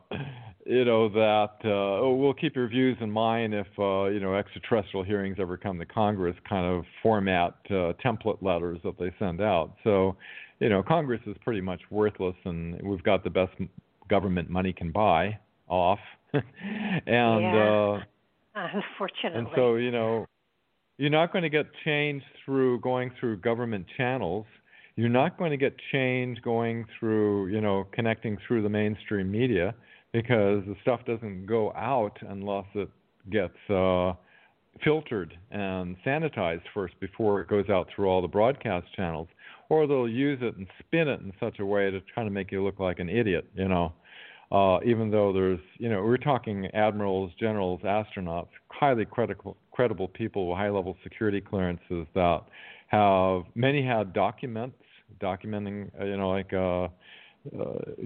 [0.66, 4.36] you know that uh, oh we'll keep your views in mind if uh, you know
[4.36, 9.42] extraterrestrial hearings ever come to Congress, kind of format uh, template letters that they send
[9.42, 9.74] out.
[9.84, 10.18] So,
[10.60, 13.54] you know, Congress is pretty much worthless, and we've got the best
[14.10, 16.00] government money can buy off,
[16.34, 16.44] and
[17.06, 18.00] yeah.
[18.56, 20.26] uh, unfortunately, and so you know
[20.98, 24.46] you're not going to get change through going through government channels.
[24.98, 29.74] You're not going to get change going through, you know, connecting through the mainstream media
[30.14, 32.90] because the stuff doesn't go out unless it
[33.30, 34.14] gets uh,
[34.84, 39.28] filtered and sanitized first before it goes out through all the broadcast channels.
[39.70, 42.52] Or they'll use it and spin it in such a way to try to make
[42.52, 43.94] you look like an idiot, you know.
[44.52, 50.50] Uh, even though there's, you know, we're talking admirals, generals, astronauts, highly credible, credible people
[50.50, 52.42] with high level security clearances that
[52.88, 54.76] have many had documents
[55.22, 56.88] documenting, uh, you know, like uh, uh,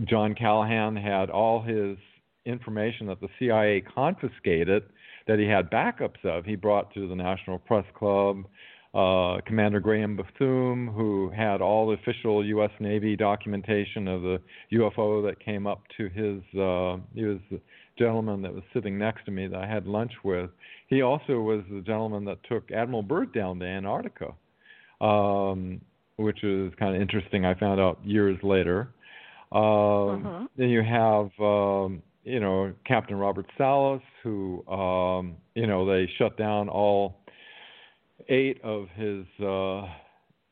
[0.05, 1.97] John Callahan had all his
[2.45, 4.83] information that the CIA confiscated
[5.27, 6.45] that he had backups of.
[6.45, 8.45] He brought to the National Press Club
[8.93, 12.69] uh, Commander Graham Bethune, who had all the official U.S.
[12.79, 14.39] Navy documentation of the
[14.73, 16.41] UFO that came up to his.
[16.53, 17.59] Uh, he was the
[17.97, 20.49] gentleman that was sitting next to me that I had lunch with.
[20.87, 24.33] He also was the gentleman that took Admiral Byrd down to Antarctica,
[25.01, 25.81] um,
[26.17, 27.45] which is kind of interesting.
[27.45, 28.89] I found out years later.
[29.53, 30.47] Um, uh-huh.
[30.57, 31.29] Then you have.
[31.39, 37.19] Um, you know Captain Robert Salas, who um, you know they shut down all
[38.29, 39.85] eight of his uh,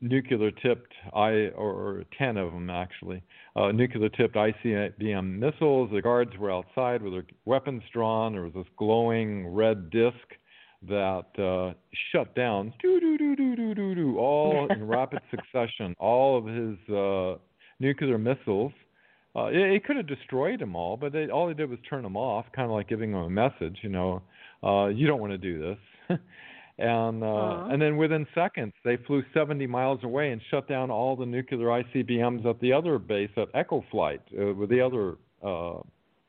[0.02, 3.24] nuclear tipped I or ten of them actually
[3.56, 5.90] uh, nuclear tipped ICBM missiles.
[5.92, 8.34] The guards were outside with their weapons drawn.
[8.34, 10.16] There was this glowing red disc
[10.88, 11.74] that uh,
[12.12, 15.96] shut down doo doo doo doo doo doo doo all in rapid succession.
[16.00, 17.40] All of his uh,
[17.80, 18.74] nuclear missiles.
[19.36, 22.04] Uh, it, it could have destroyed them all, but they, all they did was turn
[22.04, 23.78] them off, kind of like giving them a message.
[23.82, 24.22] You know,
[24.64, 26.20] uh, you don't want to do this.
[26.78, 27.70] and uh, uh-huh.
[27.72, 31.68] and then within seconds they flew 70 miles away and shut down all the nuclear
[31.68, 35.80] ICBMs at the other base at Echo Flight uh, with the other uh,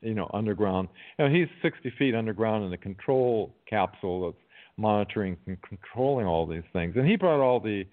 [0.00, 0.88] you know underground.
[1.18, 4.42] You know, he's 60 feet underground in a control capsule that's
[4.76, 6.94] monitoring and controlling all these things.
[6.96, 7.84] And he brought all the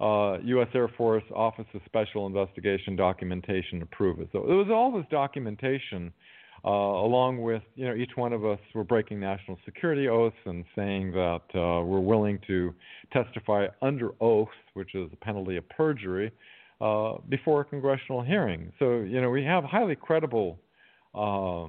[0.00, 0.68] uh, U.S.
[0.74, 4.28] Air Force Office of Special Investigation documentation to prove it.
[4.32, 6.12] So it was all this documentation,
[6.64, 10.64] uh, along with you know each one of us were breaking national security oaths and
[10.76, 12.72] saying that uh, we're willing to
[13.12, 16.30] testify under oath, which is a penalty of perjury,
[16.80, 18.72] uh, before a congressional hearing.
[18.78, 20.60] So you know we have highly credible,
[21.12, 21.66] uh,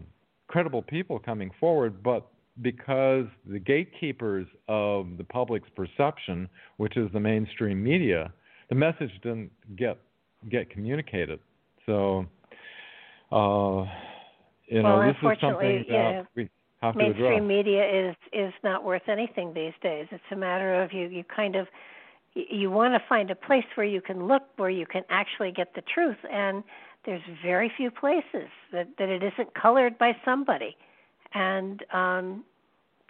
[0.48, 2.28] credible people coming forward, but
[2.62, 8.34] because the gatekeepers of the public's perception, which is the mainstream media,
[8.70, 9.98] the message didn't get
[10.50, 11.40] get communicated.
[11.86, 12.26] So,
[13.32, 13.86] uh,
[14.68, 16.50] you know, well, this is something that yeah, we
[16.82, 17.20] have to address.
[17.20, 20.08] Mainstream media is is not worth anything these days.
[20.12, 21.68] It's a matter of you you kind of
[22.34, 25.74] you want to find a place where you can look where you can actually get
[25.76, 26.64] the truth and
[27.06, 30.76] there's very few places that that it isn't colored by somebody
[31.34, 32.44] and um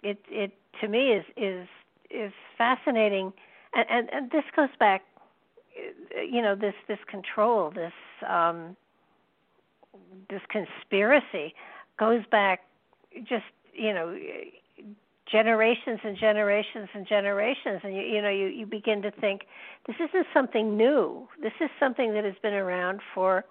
[0.02, 1.68] it it to me is is
[2.10, 3.32] is fascinating.
[3.74, 5.02] And and, and this goes back
[6.16, 7.92] you know this this control this
[8.28, 8.76] um
[10.28, 11.54] this conspiracy
[11.98, 12.60] goes back
[13.28, 14.16] just you know
[15.30, 17.80] generations and generations and generations.
[17.84, 19.42] And you you know you you begin to think
[19.86, 21.28] this isn't something new.
[21.40, 23.44] This is something that has been around for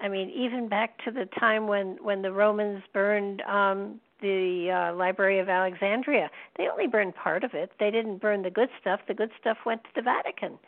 [0.00, 4.94] i mean even back to the time when when the romans burned um the uh,
[4.96, 6.30] library of alexandria.
[6.56, 7.72] They only burned part of it.
[7.78, 9.00] They didn't burn the good stuff.
[9.08, 10.58] The good stuff went to the vatican.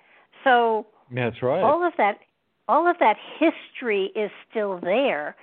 [0.45, 1.63] So that's right.
[1.63, 2.19] all of that
[2.69, 5.35] all of that history is still there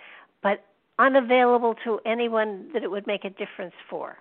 [0.44, 0.64] but
[1.00, 4.18] unavailable to anyone that it would make a difference for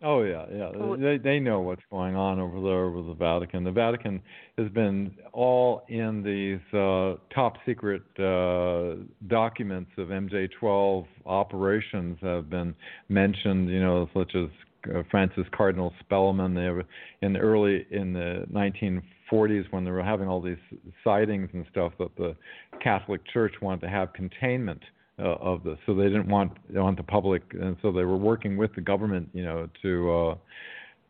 [0.00, 0.70] Oh yeah, yeah.
[0.96, 3.64] They they know what's going on over there over the Vatican.
[3.64, 4.22] The Vatican
[4.56, 12.76] has been all in these uh, top secret uh, documents of MJ12 operations have been
[13.08, 13.68] mentioned.
[13.70, 14.48] You know, such as
[14.94, 16.54] uh, Francis Cardinal Spellman.
[16.54, 16.84] They were
[17.22, 20.56] in the early in the 1940s when they were having all these
[21.02, 22.36] sightings and stuff that the
[22.80, 24.82] Catholic Church wanted to have containment
[25.18, 25.78] uh, of this.
[25.86, 29.28] So they didn't want want the public, and so they were working with the government,
[29.32, 30.34] you know, to uh,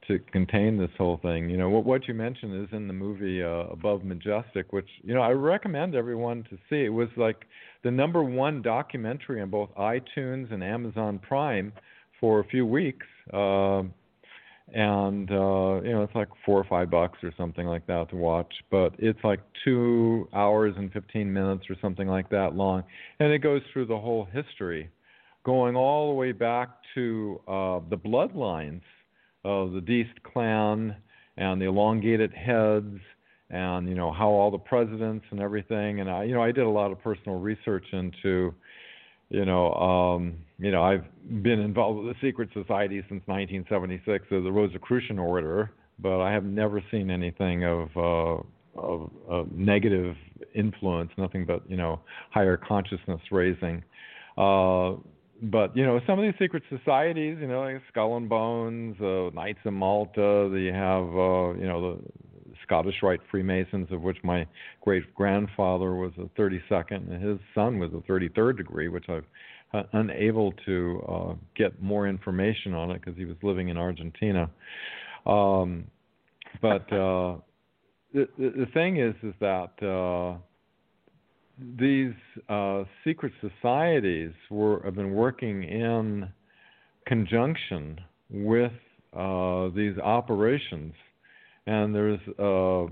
[0.08, 1.48] to contain this whole thing.
[1.48, 5.14] You know, what what you mentioned is in the movie uh, Above Majestic, which you
[5.14, 6.84] know I recommend everyone to see.
[6.84, 7.44] It was like
[7.84, 11.72] the number one documentary on both iTunes and Amazon Prime
[12.20, 13.06] for a few weeks.
[13.32, 13.82] Uh,
[14.74, 18.16] and uh you know it's like four or five bucks or something like that to
[18.16, 22.82] watch but it's like two hours and fifteen minutes or something like that long.
[23.18, 24.90] And it goes through the whole history
[25.44, 28.82] going all the way back to uh the bloodlines
[29.44, 30.94] of the Deist clan
[31.38, 32.98] and the elongated heads
[33.50, 36.00] and you know how all the presidents and everything.
[36.00, 38.52] And I you know I did a lot of personal research into
[39.30, 41.04] you know, um, you know, I've
[41.42, 46.44] been involved with the secret society since 1976 as the Rosicrucian Order, but I have
[46.44, 48.42] never seen anything of uh,
[48.78, 50.16] of, of negative
[50.54, 52.00] influence, nothing but you know
[52.30, 53.82] higher consciousness raising.
[54.36, 54.94] Uh,
[55.42, 59.30] but you know, some of these secret societies, you know, like Skull and Bones, uh,
[59.34, 61.98] Knights of Malta, they have, uh, you know, the
[62.68, 64.46] Scottish Rite Freemasons, of which my
[64.82, 69.24] great grandfather was a 32nd, and his son was a 33rd degree, which I've
[69.74, 74.50] uh, unable to uh, get more information on it because he was living in Argentina.
[75.26, 75.86] Um,
[76.62, 77.36] but uh,
[78.14, 80.38] the, the thing is, is that uh,
[81.78, 82.14] these
[82.48, 86.28] uh, secret societies were have been working in
[87.06, 88.00] conjunction
[88.30, 88.72] with
[89.16, 90.92] uh, these operations
[91.68, 92.90] and there's uh,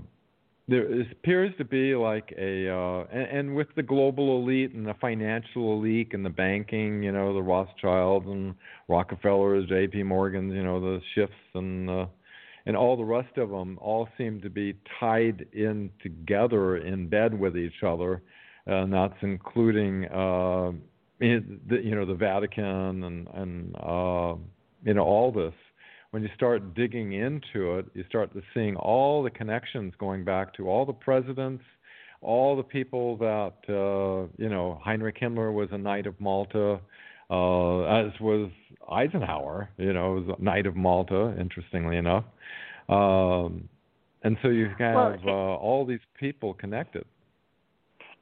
[0.67, 4.93] there appears to be like a uh, and, and with the global elite and the
[5.01, 8.53] financial elite and the banking, you know, the Rothschilds and
[8.87, 10.03] Rockefellers, J.P.
[10.03, 12.05] Morgans, you know, the Schiffs and uh,
[12.67, 17.37] and all the rest of them all seem to be tied in together in bed
[17.37, 18.21] with each other,
[18.67, 20.71] and that's including uh,
[21.19, 24.35] you know the Vatican and and uh,
[24.83, 25.53] you know all this
[26.11, 30.53] when you start digging into it, you start to seeing all the connections going back
[30.55, 31.63] to all the presidents,
[32.21, 34.79] all the people that uh, you know.
[34.83, 36.79] Heinrich Himmler was a Knight of Malta,
[37.29, 38.49] uh, as was
[38.91, 39.69] Eisenhower.
[39.77, 41.35] You know, was a Knight of Malta.
[41.39, 42.23] Interestingly enough,
[42.89, 43.67] um,
[44.23, 47.05] and so you have well, uh, all these people connected.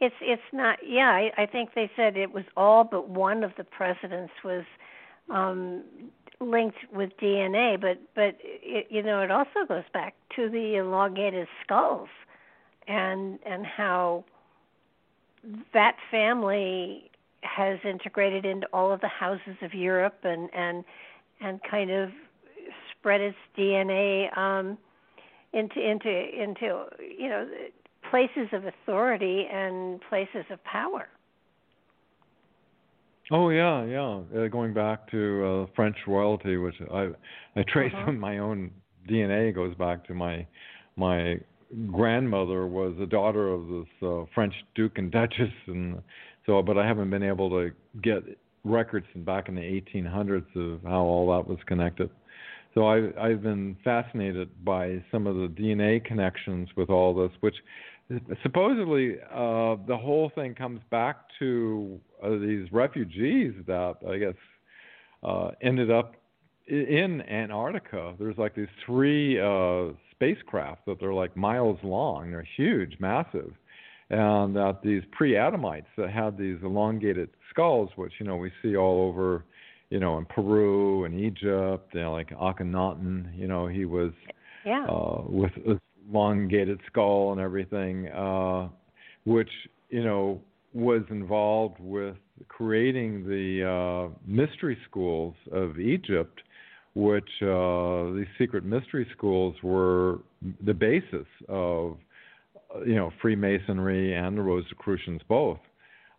[0.02, 0.80] It's it's not.
[0.86, 4.66] Yeah, I, I think they said it was all but one of the presidents was
[5.30, 5.84] um
[6.40, 11.48] linked with DNA, but but it, you know it also goes back to the elongated
[11.64, 12.10] skulls,
[12.88, 14.26] and and how
[15.74, 17.10] that family
[17.42, 20.84] has integrated into all of the houses of Europe and and
[21.42, 22.10] and kind of
[22.92, 24.78] spread its DNA um,
[25.54, 26.86] into into into
[27.18, 27.48] you know
[28.10, 31.08] places of authority and places of power.
[33.32, 34.22] Oh yeah, yeah.
[34.36, 37.10] Uh, going back to uh, French royalty, which I
[37.56, 38.12] I trace uh-huh.
[38.12, 38.72] my own
[39.10, 40.46] DNA goes back to my
[40.96, 41.38] my
[41.92, 46.02] grandmother was a daughter of this uh, French duke and duchess, and
[46.46, 47.72] so but I haven't been able to
[48.02, 48.24] get
[48.64, 52.10] records back in the 1800s of how all that was connected.
[52.74, 57.56] So I, I've been fascinated by some of the DNA connections with all this, which
[58.44, 64.36] supposedly uh, the whole thing comes back to uh, these refugees that I guess
[65.24, 66.16] uh, ended up
[66.68, 68.16] in Antarctica.
[68.20, 72.32] There's like these three uh, spacecraft that they're like miles long.
[72.32, 73.54] They're huge, massive,
[74.10, 79.08] and that these pre-Adamites that had these elongated skulls, which you know we see all
[79.08, 79.46] over,
[79.90, 83.36] you know, in Peru and Egypt, you know, like Akhenaten.
[83.38, 84.12] You know, he was
[84.64, 84.86] yeah.
[84.86, 85.52] uh, with
[86.12, 88.70] elongated skull and everything, uh,
[89.26, 89.50] which
[89.90, 90.42] you know
[90.74, 92.16] was involved with
[92.48, 96.42] creating the uh, mystery schools of Egypt,
[96.96, 100.20] which uh, these secret mystery schools were
[100.66, 101.98] the basis of,
[102.86, 105.60] you know, Freemasonry and the Rosicrucians both,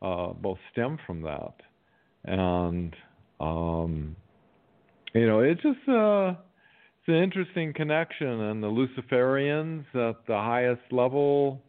[0.00, 1.54] uh, both stem from that,
[2.24, 2.94] and
[3.40, 4.16] um,
[5.14, 6.34] you know, it's just uh,
[7.06, 11.62] it's an interesting connection, and the Luciferians at the highest level.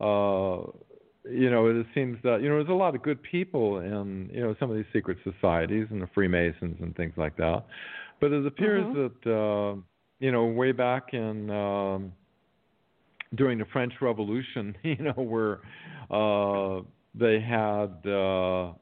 [0.00, 0.66] Uh,
[1.30, 4.40] you know, it seems that you know there's a lot of good people in you
[4.40, 7.64] know some of these secret societies and the Freemasons and things like that,
[8.20, 9.06] but it appears mm-hmm.
[9.24, 9.80] that uh,
[10.18, 12.12] you know way back in um,
[13.36, 15.60] during the French Revolution, you know, where
[16.10, 16.82] uh,
[17.14, 18.72] they had uh,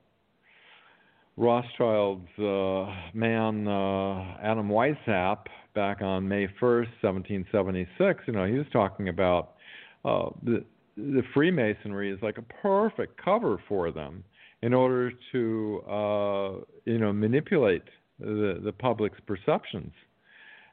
[1.37, 8.25] Rothschild's uh, man uh, Adam Weishaupt back on May 1st, 1776.
[8.27, 9.55] You know, he was talking about
[10.05, 10.65] uh, the
[10.97, 14.25] the Freemasonry is like a perfect cover for them
[14.63, 17.85] in order to uh, you know manipulate
[18.19, 19.93] the the public's perceptions,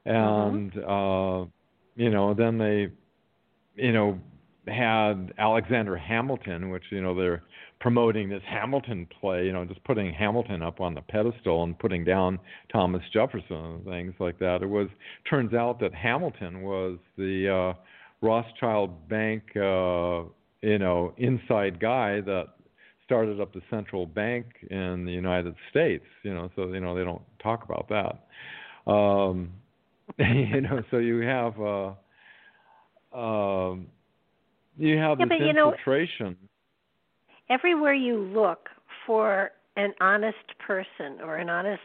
[0.05, 1.41] and uh-huh.
[1.41, 1.45] uh,
[1.95, 2.87] you know then they
[3.75, 4.19] you know
[4.67, 7.43] had Alexander Hamilton, which you know they're
[7.79, 12.03] promoting this Hamilton play, you know, just putting Hamilton up on the pedestal and putting
[12.03, 12.39] down
[12.71, 14.63] Thomas Jefferson and things like that.
[14.63, 14.87] It was
[15.29, 20.23] turns out that Hamilton was the uh, Rothschild Bank, uh,
[20.61, 22.47] you know, inside guy that
[23.05, 26.05] started up the central bank in the United States.
[26.23, 28.91] You know, so you know they don't talk about that.
[28.91, 29.51] Um,
[30.17, 33.87] you know, so you have uh, um,
[34.77, 36.25] you have yeah, this infiltration.
[36.25, 36.37] You know,
[37.49, 38.69] everywhere you look
[39.05, 41.81] for an honest person or an honest,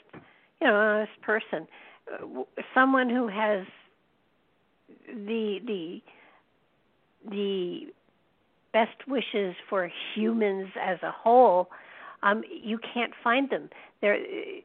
[0.61, 1.67] you know, honest person,
[2.13, 2.43] uh,
[2.75, 3.67] someone who has
[5.09, 6.01] the the
[7.31, 7.87] the
[8.73, 11.69] best wishes for humans as a whole,
[12.23, 13.69] um, you can't find them.
[14.01, 14.19] There,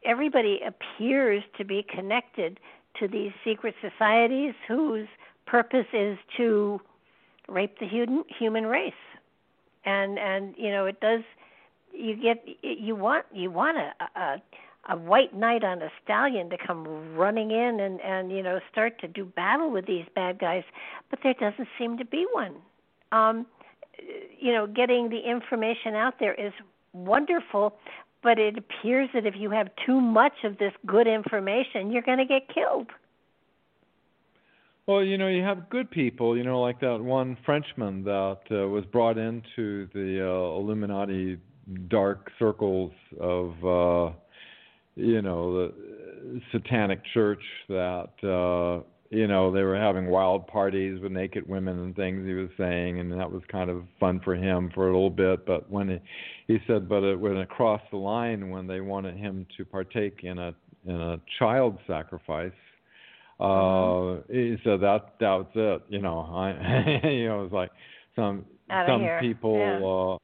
[0.06, 2.60] everybody appears to be connected
[3.00, 5.08] to these secret societies whose
[5.46, 6.80] purpose is to
[7.48, 8.94] rape the human human race,
[9.88, 11.22] and and you know it does.
[11.94, 14.42] You get you want you want a, a
[14.90, 19.00] a white knight on a stallion to come running in and and you know start
[19.00, 20.64] to do battle with these bad guys
[21.10, 22.56] but there doesn't seem to be one
[23.12, 23.46] um
[24.40, 26.54] you know getting the information out there is
[26.94, 27.74] wonderful
[28.24, 32.18] but it appears that if you have too much of this good information you're going
[32.18, 32.88] to get killed
[34.88, 38.68] well, you know, you have good people, you know, like that one Frenchman that uh,
[38.68, 41.38] was brought into the uh, Illuminati
[41.90, 44.14] dark circles of uh
[44.96, 51.12] you know the satanic church that uh you know they were having wild parties with
[51.12, 54.72] naked women and things he was saying and that was kind of fun for him
[54.74, 55.46] for a little bit.
[55.46, 56.00] But when he,
[56.54, 60.22] he said but it when it crossed the line when they wanted him to partake
[60.24, 60.54] in a
[60.86, 62.52] in a child sacrifice
[63.40, 66.50] uh he that that was it you know i
[67.08, 67.70] you know it was like
[68.16, 68.46] some
[68.88, 69.20] some here.
[69.22, 69.80] people yeah.
[69.86, 70.18] uh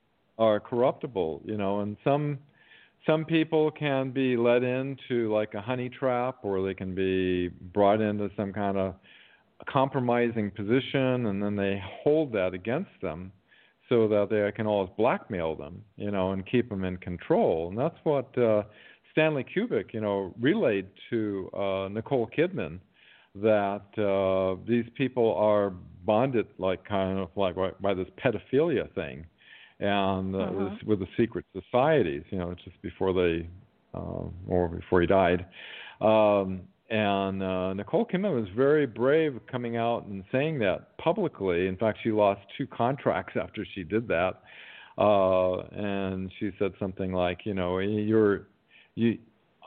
[0.44, 2.40] are corruptible you know and some
[3.06, 8.02] some people can be led into like a honey trap or they can be brought
[8.02, 8.96] into some kind of
[9.70, 13.32] compromising position and then they hold that against them
[13.90, 17.78] so that they can always blackmail them you know and keep them in control and
[17.78, 18.64] that's what uh
[19.12, 22.80] stanley kubrick you know relayed to uh nicole kidman
[23.36, 25.72] that uh these people are
[26.06, 29.26] bonded like kind of like by, by this pedophilia thing
[29.80, 33.48] and uh, this, with the secret societies, you know, just before they
[33.94, 35.46] uh, or before he died.
[36.00, 41.68] Um, and uh, Nicole Kidman was very brave coming out and saying that publicly.
[41.68, 44.42] In fact, she lost two contracts after she did that.
[44.98, 48.48] Uh, and she said something like, you know, you're,
[48.96, 49.18] you,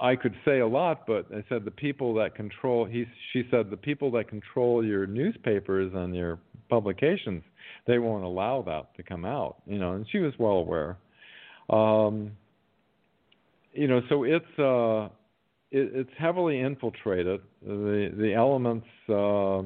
[0.00, 2.84] I could say a lot, but I said the people that control.
[2.84, 6.38] He, she said the people that control your newspapers and your
[6.68, 7.42] publications,
[7.86, 9.56] they won't allow that to come out.
[9.66, 10.98] You know, and she was well aware.
[11.70, 12.32] Um,
[13.72, 15.06] you know, so it's uh,
[15.70, 17.40] it, it's heavily infiltrated.
[17.62, 18.86] The the elements.
[19.08, 19.62] Uh,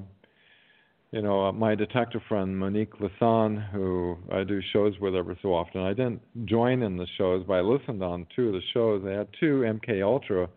[1.13, 5.49] you know, uh, my detective friend Monique Lasan, who I do shows with every so
[5.49, 5.81] often.
[5.81, 9.03] I didn't join in the shows, but I listened on two of the shows.
[9.05, 10.49] They had two MK Ultra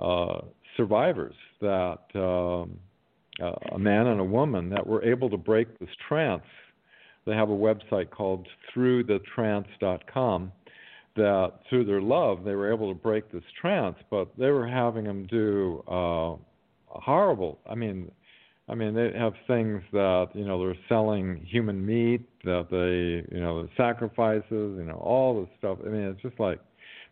[0.00, 0.40] uh,
[0.76, 2.76] survivors that um,
[3.40, 6.42] uh, a man and a woman that were able to break this trance.
[7.24, 10.52] They have a website called throughthetrance.com
[11.16, 15.04] that through their love they were able to break this trance, but they were having
[15.04, 16.34] them do uh,
[16.88, 17.60] horrible.
[17.70, 18.10] I mean,
[18.68, 23.42] I mean they have things that you know they're selling human meat that they you
[23.42, 25.78] know the sacrifices you know all this stuff.
[25.84, 26.60] I mean it's just like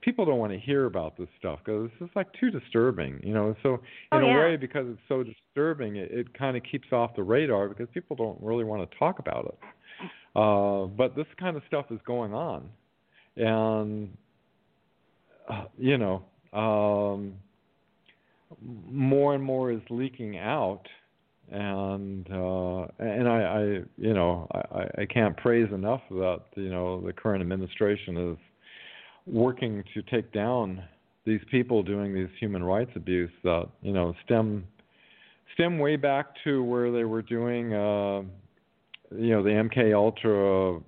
[0.02, 3.32] people don't want to hear about this stuff because it's just like too disturbing, you
[3.32, 3.54] know.
[3.62, 3.80] So in
[4.12, 4.34] oh, yeah.
[4.34, 7.88] a way, because it's so disturbing, it, it kind of keeps off the radar because
[7.94, 9.58] people don't really want to talk about it.
[10.34, 12.68] Uh, but this kind of stuff is going on,
[13.36, 14.16] and
[15.48, 17.34] uh, you know, um,
[18.90, 20.82] more and more is leaking out,
[21.52, 23.62] and uh, and I, I
[23.98, 28.38] you know I, I can't praise enough that you know the current administration is
[29.26, 30.82] working to take down
[31.24, 34.64] these people doing these human rights abuse that you know stem
[35.54, 38.22] stem way back to where they were doing uh,
[39.14, 40.80] you know the MK Ultra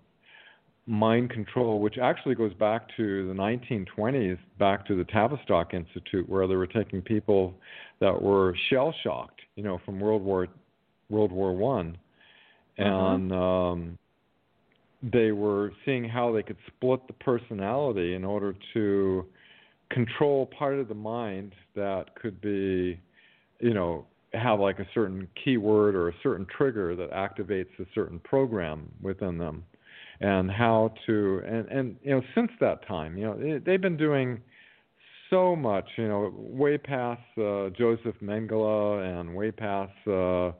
[0.86, 6.46] mind control, which actually goes back to the 1920s, back to the Tavistock Institute, where
[6.46, 7.54] they were taking people
[8.00, 10.48] that were shell shocked, you know, from World War
[11.08, 11.96] World War One,
[12.78, 12.88] uh-huh.
[12.88, 13.98] and um,
[15.02, 19.26] they were seeing how they could split the personality in order to
[19.90, 22.98] control part of the mind that could be,
[23.60, 28.18] you know, have like a certain keyword or a certain trigger that activates a certain
[28.20, 29.64] program within them
[30.20, 34.40] and how to and and you know since that time you know they've been doing
[35.30, 40.52] so much you know way past uh, Joseph Mengele and way past uh,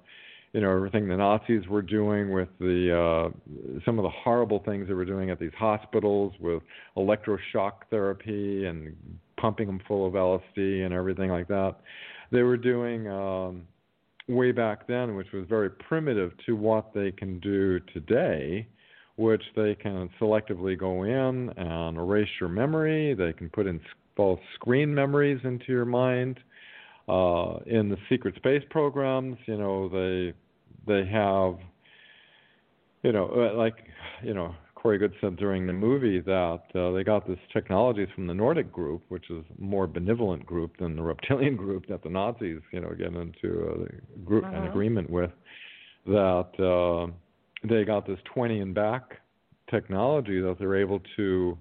[0.53, 4.89] you know everything the Nazis were doing with the uh, some of the horrible things
[4.89, 6.63] they were doing at these hospitals with
[6.97, 8.97] electroshock therapy and
[9.37, 11.77] pumping them full of LSD and everything like that.
[12.31, 13.67] They were doing um,
[14.29, 18.67] way back then, which was very primitive to what they can do today,
[19.17, 23.15] which they can selectively go in and erase your memory.
[23.15, 23.81] They can put in
[24.17, 26.39] false screen memories into your mind.
[27.07, 30.33] Uh, in the secret space programs, you know, they
[30.87, 31.57] they have,
[33.03, 33.75] you know, uh, like,
[34.23, 38.27] you know, Corey Goode said during the movie that uh, they got this technologies from
[38.27, 42.11] the Nordic group, which is a more benevolent group than the reptilian group that the
[42.11, 44.57] Nazis, you know, get into a group uh-huh.
[44.57, 45.31] an agreement with.
[46.07, 47.11] That uh,
[47.67, 49.21] they got this 20 and back
[49.71, 51.57] technology that they're able to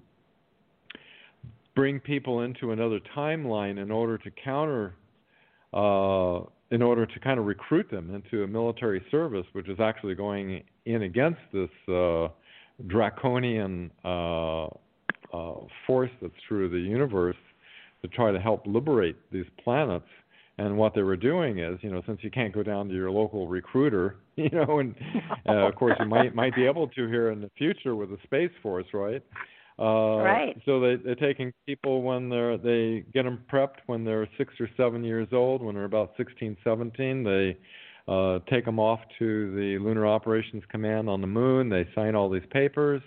[1.74, 4.94] bring people into another timeline in order to counter
[5.72, 10.14] uh, in order to kind of recruit them into a military service, which is actually
[10.14, 12.28] going in against this uh,
[12.86, 14.68] draconian uh, uh,
[15.86, 17.36] force that's through the universe
[18.02, 20.06] to try to help liberate these planets.
[20.58, 23.10] And what they were doing is, you know, since you can't go down to your
[23.10, 24.94] local recruiter, you know, and
[25.48, 28.18] uh, of course you might might be able to here in the future with the
[28.24, 29.22] space force, right?
[29.78, 30.60] Uh, right.
[30.64, 34.68] So they, they're taking people when they're they get them prepped when they're six or
[34.76, 35.62] seven years old.
[35.62, 37.56] When they're about 16, 17, they
[38.06, 41.68] uh, take them off to the Lunar Operations Command on the Moon.
[41.68, 43.02] They sign all these papers,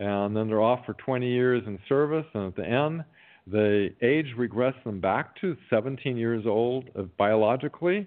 [0.00, 2.26] and then they're off for 20 years in service.
[2.32, 3.04] And at the end,
[3.46, 8.06] they age regress them back to 17 years old uh, biologically.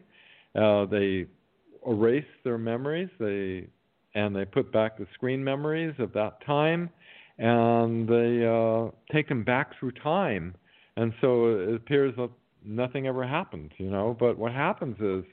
[0.56, 1.28] Uh, they
[1.88, 3.10] erase their memories.
[3.20, 3.68] They
[4.14, 6.90] and they put back the screen memories of that time
[7.42, 10.54] and they uh, take them back through time.
[10.96, 12.30] And so it appears that
[12.64, 14.16] nothing ever happened, you know.
[14.18, 15.26] But what happens is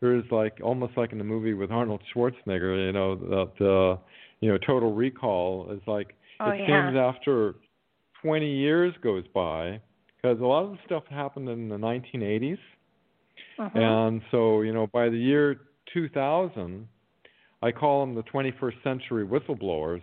[0.00, 4.02] there's like almost like in the movie with Arnold Schwarzenegger, you know, that uh,
[4.40, 6.88] you know, Total Recall is like oh, it yeah.
[6.90, 7.54] seems after
[8.22, 9.80] 20 years goes by
[10.16, 12.58] because a lot of the stuff happened in the 1980s.
[13.58, 13.78] Uh-huh.
[13.78, 15.60] And so, you know, by the year
[15.92, 16.88] 2000,
[17.62, 20.02] I call them the 21st century whistleblowers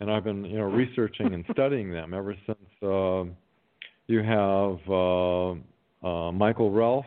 [0.00, 2.82] and I've been you know researching and studying them ever since.
[2.82, 3.24] Uh,
[4.06, 5.50] you have uh,
[6.06, 7.04] uh, Michael Relfe,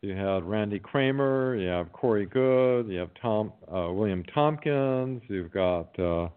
[0.00, 5.52] you had Randy Cramer, you have Corey Goode, you have Tom uh, William Tompkins, you've
[5.52, 6.28] got uh,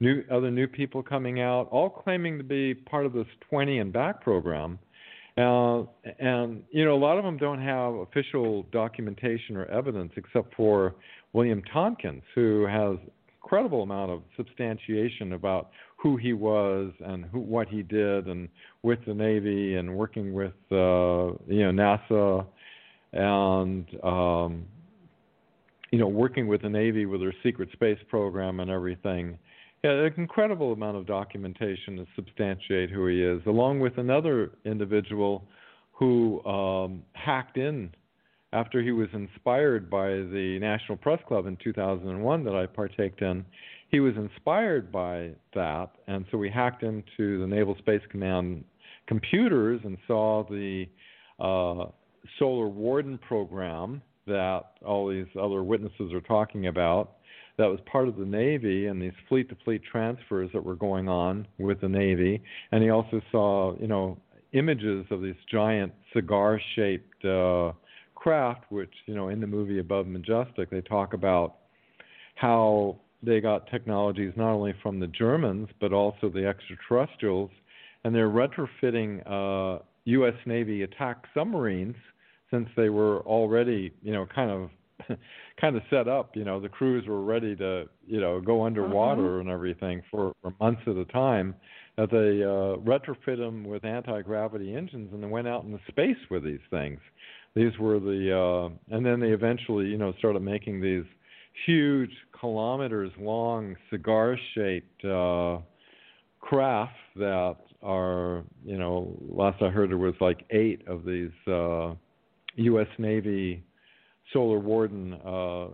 [0.00, 3.92] new other new people coming out, all claiming to be part of this 20 and
[3.92, 4.78] back program.
[5.36, 5.82] Uh,
[6.18, 10.94] and you know, a lot of them don't have official documentation or evidence, except for
[11.32, 12.96] William Tompkins, who has
[13.42, 18.48] incredible amount of substantiation about who he was and who, what he did, and
[18.82, 22.46] with the Navy and working with uh, you know NASA
[23.12, 24.64] and um,
[25.90, 29.38] you know working with the Navy with their secret space program and everything.
[29.82, 35.44] Yeah, an incredible amount of documentation to substantiate who he is, along with another individual
[35.92, 37.90] who um, hacked in
[38.52, 43.44] after he was inspired by the National Press Club in 2001 that I partaked in.
[43.90, 48.64] He was inspired by that, and so we hacked into the Naval Space Command
[49.06, 50.86] computers and saw the
[51.40, 51.90] uh,
[52.38, 57.16] Solar Warden program that all these other witnesses are talking about
[57.58, 61.08] that was part of the Navy and these fleet to fleet transfers that were going
[61.08, 62.42] on with the Navy.
[62.72, 64.18] And he also saw, you know,
[64.52, 67.72] images of these giant cigar shaped uh,
[68.20, 71.56] craft, which, you know, in the movie Above Majestic, they talk about
[72.34, 77.50] how they got technologies not only from the Germans, but also the extraterrestrials.
[78.04, 80.34] And they're retrofitting uh, U.S.
[80.46, 81.96] Navy attack submarines
[82.50, 84.70] since they were already, you know, kind of
[85.60, 86.36] kind of set up.
[86.36, 89.40] You know, the crews were ready to, you know, go underwater uh-huh.
[89.40, 91.54] and everything for, for months at a time.
[91.96, 96.16] That they uh, retrofit them with anti gravity engines and then went out into space
[96.30, 96.98] with these things.
[97.54, 101.04] These were the, uh, and then they eventually, you know, started making these
[101.66, 105.58] huge kilometers long cigar shaped uh,
[106.40, 111.94] craft that are, you know, last I heard there was like eight of these uh,
[112.56, 112.86] U.S.
[112.98, 113.64] Navy
[114.32, 115.68] Solar Warden, uh,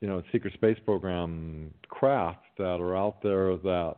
[0.00, 3.96] you know, secret space program craft that are out there that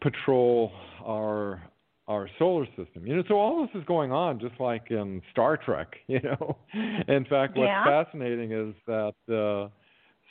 [0.00, 0.72] patrol
[1.04, 1.62] our
[2.06, 3.06] our solar system.
[3.06, 5.88] You know, so all this is going on just like in Star Trek.
[6.06, 6.56] You know,
[7.08, 7.84] in fact, what's yeah.
[7.84, 9.68] fascinating is that uh,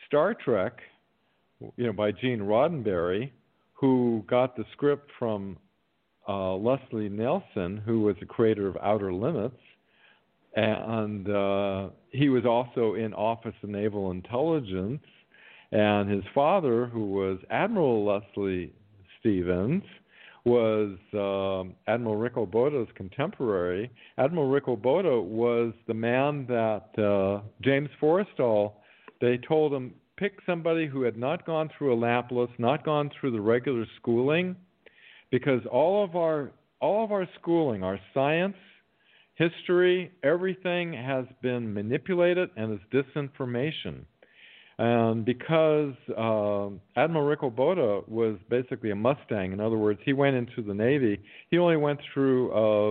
[0.08, 0.80] Star Trek,
[1.76, 3.32] you know, by Gene Roddenberry,
[3.74, 5.58] who got the script from
[6.28, 9.58] uh, Leslie Nelson, who was the creator of Outer Limits,
[10.56, 15.02] and uh, he was also in Office of Naval Intelligence.
[15.72, 18.72] And his father, who was Admiral Leslie
[19.20, 19.84] Stevens,
[20.46, 23.90] was um, Admiral Rico Botta's contemporary.
[24.18, 28.74] Admiral Rico Botta was the man that uh, James Forrestal,
[29.22, 33.42] they told him, pick somebody who had not gone through Annapolis, not gone through the
[33.42, 34.56] regular schooling,
[35.32, 38.58] because all of our all of our schooling, our science,
[39.36, 44.04] history, everything has been manipulated and is disinformation.
[44.80, 46.70] And because uh,
[47.00, 51.22] Admiral Rick was basically a Mustang, in other words, he went into the Navy.
[51.52, 52.90] He only went through, uh,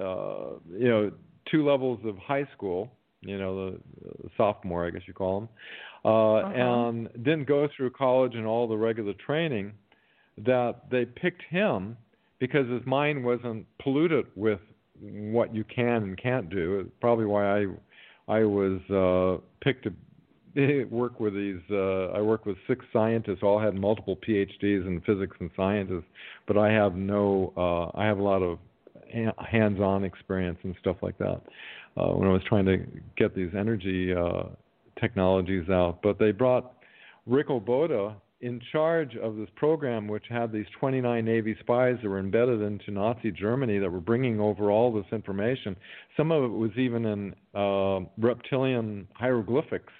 [0.00, 1.12] uh, you know,
[1.50, 2.90] two levels of high school.
[3.22, 3.78] You know, the,
[4.22, 5.48] the sophomore, I guess you call them,
[6.04, 6.52] uh, uh-huh.
[6.54, 9.72] and didn't go through college and all the regular training.
[10.44, 11.96] That they picked him
[12.38, 14.60] because his mind wasn't polluted with
[15.00, 16.80] what you can and can't do.
[16.80, 17.66] It's probably why I
[18.28, 19.92] I was uh, picked to
[20.90, 21.60] work with these.
[21.70, 26.02] Uh, I work with six scientists, all had multiple PhDs in physics and sciences,
[26.46, 27.52] but I have no.
[27.56, 28.58] Uh, I have a lot of
[29.38, 31.40] hands-on experience and stuff like that.
[31.96, 32.78] Uh, when I was trying to
[33.16, 34.44] get these energy uh,
[35.00, 36.74] technologies out, but they brought
[37.26, 42.18] Rico Botta in charge of this program, which had these 29 Navy spies that were
[42.18, 45.74] embedded into Nazi Germany that were bringing over all this information.
[46.16, 49.92] Some of it was even in uh, reptilian hieroglyphics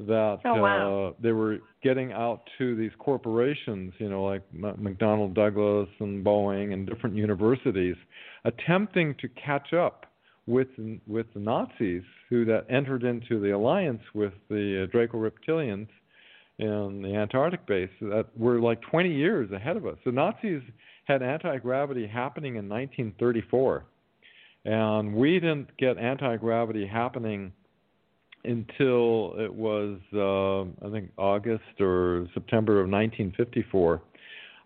[0.00, 1.08] that oh, wow.
[1.08, 6.24] uh, they were getting out to these corporations, you know, like M- McDonnell Douglas and
[6.24, 7.96] Boeing and different universities,
[8.44, 10.06] attempting to catch up
[10.46, 10.68] with
[11.06, 15.88] with the Nazis who that entered into the alliance with the uh, Draco reptilians
[16.58, 19.96] in the Antarctic base that were like 20 years ahead of us.
[20.04, 20.62] The Nazis
[21.04, 23.84] had anti gravity happening in 1934,
[24.64, 27.52] and we didn't get anti gravity happening
[28.44, 34.02] until it was, uh, I think, August or September of 1954.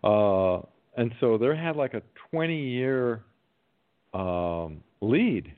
[0.03, 0.61] Uh,
[0.97, 2.01] and so they had like a
[2.31, 3.23] 20 year
[4.13, 5.51] um, lead.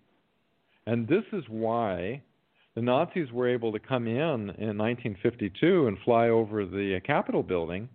[0.88, 2.22] And this is why
[2.76, 7.90] the Nazis were able to come in in 1952 and fly over the Capitol building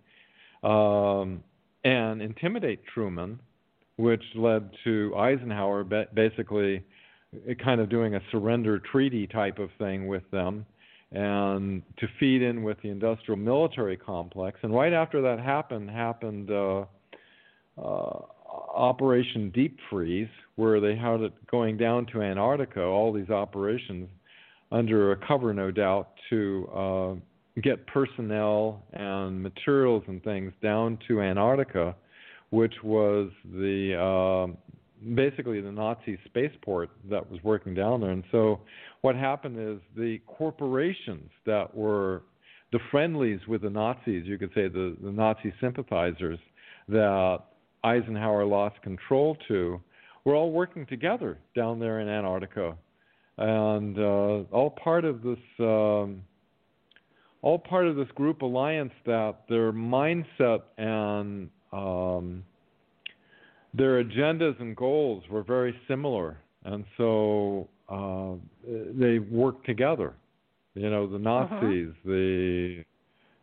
[0.63, 1.43] um,
[1.83, 3.39] and intimidate Truman,
[3.97, 5.83] which led to Eisenhower
[6.13, 6.83] basically
[7.63, 10.65] kind of doing a surrender treaty type of thing with them
[11.11, 14.57] and to feed in with the industrial military complex.
[14.63, 16.85] And right after that happened, happened uh,
[17.77, 18.19] uh,
[18.73, 24.09] Operation Deep Freeze, where they had it going down to Antarctica, all these operations
[24.71, 31.21] under a cover, no doubt, to uh, get personnel and materials and things down to
[31.21, 31.95] Antarctica,
[32.51, 34.53] which was the uh,
[35.15, 38.11] basically the Nazi spaceport that was working down there.
[38.11, 38.61] And so
[39.01, 42.23] what happened is the corporations that were
[42.71, 46.39] the friendlies with the Nazis, you could say the, the Nazi sympathizers
[46.87, 47.39] that
[47.83, 49.81] Eisenhower lost control to,
[50.23, 52.75] were all working together down there in Antarctica,
[53.37, 56.21] and uh, all part of this, um,
[57.41, 62.43] all part of this group alliance that their mindset and um,
[63.73, 68.33] their agendas and goals were very similar, and so uh,
[68.65, 70.13] they worked together.
[70.73, 71.47] You know, the uh-huh.
[71.61, 72.11] Nazis, uh-huh.
[72.11, 72.83] the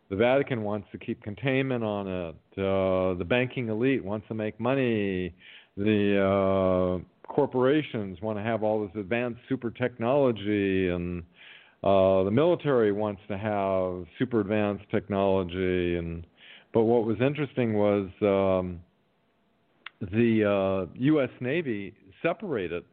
[0.09, 2.35] the Vatican wants to keep containment on it.
[2.57, 5.33] Uh, the banking elite wants to make money.
[5.77, 11.23] The uh, corporations want to have all this advanced super technology, and
[11.83, 15.95] uh, the military wants to have super advanced technology.
[15.95, 16.25] And
[16.73, 18.79] but what was interesting was um,
[20.01, 21.29] the uh, U.S.
[21.39, 22.83] Navy separated.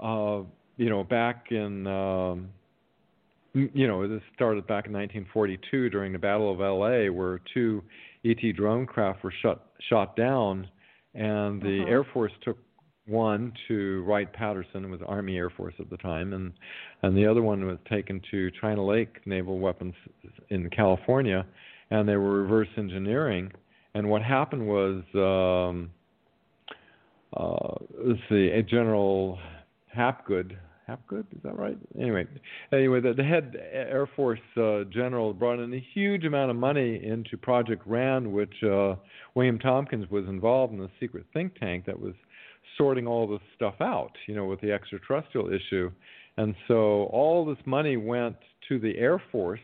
[0.00, 0.42] Uh,
[0.76, 2.48] you know, back in um,
[3.52, 7.82] you know this started back in 1942 during the Battle of L.A., where two
[8.24, 10.68] ET drone craft were shot shot down,
[11.14, 11.90] and the uh-huh.
[11.90, 12.58] Air Force took
[13.06, 16.52] one to Wright Patterson, it was Army Air Force at the time, and
[17.02, 19.94] and the other one was taken to China Lake Naval Weapons
[20.50, 21.46] in California,
[21.90, 23.52] and they were reverse engineering
[23.94, 25.90] and what happened was, um,
[27.36, 29.38] uh, let's see, a General
[29.86, 30.58] Hapgood.
[30.86, 31.78] Hapgood, is that right?
[31.98, 32.26] Anyway,
[32.72, 37.02] anyway, the, the head Air Force uh, general brought in a huge amount of money
[37.02, 38.96] into Project Rand, which uh,
[39.34, 42.12] William Tompkins was involved in the secret think tank that was
[42.76, 45.90] sorting all this stuff out, you know, with the extraterrestrial issue.
[46.36, 48.36] And so all this money went
[48.68, 49.60] to the Air Force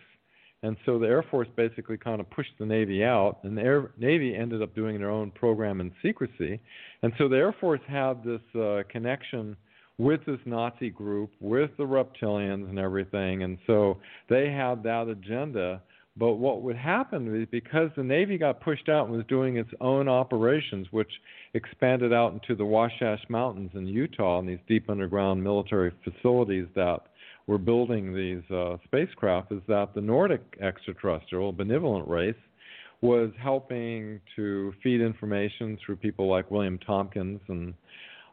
[0.63, 3.91] and so the Air Force basically kind of pushed the Navy out, and the Air,
[3.99, 6.61] Navy ended up doing their own program in secrecy.
[7.03, 9.57] And so the Air Force had this uh, connection
[9.97, 13.43] with this Nazi group, with the reptilians and everything.
[13.43, 15.81] And so they had that agenda.
[16.17, 19.71] But what would happen is because the Navy got pushed out and was doing its
[19.81, 21.11] own operations, which
[21.55, 27.01] expanded out into the Wasatch Mountains in Utah and these deep underground military facilities that
[27.47, 32.35] were building these uh, spacecraft is that the Nordic extraterrestrial benevolent race
[33.01, 37.75] was helping to feed information through people like William Tompkins and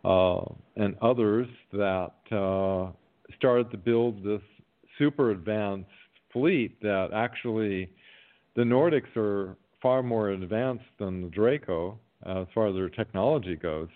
[0.06, 0.42] uh,
[0.76, 2.92] and others that uh,
[3.36, 4.42] started to build this
[4.98, 5.90] super advanced
[6.32, 7.90] fleet that actually
[8.56, 13.90] the Nordics are far more advanced than the Draco as far as their technology goes,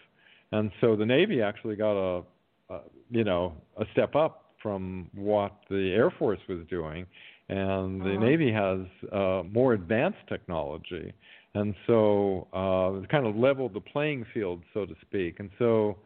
[0.52, 2.24] and so the Navy actually got a,
[2.70, 2.80] a
[3.10, 7.06] you know a step up from what the Air Force was doing,
[7.50, 8.26] and the uh-huh.
[8.26, 8.80] Navy has
[9.12, 11.14] uh, more advanced technology,
[11.54, 15.40] and so uh, it kind of leveled the playing field, so to speak.
[15.40, 15.98] And so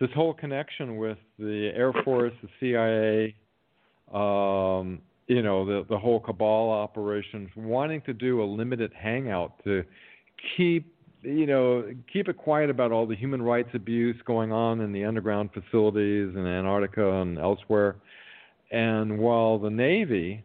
[0.00, 3.34] this whole connection with the Air Force, the CIA,
[4.12, 9.84] um, you know, the the whole cabal operations, wanting to do a limited hangout to
[10.56, 10.94] keep
[11.28, 15.04] you know, keep it quiet about all the human rights abuse going on in the
[15.04, 17.96] underground facilities in Antarctica and elsewhere.
[18.70, 20.44] And while the Navy,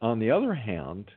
[0.00, 1.10] on the other hand,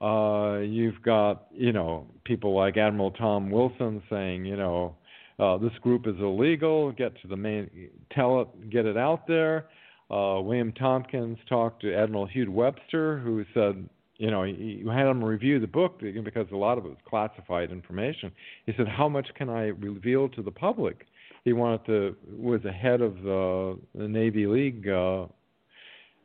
[0.00, 4.96] uh, you've got, you know, people like Admiral Tom Wilson saying, you know,
[5.38, 7.70] uh, this group is illegal, get to the main,
[8.12, 9.66] tell it, get it out there.
[10.10, 15.24] Uh, William Tompkins talked to Admiral Hugh Webster, who said, you know, he, had him
[15.24, 18.30] review the book because a lot of it was classified information.
[18.66, 21.06] He said, "How much can I reveal to the public?"
[21.44, 25.26] He wanted to was the head of the, the Navy League, uh,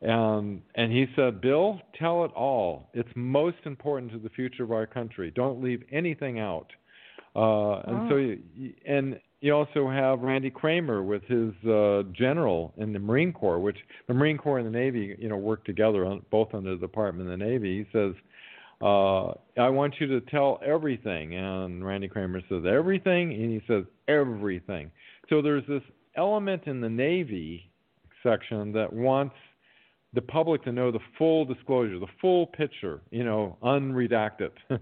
[0.02, 2.90] and and he said, "Bill, tell it all.
[2.94, 5.32] It's most important to the future of our country.
[5.34, 6.68] Don't leave anything out."
[7.34, 8.08] Uh, and oh.
[8.08, 13.32] so, you, and you also have Randy Cramer with his uh, general in the Marine
[13.32, 16.74] Corps, which the Marine Corps and the Navy, you know, work together on, both under
[16.74, 17.78] the Department of the Navy.
[17.78, 18.14] He says,
[18.82, 23.84] uh, "I want you to tell everything," and Randy Cramer says, "Everything," and he says,
[24.08, 24.90] "Everything."
[25.30, 25.82] So there's this
[26.16, 27.70] element in the Navy
[28.22, 29.36] section that wants
[30.12, 34.50] the public to know the full disclosure, the full picture, you know, unredacted.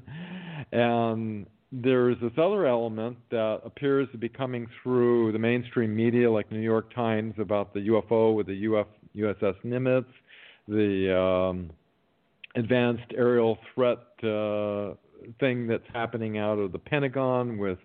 [0.72, 6.50] And there's this other element that appears to be coming through the mainstream media, like
[6.50, 10.06] New York Times, about the UFO with the Uf, USS Nimitz,
[10.66, 11.70] the um,
[12.54, 14.94] advanced aerial threat uh,
[15.40, 17.78] thing that's happening out of the Pentagon with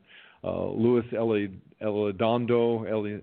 [0.44, 2.88] uh, Louis Elizondo.
[2.88, 3.18] Eli,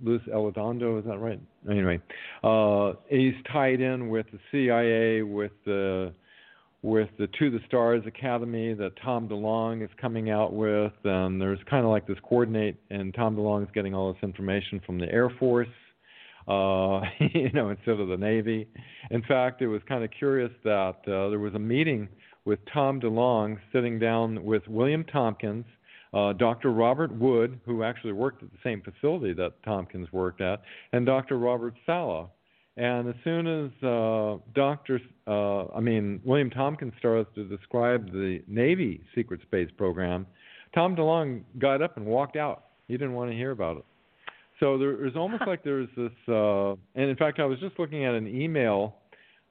[0.00, 1.40] Louis Elizondo, is that right?
[1.70, 2.00] Anyway,
[2.42, 6.12] uh, he's tied in with the CIA, with the
[6.82, 11.58] with the To the Stars Academy that Tom DeLonge is coming out with, and there's
[11.68, 15.10] kind of like this coordinate, and Tom DeLonge is getting all this information from the
[15.10, 15.68] Air Force,
[16.46, 17.00] uh,
[17.34, 18.68] you know, instead of the Navy.
[19.10, 22.08] In fact, it was kind of curious that uh, there was a meeting
[22.44, 25.64] with Tom DeLonge sitting down with William Tompkins,
[26.14, 26.70] uh, Dr.
[26.72, 31.38] Robert Wood, who actually worked at the same facility that Tompkins worked at, and Dr.
[31.38, 32.28] Robert Saleh.
[32.78, 35.00] And as soon as uh, Dr.
[35.26, 40.26] Uh, I mean William Tompkins started to describe the Navy secret space program,
[40.74, 42.64] Tom DeLonge got up and walked out.
[42.86, 43.84] He didn't want to hear about it.
[44.60, 48.14] So there's almost like there's this, uh, and in fact, I was just looking at
[48.14, 48.96] an email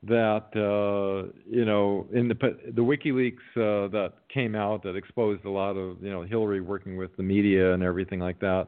[0.03, 5.49] that uh, you know in the the WikiLeaks uh, that came out that exposed a
[5.49, 8.67] lot of you know Hillary working with the media and everything like that.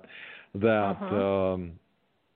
[0.56, 1.53] That uh-huh.
[1.53, 1.72] um,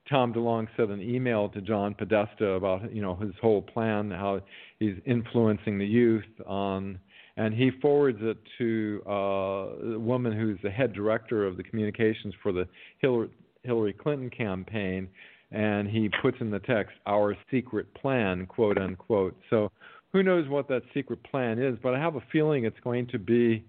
[0.08, 4.40] Tom DeLonge sent an email to John Podesta about you know his whole plan, how
[4.78, 6.98] he's influencing the youth on,
[7.36, 12.34] and he forwards it to uh, a woman who's the head director of the communications
[12.42, 12.68] for the
[12.98, 13.30] Hillary,
[13.62, 15.08] Hillary Clinton campaign,
[15.52, 19.36] and he puts in the text our secret plan quote unquote.
[19.48, 19.70] So
[20.14, 23.18] who knows what that secret plan is but i have a feeling it's going to
[23.18, 23.64] be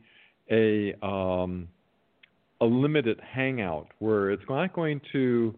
[0.52, 1.68] a um,
[2.62, 5.54] a limited hangout where it's not going to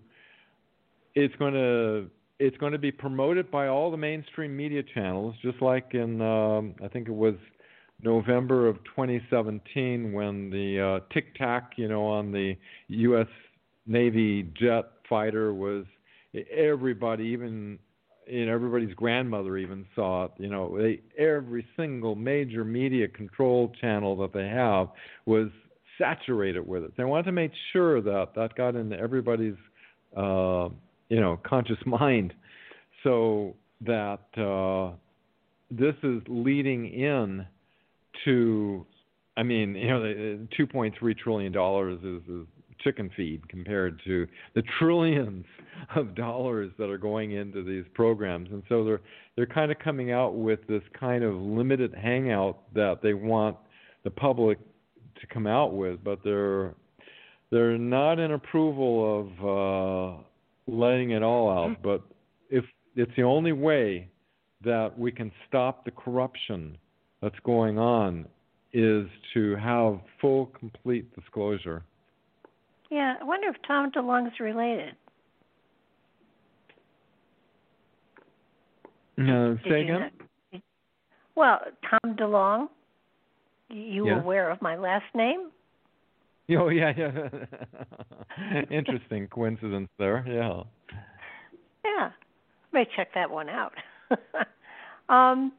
[1.18, 5.61] it's going to it's going to be promoted by all the mainstream media channels just
[5.61, 7.35] like in um, i think it was
[8.03, 12.56] november of 2017 when the uh, tic tac you know on the
[12.89, 13.27] us
[13.88, 15.85] navy jet fighter was
[16.52, 17.80] everybody, even
[18.27, 20.31] you know, everybody's grandmother even saw it.
[20.38, 24.89] You know, they, every single major media control channel that they have
[25.26, 25.48] was
[25.98, 26.91] saturated with it.
[26.98, 29.56] They wanted to make sure that that got into everybody's,
[30.15, 30.69] uh,
[31.10, 32.34] you know, conscious mind,
[33.04, 34.96] so that uh,
[35.70, 37.46] this is leading in
[38.26, 38.86] to,
[39.36, 40.00] I mean, you know,
[40.60, 42.48] 2.3 trillion dollars is, is
[42.80, 45.46] chicken feed compared to the trillions
[45.96, 48.50] of dollars that are going into these programs.
[48.52, 49.02] And so they're
[49.36, 53.58] they're kind of coming out with this kind of limited hangout that they want
[54.04, 54.58] the public
[55.22, 56.74] to come out with, but they're
[57.52, 60.20] they're not in approval of
[60.68, 61.72] uh, letting it all out.
[61.72, 61.84] Mm-hmm.
[61.84, 62.02] But
[62.49, 62.65] if
[62.95, 64.10] it's the only way
[64.64, 66.77] that we can stop the corruption
[67.22, 68.26] that's going on
[68.73, 71.84] is to have full, complete disclosure.
[72.89, 74.95] Yeah, I wonder if Tom DeLonge's related.
[79.18, 80.11] No, say again.
[81.35, 82.68] well, Tom DeLong.
[83.69, 84.22] You yeah.
[84.22, 85.49] aware of my last name?
[86.57, 87.30] Oh yeah, yeah.
[88.72, 90.24] Interesting coincidence there.
[90.28, 90.64] Yeah.
[91.84, 92.11] Yeah,
[92.72, 93.74] may check that one out.
[95.10, 95.52] um,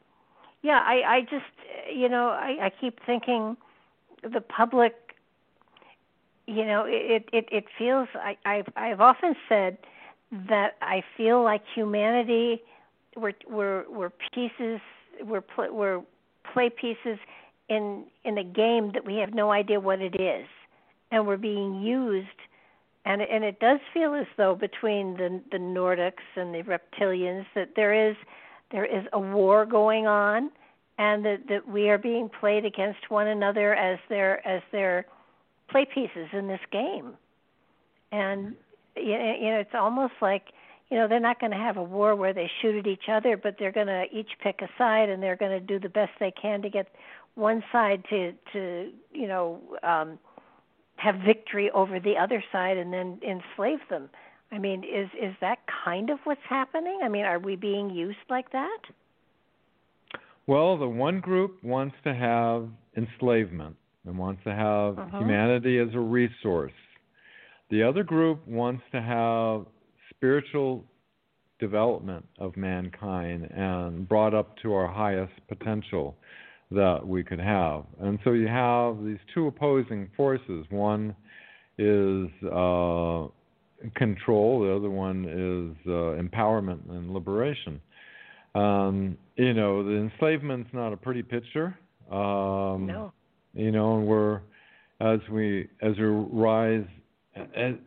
[0.62, 1.44] yeah, I, I just,
[1.94, 3.56] you know, I, I keep thinking
[4.22, 4.94] the public
[6.46, 9.76] you know it it it feels i i've i've often said
[10.48, 12.60] that i feel like humanity
[13.16, 14.80] we're we're we're pieces
[15.22, 16.00] we're pl- we're
[16.52, 17.18] play pieces
[17.68, 20.46] in in a game that we have no idea what it is
[21.10, 22.28] and we're being used
[23.04, 27.70] and and it does feel as though between the the nordics and the reptilians that
[27.76, 28.16] there is
[28.70, 30.50] there is a war going on
[30.98, 35.06] and that that we are being played against one another as their as their
[35.70, 37.14] play pieces in this game.
[38.12, 38.54] And
[38.96, 40.46] you know, it's almost like
[40.90, 43.36] you know they're not going to have a war where they shoot at each other,
[43.36, 46.12] but they're going to each pick a side and they're going to do the best
[46.18, 46.88] they can to get
[47.36, 50.18] one side to to you know um,
[50.98, 54.08] have victory over the other side and then enslave them.
[54.50, 57.00] I mean, is is that kind of what's happening?
[57.02, 58.78] I mean, are we being used like that?
[60.46, 63.76] Well, the one group wants to have enslavement
[64.06, 65.18] and wants to have uh-huh.
[65.18, 66.72] humanity as a resource.
[67.70, 69.66] The other group wants to have
[70.14, 70.84] spiritual
[71.60, 76.16] development of mankind and brought up to our highest potential
[76.70, 77.84] that we could have.
[78.00, 80.66] And so you have these two opposing forces.
[80.70, 81.14] One
[81.78, 83.28] is uh,
[83.94, 87.80] control, the other one is uh, empowerment and liberation.
[88.54, 91.78] Um, you know, the enslavement's not a pretty picture.
[92.10, 93.12] Um, no
[93.58, 94.40] you know, and we're
[95.00, 96.86] as we as we rise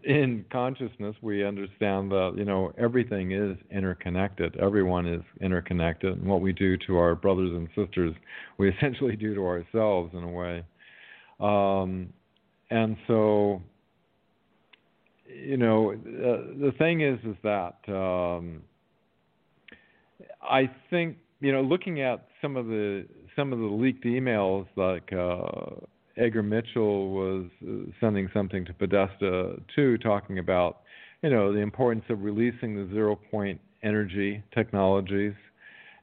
[0.03, 4.55] in consciousness, we understand that you know everything is interconnected.
[4.57, 8.13] Everyone is interconnected, and what we do to our brothers and sisters,
[8.57, 10.63] we essentially do to ourselves in a way.
[11.39, 12.13] Um,
[12.69, 13.61] and so,
[15.27, 18.61] you know, uh, the thing is, is that um,
[20.41, 23.05] I think you know, looking at some of the
[23.35, 25.85] some of the leaked emails, like uh,
[26.17, 30.81] Edgar Mitchell was uh, sending something to Podesta too, talking about
[31.21, 35.33] you know the importance of releasing the zero point energy technologies,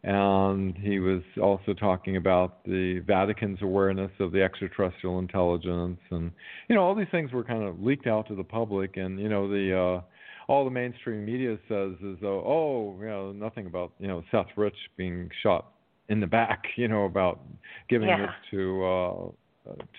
[0.02, 6.30] and he was also talking about the Vatican's awareness of the extraterrestrial intelligence, and
[6.68, 9.28] you know all these things were kind of leaked out to the public, and you
[9.28, 10.02] know the uh,
[10.48, 14.46] all the mainstream media says is though, oh, you know, nothing about you know Seth
[14.56, 15.72] Rich being shot
[16.08, 17.40] in the back, you know, about
[17.88, 18.26] giving yeah.
[18.26, 19.30] this to uh,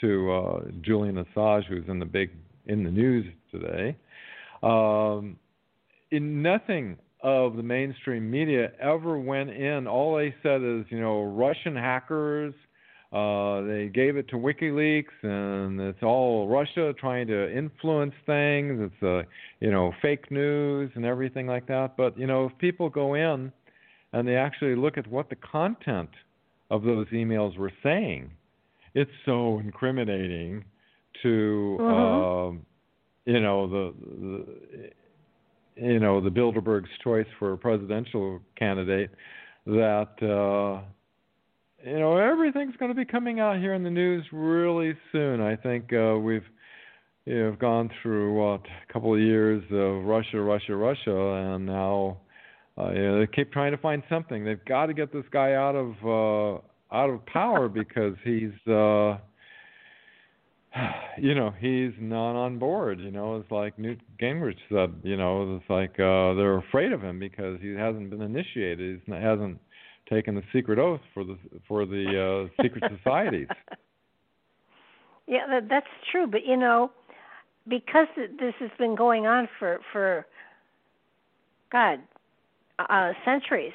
[0.01, 2.31] to uh, Julian Assange, who's in the big
[2.65, 3.95] in the news today.
[4.61, 5.37] Um,
[6.11, 9.87] in nothing of the mainstream media ever went in.
[9.87, 12.53] All they said is, you know, Russian hackers.
[13.11, 18.79] Uh, they gave it to WikiLeaks, and it's all Russia trying to influence things.
[18.79, 19.27] It's, uh,
[19.59, 21.97] you know, fake news and everything like that.
[21.97, 23.51] But you know, if people go in
[24.13, 26.09] and they actually look at what the content
[26.69, 28.29] of those emails were saying,
[28.99, 30.65] it's so incriminating
[31.23, 32.57] to mm-hmm.
[32.57, 33.93] uh, you know the,
[35.77, 39.11] the you know the Bilderberg's choice for a presidential candidate
[39.65, 40.84] that uh,
[41.88, 45.39] you know everything's going to be coming out here in the news really soon.
[45.39, 46.43] I think uh, we've
[47.26, 52.17] you know, gone through what a couple of years of Russia, Russia, Russia, and now
[52.77, 54.43] uh, you know, they keep trying to find something.
[54.43, 56.61] They've got to get this guy out of uh,
[56.91, 59.18] out of power because he's uh
[61.18, 65.56] you know he's not on board you know it's like newt gingrich said you know
[65.56, 69.60] it's like uh they're afraid of him because he hasn't been initiated he hasn't
[70.10, 71.38] taken the secret oath for the
[71.68, 73.48] for the uh secret societies.
[75.28, 76.91] Yeah that, that's true but you know
[77.68, 80.26] because this has been going on for for
[81.72, 81.99] god
[82.80, 83.74] uh centuries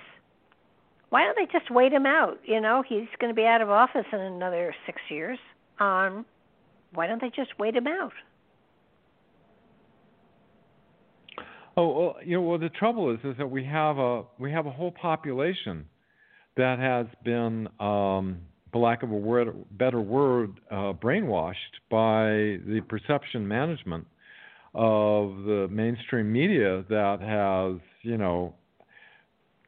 [1.14, 2.40] why don't they just wait him out?
[2.44, 5.38] You know, he's going to be out of office in another six years.
[5.78, 6.26] Um,
[6.92, 8.10] why don't they just wait him out?
[11.76, 14.66] Oh, well, you know, well, the trouble is, is that we have a we have
[14.66, 15.84] a whole population
[16.56, 18.38] that has been, um,
[18.72, 21.54] for lack of a word, better word, uh, brainwashed
[21.92, 24.04] by the perception management
[24.74, 28.52] of the mainstream media that has, you know,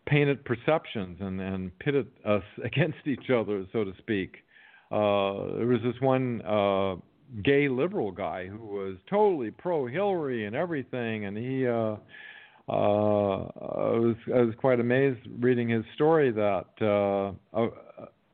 [0.06, 4.36] painted perceptions and, and pitted us against each other, so to speak.
[4.90, 6.94] Uh, there was this one uh,
[7.42, 11.66] gay liberal guy who was totally pro Hillary and everything, and he.
[11.66, 11.96] Uh,
[12.68, 17.68] uh, I was I was quite amazed reading his story that uh,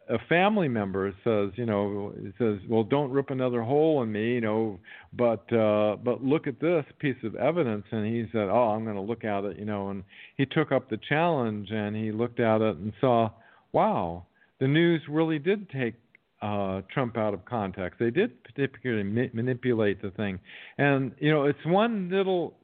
[0.08, 4.40] a family member says, you know, says, well, don't rip another hole in me, you
[4.40, 4.78] know,
[5.12, 8.96] but uh, but look at this piece of evidence, and he said, oh, I'm going
[8.96, 10.02] to look at it, you know, and
[10.36, 13.30] he took up the challenge and he looked at it and saw,
[13.72, 14.26] wow,
[14.60, 15.94] the news really did take
[16.40, 17.98] uh, Trump out of context.
[18.00, 20.40] They did particularly ma- manipulate the thing,
[20.78, 22.54] and you know, it's one little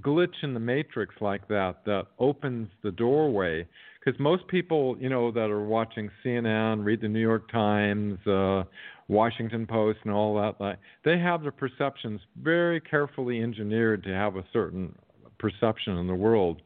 [0.00, 3.66] glitch in the matrix like that that opens the doorway
[4.06, 8.62] because most people, you know, that are watching CNN, read the New York Times, uh,
[9.08, 14.36] Washington Post, and all that, like, they have their perceptions very carefully engineered to have
[14.36, 14.94] a certain
[15.40, 16.62] perception in the world.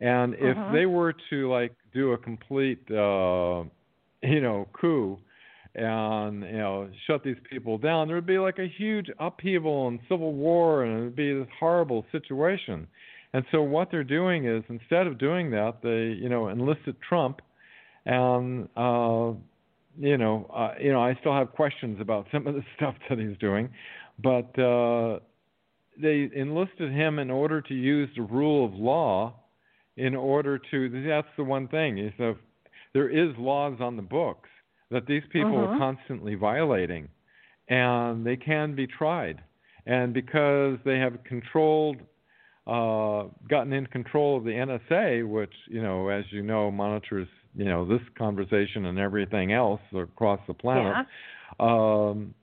[0.00, 0.72] And if uh-huh.
[0.72, 3.64] they were to like do a complete, uh,
[4.22, 5.18] you know, coup
[5.74, 10.00] and you know shut these people down, there would be like a huge upheaval and
[10.08, 12.86] civil war, and it would be this horrible situation.
[13.34, 17.40] And so what they're doing is instead of doing that, they you know enlisted Trump,
[18.04, 19.32] and uh,
[19.98, 23.18] you know uh, you know I still have questions about some of the stuff that
[23.18, 23.70] he's doing,
[24.22, 25.20] but uh,
[26.00, 29.34] they enlisted him in order to use the rule of law,
[29.96, 32.36] in order to that's the one thing is that
[32.92, 34.48] there is laws on the books
[34.90, 35.72] that these people uh-huh.
[35.72, 37.08] are constantly violating,
[37.68, 39.42] and they can be tried.
[39.86, 41.96] And because they have controlled
[42.66, 47.64] uh, gotten in control of the NSA, which you know, as you know, monitors you
[47.64, 51.06] know this conversation and everything else across the planet.
[51.60, 51.66] Yeah.
[51.66, 52.34] Um,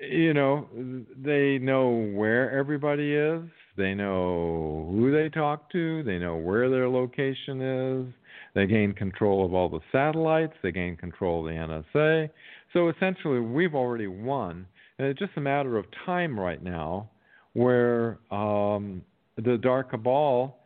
[0.00, 0.68] you know,
[1.16, 3.42] they know where everybody is.
[3.76, 6.02] They know who they talk to.
[6.02, 8.14] They know where their location is.
[8.54, 10.52] They gain control of all the satellites.
[10.62, 12.30] They gain control of the NSA.
[12.72, 14.66] So essentially, we've already won,
[14.98, 17.10] and it's just a matter of time right now,
[17.54, 19.02] where um,
[19.36, 20.58] the dark cabal,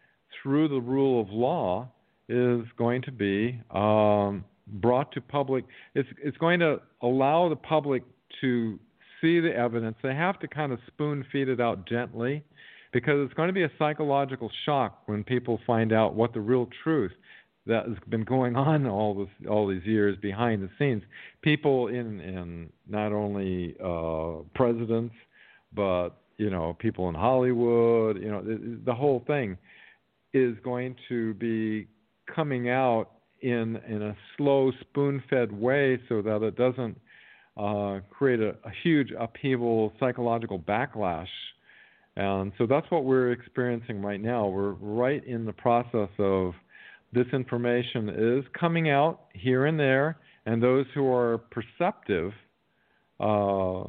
[0.42, 1.88] through the rule of law,
[2.28, 5.64] is going to be um, brought to public.
[5.94, 8.02] It's it's going to allow the public
[8.40, 8.78] to
[9.20, 9.96] see the evidence.
[10.02, 12.44] They have to kind of spoon feed it out gently
[12.92, 16.68] because it's going to be a psychological shock when people find out what the real
[16.82, 17.12] truth
[17.66, 21.02] that has been going on all this all these years behind the scenes.
[21.42, 25.14] People in in not only uh, presidents,
[25.74, 28.16] but you know people in Hollywood.
[28.22, 29.58] You know the, the whole thing
[30.32, 31.86] is going to be
[32.34, 33.10] coming out
[33.40, 36.98] in in a slow spoon-fed way so that it doesn't
[37.56, 41.28] uh, create a, a huge upheaval, psychological backlash.
[42.16, 44.48] And so that's what we're experiencing right now.
[44.48, 46.52] We're right in the process of
[47.12, 52.32] this information is coming out here and there, and those who are perceptive
[53.20, 53.84] uh,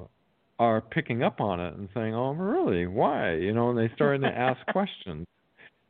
[0.60, 2.86] are picking up on it and saying, "Oh, really?
[2.86, 5.26] Why?" You know, and they starting to ask questions.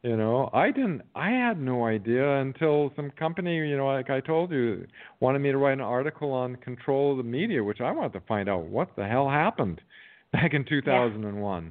[0.03, 1.01] You know, I didn't.
[1.13, 4.85] I had no idea until some company, you know, like I told you,
[5.19, 8.21] wanted me to write an article on control of the media, which I wanted to
[8.21, 9.81] find out what the hell happened
[10.31, 11.63] back in 2001.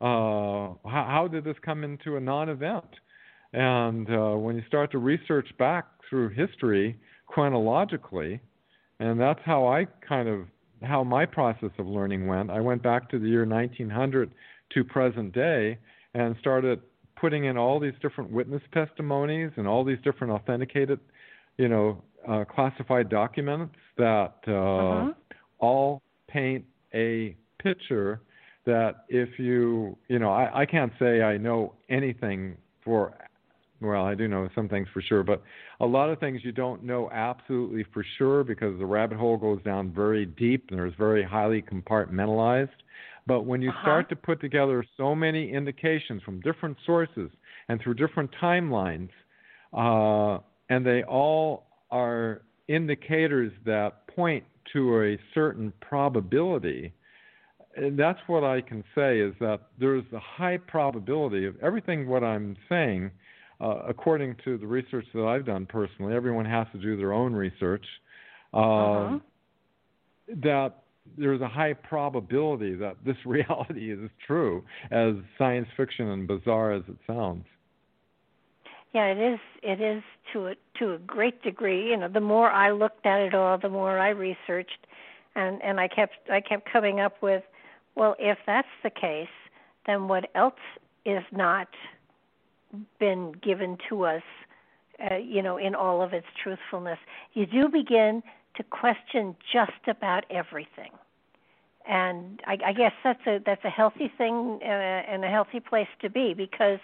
[0.00, 0.06] Yeah.
[0.06, 2.84] Uh, how, how did this come into a non-event?
[3.54, 8.40] And uh, when you start to research back through history chronologically,
[8.98, 10.40] and that's how I kind of
[10.84, 12.50] how my process of learning went.
[12.50, 14.32] I went back to the year 1900
[14.74, 15.78] to present day
[16.14, 16.80] and started
[17.16, 20.98] putting in all these different witness testimonies and all these different authenticated,
[21.56, 25.12] you know, uh, classified documents that uh, uh-huh.
[25.58, 26.64] all paint
[26.94, 28.20] a picture
[28.64, 33.14] that if you, you know, I, I can't say I know anything for,
[33.82, 35.42] well, I do know some things for sure, but
[35.80, 39.62] a lot of things you don't know absolutely for sure because the rabbit hole goes
[39.62, 42.70] down very deep and there's very highly compartmentalized.
[43.26, 43.82] But when you uh-huh.
[43.82, 47.30] start to put together so many indications from different sources
[47.68, 49.10] and through different timelines,
[49.72, 56.92] uh, and they all are indicators that point to a certain probability,
[57.76, 62.22] and that's what I can say is that there's a high probability of everything what
[62.22, 63.10] I'm saying,
[63.62, 66.14] uh, according to the research that I've done personally.
[66.14, 67.84] Everyone has to do their own research.
[68.52, 69.18] Uh, uh-huh.
[70.42, 70.82] That
[71.16, 76.82] there's a high probability that this reality is true, as science fiction and bizarre as
[76.88, 77.44] it sounds.
[78.92, 79.40] Yeah, it is.
[79.62, 80.02] It is
[80.32, 81.90] to a to a great degree.
[81.90, 84.86] You know, the more I looked at it all, the more I researched,
[85.34, 87.42] and and I kept I kept coming up with,
[87.94, 89.28] well, if that's the case,
[89.86, 90.54] then what else
[91.06, 91.68] is not
[92.98, 94.22] been given to us,
[95.10, 96.98] uh, you know, in all of its truthfulness?
[97.34, 98.22] You do begin
[98.56, 100.90] to question just about everything
[101.86, 105.88] and I, I guess that's a that's a healthy thing uh, and a healthy place
[106.00, 106.78] to be because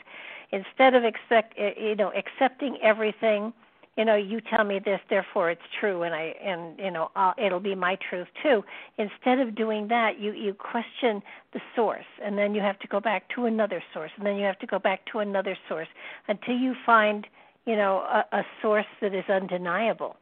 [0.51, 3.53] instead of expect uh, you know accepting everything
[3.99, 7.35] you know you tell me this therefore it's true and i and you know I'll,
[7.37, 8.63] it'll be my truth too
[8.97, 11.21] instead of doing that you you question
[11.53, 14.45] the source and then you have to go back to another source and then you
[14.45, 15.89] have to go back to another source
[16.29, 17.27] until you find
[17.67, 20.17] you know a, a source that is undeniable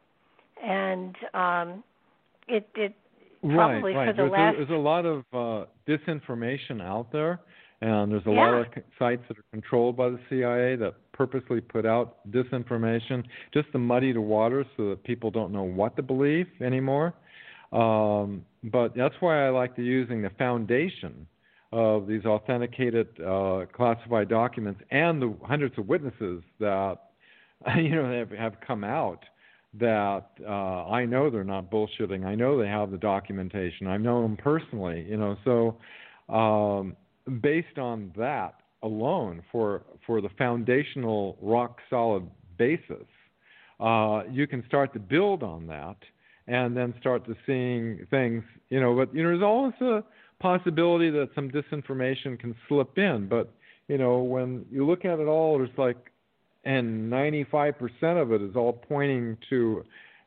[0.65, 1.85] and um
[2.49, 2.95] it it
[3.43, 4.55] probably right, the there's last.
[4.55, 7.41] A, there's a lot of uh, disinformation out there,
[7.81, 8.51] and there's a yeah.
[8.51, 8.67] lot of
[8.99, 13.25] sites that are controlled by the CIA that purposely put out disinformation
[13.55, 17.15] just to muddy the waters so that people don't know what to believe anymore.
[17.73, 21.27] Um, but that's why I like to using the foundation
[21.73, 26.97] of these authenticated uh, classified documents and the hundreds of witnesses that
[27.77, 29.25] you know have, have come out
[29.75, 32.25] that uh, I know they're not bullshitting.
[32.25, 33.87] I know they have the documentation.
[33.89, 35.37] I know them personally, you know.
[35.45, 36.97] So, um,
[37.41, 42.29] based on that alone, for for the foundational rock solid
[42.59, 43.07] basis,
[43.81, 45.97] uh, you can start to build on that,
[46.47, 48.95] and then start to seeing things, you know.
[48.97, 50.05] But you know, there's always a
[50.41, 53.29] possibility that some disinformation can slip in.
[53.29, 53.53] But
[53.89, 56.13] you know, when you look at it all, there's like
[56.65, 59.85] and 95% of it is all pointing to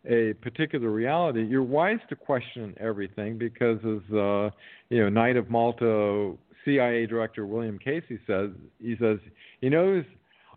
[0.09, 4.49] a particular reality, you're wise to question everything because, as uh,
[4.89, 6.33] you know, Knight of Malta
[6.65, 8.49] CIA Director William Casey says,
[8.79, 9.19] he says
[9.61, 10.03] he knows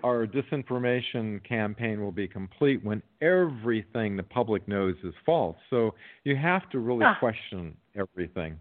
[0.04, 5.56] our disinformation campaign will be complete when everything the public knows is false.
[5.70, 7.16] So you have to really ah.
[7.18, 8.58] question everything.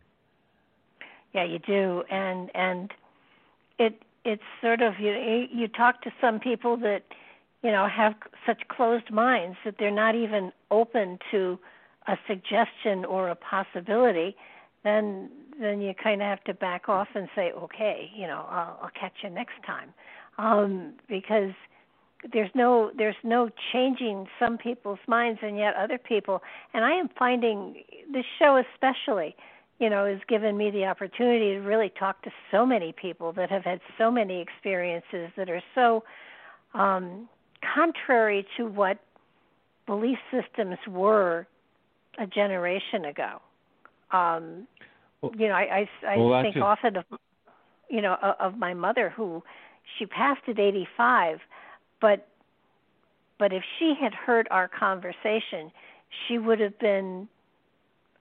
[1.33, 2.91] Yeah, you do, and and
[3.79, 7.03] it it's sort of you you talk to some people that
[7.63, 8.13] you know have
[8.45, 11.57] such closed minds that they're not even open to
[12.07, 14.35] a suggestion or a possibility,
[14.83, 15.29] then
[15.63, 18.91] then you kind of have to back off and say, okay, you know, I'll, I'll
[18.99, 19.93] catch you next time,
[20.37, 21.51] um, because
[22.31, 26.41] there's no there's no changing some people's minds, and yet other people.
[26.73, 29.35] And I am finding this show especially,
[29.79, 33.49] you know, has given me the opportunity to really talk to so many people that
[33.49, 36.03] have had so many experiences that are so
[36.73, 37.27] um,
[37.73, 38.99] contrary to what
[39.87, 41.47] belief systems were
[42.19, 43.41] a generation ago.
[44.11, 44.67] Um,
[45.37, 46.63] you know, I I, I well, think just...
[46.63, 47.05] often of
[47.89, 49.43] you know of my mother who
[49.97, 51.39] she passed at 85,
[51.99, 52.27] but
[53.39, 55.71] but if she had heard our conversation,
[56.27, 57.27] she would have been.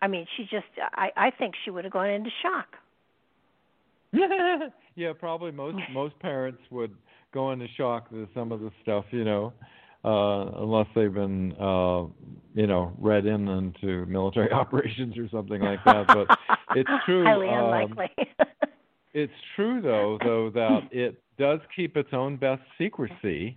[0.03, 0.67] I mean, she just.
[0.79, 2.77] I I think she would have gone into shock.
[4.97, 6.95] yeah, probably most most parents would
[7.33, 9.53] go into shock with some of the stuff, you know
[10.05, 12.05] uh, unless they've been, uh,
[12.55, 16.07] you know, read in into military operations or something like that.
[16.07, 16.39] But
[16.77, 17.25] it's true.
[17.25, 18.11] Highly um, unlikely.
[19.15, 23.57] it's true, though, though that it does keep its own best secrecy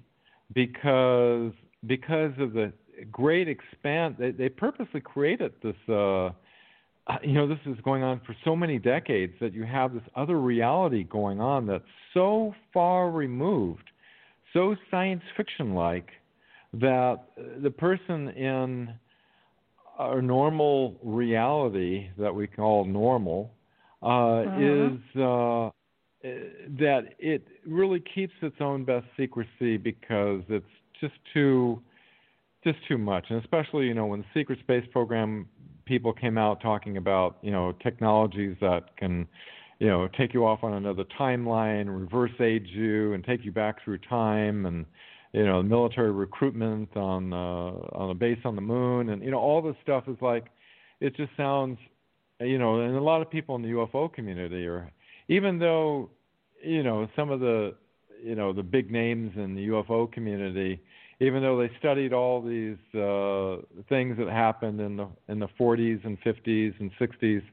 [0.53, 1.51] because
[1.85, 2.71] because of the
[3.11, 4.15] great expand.
[4.19, 5.75] They, they purposely created this.
[5.87, 6.29] Uh,
[7.21, 10.39] you know, this is going on for so many decades that you have this other
[10.39, 11.83] reality going on that's
[12.13, 13.89] so far removed,
[14.53, 16.07] so science fiction like
[16.73, 17.25] that
[17.61, 18.93] the person in
[19.97, 23.51] our normal reality that we call normal
[24.01, 24.95] uh, mm-hmm.
[24.95, 25.69] is uh,
[26.79, 30.65] that it really keeps its own best secrecy because it's
[30.99, 31.81] just too
[32.63, 35.45] just too much and especially you know when the secret space program
[35.85, 39.27] people came out talking about you know technologies that can
[39.79, 43.83] you know take you off on another timeline reverse age you and take you back
[43.83, 44.85] through time and
[45.33, 49.39] you know military recruitment on uh, on a base on the moon, and you know
[49.39, 50.45] all this stuff is like
[51.01, 51.77] it just sounds
[52.39, 54.91] you know, and a lot of people in the UFO community are
[55.27, 56.09] even though
[56.63, 57.75] you know some of the
[58.23, 60.81] you know the big names in the UFO community
[61.19, 63.57] even though they studied all these uh,
[63.87, 67.43] things that happened in the in the 40s and 50s and 60s,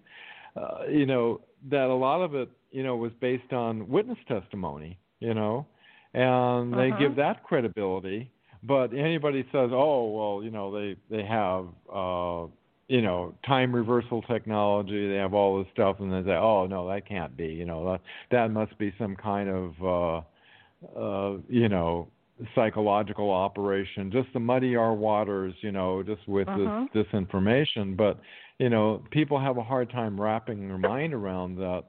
[0.57, 1.41] uh, you know
[1.71, 5.67] that a lot of it, you know, was based on witness testimony, you know,
[6.15, 6.99] and they uh-huh.
[6.99, 8.31] give that credibility.
[8.63, 12.47] But anybody says, "Oh, well, you know, they they have uh,
[12.89, 16.89] you know time reversal technology, they have all this stuff," and they say, "Oh, no,
[16.89, 17.47] that can't be.
[17.47, 18.01] You know, that
[18.31, 22.09] that must be some kind of uh, uh, you know."
[22.55, 26.87] psychological operation just to muddy our waters you know just with uh-huh.
[26.95, 28.19] this disinformation but
[28.59, 31.85] you know people have a hard time wrapping their mind around that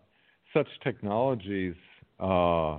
[0.53, 1.73] such technologies
[2.19, 2.77] uh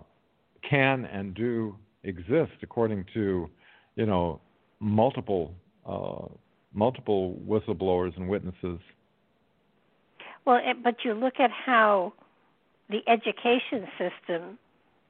[0.68, 3.48] can and do exist according to
[3.97, 4.40] you know
[4.80, 5.55] multiple
[5.86, 6.26] uh,
[6.74, 8.78] multiple whistleblowers and witnesses.
[10.44, 12.12] Well, but you look at how
[12.90, 14.59] the education system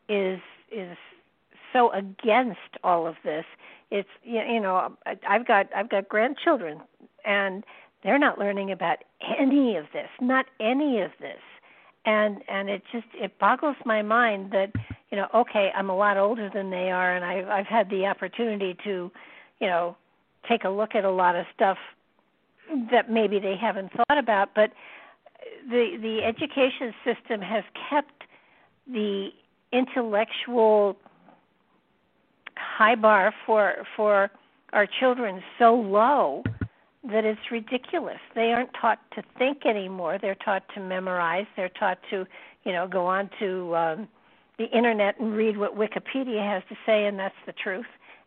[0.09, 0.97] is is
[1.73, 3.45] so against all of this.
[3.91, 4.97] It's you know
[5.29, 6.81] I've got I've got grandchildren
[7.25, 7.65] and
[8.03, 8.99] they're not learning about
[9.39, 11.41] any of this, not any of this.
[12.05, 14.73] And and it just it boggles my mind that
[15.13, 18.07] you know, okay, I'm a lot older than they are, and I've I've had the
[18.07, 19.13] opportunity to,
[19.61, 19.95] you know,
[20.49, 21.77] take a look at a lot of stuff
[22.91, 24.55] that maybe they haven't thought about.
[24.55, 24.73] But
[25.69, 28.25] the the education system has kept
[28.91, 29.29] the
[29.71, 30.97] intellectual
[32.57, 34.31] high bar for for
[34.73, 36.43] our children so low
[37.05, 38.19] that it's ridiculous.
[38.35, 40.19] They aren't taught to think anymore.
[40.23, 41.47] They're taught to memorize.
[41.55, 42.25] They're taught to,
[42.65, 44.09] you know, go on to um,
[44.59, 47.87] the internet and read what Wikipedia has to say, and that's the truth.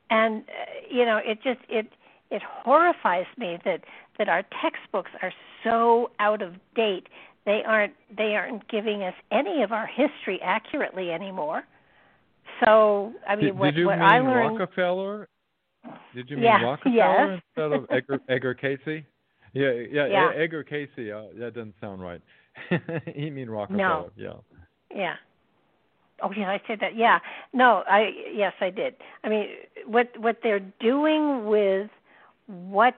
[0.09, 1.87] And uh, you know, it just it
[2.31, 3.81] it horrifies me that
[4.17, 5.33] that our textbooks are
[5.63, 7.07] so out of date.
[7.45, 11.63] They aren't they aren't giving us any of our history accurately anymore.
[12.63, 15.27] So I mean, did, what, did you what mean I learned, Rockefeller?
[16.13, 17.41] Did you mean yeah, Rockefeller yes.
[17.55, 19.03] instead of Edgar, Edgar Cayce?
[19.53, 20.29] Yeah, yeah, yeah.
[20.35, 20.89] Edgar Cayce.
[20.97, 22.21] Uh, that doesn't sound right.
[23.15, 23.77] you mean Rockefeller?
[23.77, 24.09] No.
[24.15, 24.33] Yeah.
[24.93, 25.15] Yeah.
[26.25, 26.97] Oh yeah, I said that.
[26.97, 27.19] Yeah.
[27.53, 28.95] No, I yes, I did.
[29.23, 29.47] I mean,
[29.85, 31.91] what what they're doing with
[32.47, 32.95] what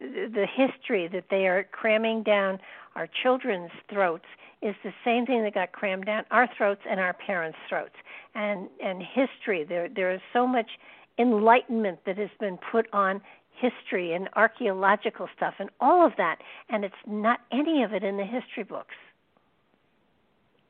[0.00, 2.58] the history that they are cramming down
[2.96, 4.24] our children's throats
[4.60, 7.94] is the same thing that got crammed down our throats and our parents' throats.
[8.34, 10.70] And and history there there is so much
[11.16, 13.20] enlightenment that has been put on
[13.52, 18.16] history and archaeological stuff and all of that and it's not any of it in
[18.16, 18.94] the history books.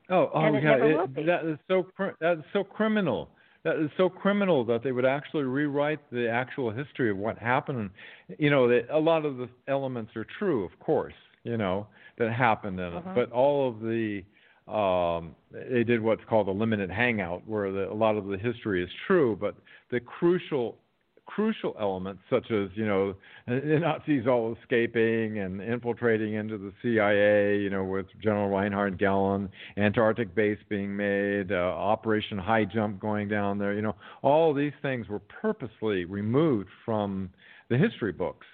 [0.09, 1.85] Oh, oh yeah, it, that is so
[2.19, 3.29] that is so criminal
[3.63, 7.89] that is so criminal that they would actually rewrite the actual history of what happened.
[8.37, 11.13] You know, they, a lot of the elements are true, of course,
[11.43, 11.87] you know,
[12.17, 13.11] that happened in Uh-huh.
[13.13, 14.23] but all of the
[14.67, 18.83] um, they did what's called a limited hangout, where the, a lot of the history
[18.83, 19.55] is true, but
[19.89, 20.77] the crucial
[21.29, 23.13] crucial elements such as you know
[23.47, 29.47] the Nazis all escaping and infiltrating into the CIA, you know, with General Reinhard Gehlen,
[29.77, 34.73] Antarctic base being made, uh, Operation High Jump going down there, you know, all these
[34.81, 37.29] things were purposely removed from
[37.69, 38.47] the history books.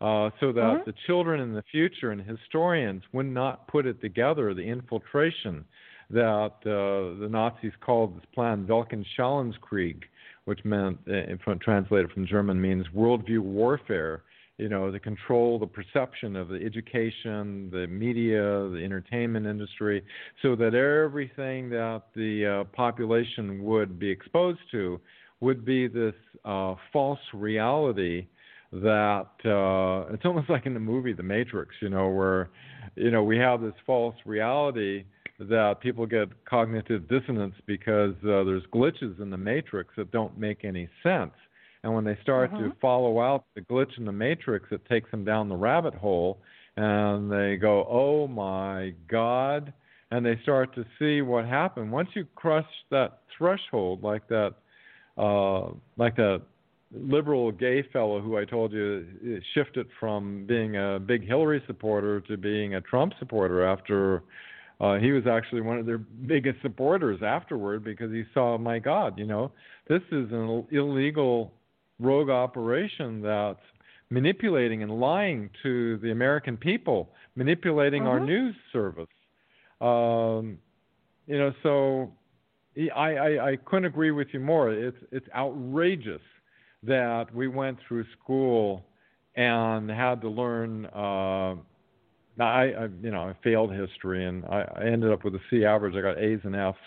[0.00, 0.84] Uh, so that Mhm.
[0.84, 5.64] the children in the future and historians would not put it together, the infiltration
[6.10, 10.04] that uh, the Nazis called this plan Weltanschauungskrieg,
[10.48, 14.22] which meant, uh, from, translated from German, means worldview warfare.
[14.56, 20.02] You know, the control the perception of the education, the media, the entertainment industry,
[20.40, 24.98] so that everything that the uh, population would be exposed to
[25.40, 26.14] would be this
[26.46, 28.26] uh, false reality
[28.72, 32.48] that uh, it's almost like in the movie The Matrix, you know, where
[32.96, 35.04] you know we have this false reality
[35.38, 40.64] that people get cognitive dissonance because uh, there's glitches in the matrix that don't make
[40.64, 41.32] any sense.
[41.84, 42.76] And when they start to Mhm.
[42.80, 46.38] follow out the glitch in the matrix, it takes them down the rabbit hole,
[46.76, 49.72] and they go, "Oh my God!"
[50.10, 54.54] And they start to see what happened once you crush that threshold, like that,
[55.16, 56.42] uh, like that
[56.90, 62.20] liberal gay fellow who I told you uh, shifted from being a big Hillary supporter
[62.22, 64.22] to being a Trump supporter after
[64.80, 69.18] uh, he was actually one of their biggest supporters afterward because he saw, my God,
[69.18, 69.50] you know,
[69.88, 71.52] this is an illegal
[71.98, 73.58] rogue operation that's
[74.10, 78.26] manipulating and lying to the American people, manipulating our Mhm.
[78.26, 79.08] news service.
[79.80, 80.58] Um,
[81.26, 82.12] you know, so
[82.94, 84.70] I, I I couldn't agree with you more.
[84.70, 86.22] It's it's outrageous
[86.84, 88.86] that we went through school
[89.34, 90.86] and had to learn.
[90.86, 91.56] Uh,
[92.40, 95.64] I, I you know I failed history and I, I ended up with a C
[95.64, 95.94] average.
[95.96, 96.78] I got A's and F's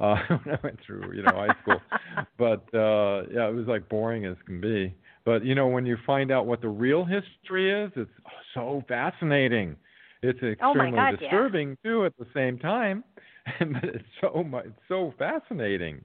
[0.00, 1.80] uh, when I went through you know high school,
[2.38, 4.94] but uh, yeah, it was like boring as can be.
[5.24, 8.10] But you know when you find out what the real history is, it's
[8.54, 9.76] so fascinating.
[10.22, 11.16] It's Oh, extremely yeah.
[11.16, 13.04] disturbing too at the same time,
[13.60, 16.04] but it's so much, it's so fascinating.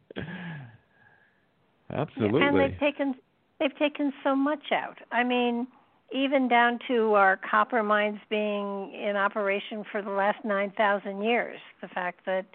[1.91, 2.41] Absolutely.
[2.41, 3.15] And they've taken
[3.59, 4.97] they've taken so much out.
[5.11, 5.67] I mean,
[6.13, 11.59] even down to our copper mines being in operation for the last 9,000 years.
[11.81, 12.45] The fact that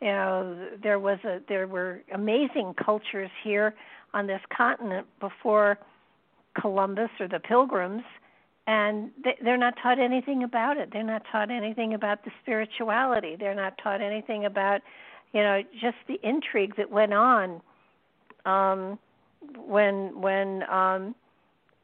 [0.00, 3.74] you know there was a there were amazing cultures here
[4.14, 5.78] on this continent before
[6.60, 8.04] Columbus or the Pilgrims
[8.68, 10.90] and they, they're not taught anything about it.
[10.92, 13.34] They're not taught anything about the spirituality.
[13.34, 14.82] They're not taught anything about,
[15.32, 17.62] you know, just the intrigue that went on
[18.44, 18.98] um,
[19.56, 21.14] when when um,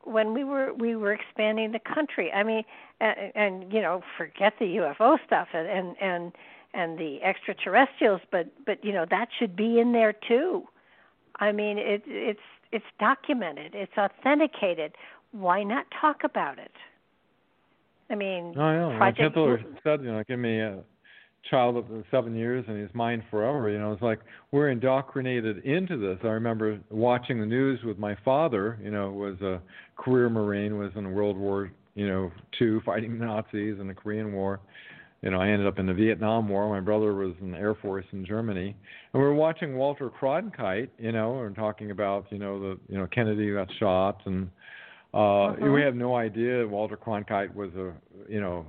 [0.05, 2.33] when we were we were expanding the country.
[2.33, 2.65] I mean,
[3.01, 6.33] and, and you know, forget the UFO stuff and and and
[6.73, 10.65] and the extraterrestrials, but but you know that should be in there too.
[11.41, 12.41] I mean, it it's
[12.73, 14.97] it's documented, it's authenticated.
[15.33, 16.73] Why not talk about it?
[18.11, 18.87] I mean, yeah.
[18.87, 20.83] Like Project Hitler Blue- said, you know, give me a
[21.51, 23.69] child of seven years and he's mine forever.
[23.69, 26.19] You know, it's like we're indoctrinated into this.
[26.25, 28.79] I remember watching the news with my father.
[28.83, 29.61] You know, was a
[29.97, 34.33] career Marine, was in World War, you know, two, fighting the Nazis in the Korean
[34.33, 34.61] War.
[35.23, 36.69] You know, I ended up in the Vietnam War.
[36.69, 38.77] My brother was in the Air Force in Germany,
[39.13, 40.91] and we were watching Walter Cronkite.
[40.99, 44.51] You know, and talking about you know the you know Kennedy got shot and
[45.15, 45.73] uh, Mhm.
[45.73, 47.93] we have no idea Walter Cronkite was a
[48.29, 48.67] you know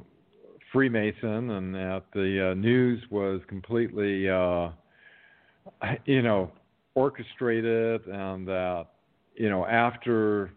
[0.76, 4.69] Freemason, and that the uh, news was completely uh,
[6.06, 6.52] you know
[6.95, 8.88] orchestrated, and that
[9.35, 10.52] you know after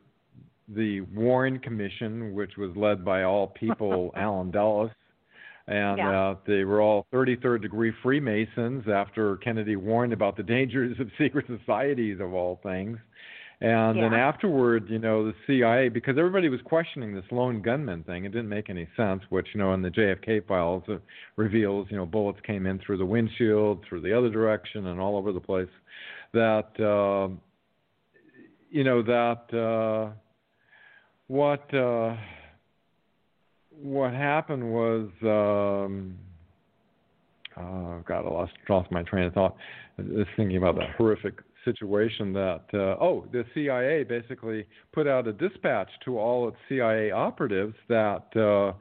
[0.69, 4.91] the Warren Commission, which was led by all people Allen Dulles,
[5.69, 6.31] and Yeah.
[6.31, 11.47] uh, they were all 33rd degree Freemasons after Kennedy warned about the dangers of secret
[11.47, 12.99] societies of all things.
[13.61, 14.29] And then Yeah.
[14.29, 18.49] afterward, you know, the CIA, because everybody was questioning this lone gunman thing, it didn't
[18.49, 19.29] make any sense.
[19.31, 21.03] Which, you know, in the JFK files, it
[21.35, 25.17] reveals, you know, bullets came in through the windshield, through the other direction, and all
[25.17, 25.69] over the place.
[26.33, 27.31] That, uh,
[28.71, 30.13] you know, that uh,
[31.27, 32.17] what uh,
[33.71, 36.17] what happened was, um,
[37.57, 39.57] oh God, I lost lost my train of thought.
[39.99, 41.41] Just thinking about that horrific
[41.73, 47.11] situation that uh, oh the CIA basically put out a dispatch to all its CIA
[47.11, 48.73] operatives that uh,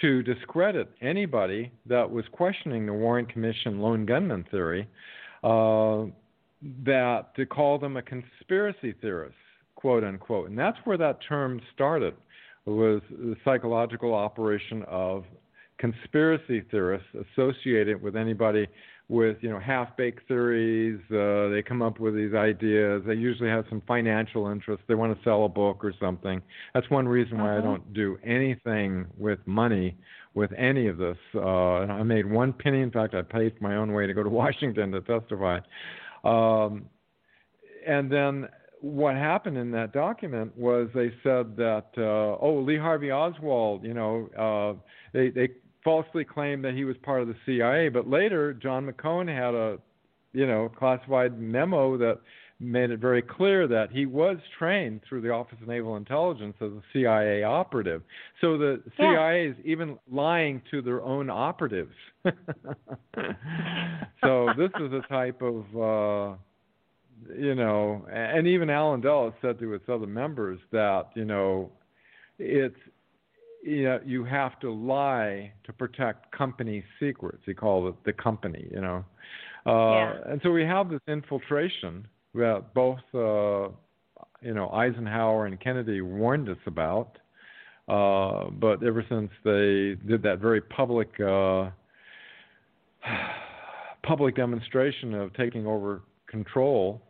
[0.00, 4.88] to discredit anybody that was questioning the Warren Commission lone gunman theory.
[5.42, 6.06] Uh,
[6.84, 9.36] that to call them a conspiracy theorist,
[9.74, 10.48] quote unquote.
[10.48, 12.14] And that's where that term started,
[12.64, 15.24] was the psychological operation of
[15.78, 18.66] conspiracy theorists associated with anybody
[19.08, 21.00] with you know half-baked theories.
[21.10, 23.02] Uh, they come up with these ideas.
[23.06, 24.82] They usually have some financial interest.
[24.88, 26.42] They want to sell a book or something.
[26.74, 27.58] That's one reason why uh-huh.
[27.58, 29.96] I don't do anything with money
[30.34, 31.16] with any of this.
[31.34, 32.82] Uh, I made one penny.
[32.82, 35.60] In fact, I paid my own way to go to Washington to testify.
[36.24, 36.86] Um,
[37.86, 38.48] and then
[38.80, 43.94] what happened in that document was they said that uh, oh Lee Harvey Oswald, you
[43.94, 44.80] know, uh,
[45.12, 45.48] they they
[45.86, 49.78] falsely claimed that he was part of the CIA, but later John McCone had a
[50.32, 52.18] you know classified memo that
[52.58, 56.72] made it very clear that he was trained through the Office of Naval Intelligence as
[56.72, 58.02] a CIA operative.
[58.40, 59.50] So the CIA yeah.
[59.50, 61.94] is even lying to their own operatives.
[62.24, 62.32] so
[64.58, 66.34] this is a type of uh
[67.38, 71.70] you know, and even Allen Dulles said to its other members that, you know,
[72.38, 72.76] it's
[73.64, 77.42] you, know, you have to lie to protect company secrets.
[77.46, 79.04] He called it the company, you know.
[79.66, 80.14] Uh, yeah.
[80.26, 83.68] And so we have this infiltration that both, uh,
[84.40, 87.18] you know, Eisenhower and Kennedy warned us about.
[87.88, 91.70] Uh, but ever since they did that very public, uh,
[94.02, 97.02] public demonstration of taking over control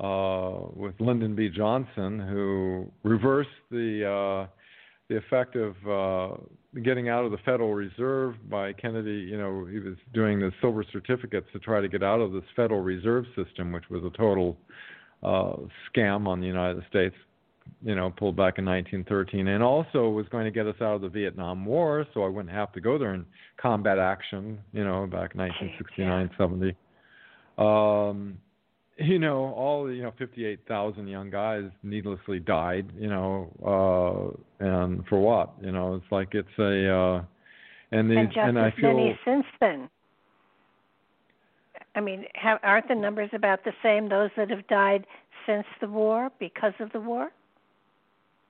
[0.00, 1.48] uh, with Lyndon B.
[1.48, 4.46] Johnson, who reversed the uh,
[5.08, 6.36] the effect of uh,
[6.82, 9.26] getting out of the Federal Reserve by Kennedy.
[9.30, 12.44] You know, he was doing the silver certificates to try to get out of this
[12.54, 14.56] Federal Reserve system, which was a total
[15.22, 15.56] uh,
[15.90, 17.14] scam on the United States.
[17.82, 21.02] You know, pulled back in 1913, and also was going to get us out of
[21.02, 23.26] the Vietnam War, so I wouldn't have to go there in
[23.58, 24.58] combat action.
[24.72, 26.74] You know, back 1969, 70.
[27.58, 28.38] Um,
[28.98, 35.06] you know, all the you know, 58,000 young guys needlessly died, you know, uh, and
[35.06, 35.54] for what?
[35.62, 37.22] You know, it's like it's a, uh,
[37.92, 39.88] and these, and, just and I feel many since then.
[41.94, 44.08] I mean, have, aren't the numbers about the same?
[44.08, 45.06] Those that have died
[45.46, 47.30] since the war because of the war.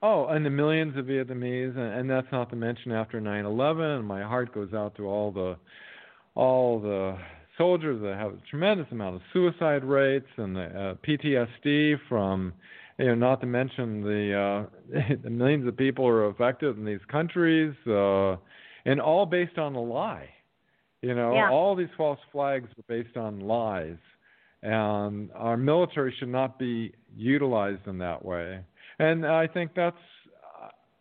[0.03, 4.05] Oh, and the millions of Vietnamese, and, and that's not to mention after 9/11.
[4.05, 5.57] My heart goes out to all the,
[6.35, 7.19] all the
[7.59, 12.55] soldiers that have a tremendous amount of suicide rates and the uh, PTSD from,
[12.99, 16.85] you know, not to mention the, uh, the millions of people who are affected in
[16.85, 18.37] these countries, uh,
[18.87, 20.29] and all based on a lie.
[21.03, 21.51] You know, yeah.
[21.51, 23.99] all these false flags are based on lies,
[24.63, 28.61] and our military should not be utilized in that way.
[28.99, 29.97] And I think that's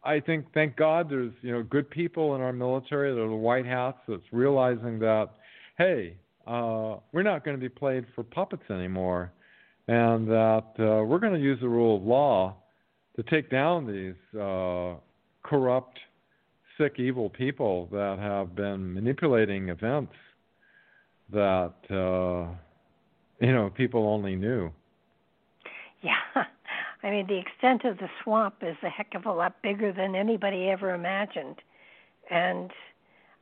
[0.03, 3.35] I think thank God there's you know good people in our military that are the
[3.35, 5.29] white hats that's realizing that
[5.77, 6.15] hey
[6.47, 9.31] uh, we're not going to be played for puppets anymore,
[9.87, 12.55] and that uh, we're going to use the rule of law
[13.15, 14.93] to take down these uh,
[15.43, 15.99] corrupt,
[16.77, 20.13] sick, evil people that have been manipulating events
[21.33, 22.47] that uh,
[23.45, 24.71] you know people only knew.
[26.01, 26.13] Yeah.
[27.03, 30.15] I mean, the extent of the swamp is a heck of a lot bigger than
[30.15, 31.57] anybody ever imagined.
[32.29, 32.71] And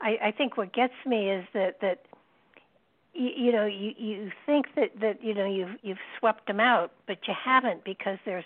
[0.02, 2.02] I, I think what gets me is that that
[3.16, 6.92] you, you know you you think that that you know you've you've swept them out
[7.08, 8.46] but you haven't because there's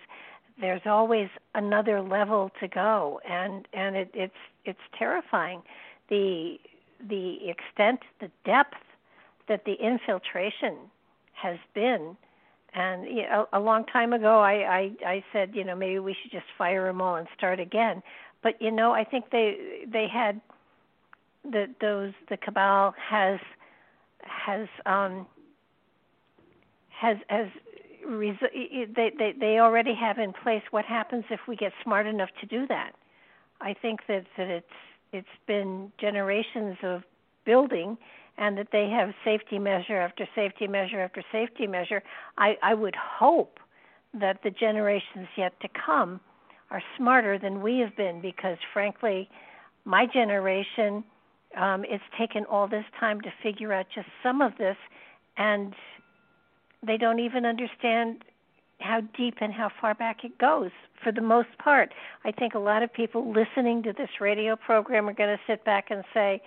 [0.59, 3.21] there's always another level to go.
[3.27, 4.33] And and it it's
[4.65, 5.61] it's terrifying.
[6.09, 6.59] The
[7.07, 8.77] the extent the depth
[9.47, 10.75] that the infiltration
[11.33, 12.17] has been.
[12.73, 16.15] And you know, a long time ago I, I i said you know maybe we
[16.21, 18.03] should just fire them all and start again.
[18.41, 20.39] But you know i think they they had
[21.43, 23.39] the those the cabal has
[24.23, 25.25] has um,
[26.89, 27.47] has has
[28.07, 32.47] they, they they already have in place what happens if we get smart enough to
[32.47, 32.91] do that.
[33.61, 34.67] I think that that it's
[35.11, 37.03] it's been generations of
[37.45, 37.97] building
[38.37, 42.01] and that they have safety measure after safety measure after safety measure.
[42.37, 43.59] I, I would hope
[44.13, 46.19] that the generations yet to come
[46.71, 49.29] are smarter than we have been because frankly
[49.85, 51.03] my generation
[51.57, 54.77] um, it's taken all this time to figure out just some of this,
[55.37, 55.73] and
[56.85, 58.23] they don't even understand
[58.79, 60.71] how deep and how far back it goes
[61.03, 61.93] for the most part.
[62.23, 65.65] I think a lot of people listening to this radio program are going to sit
[65.65, 66.41] back and say,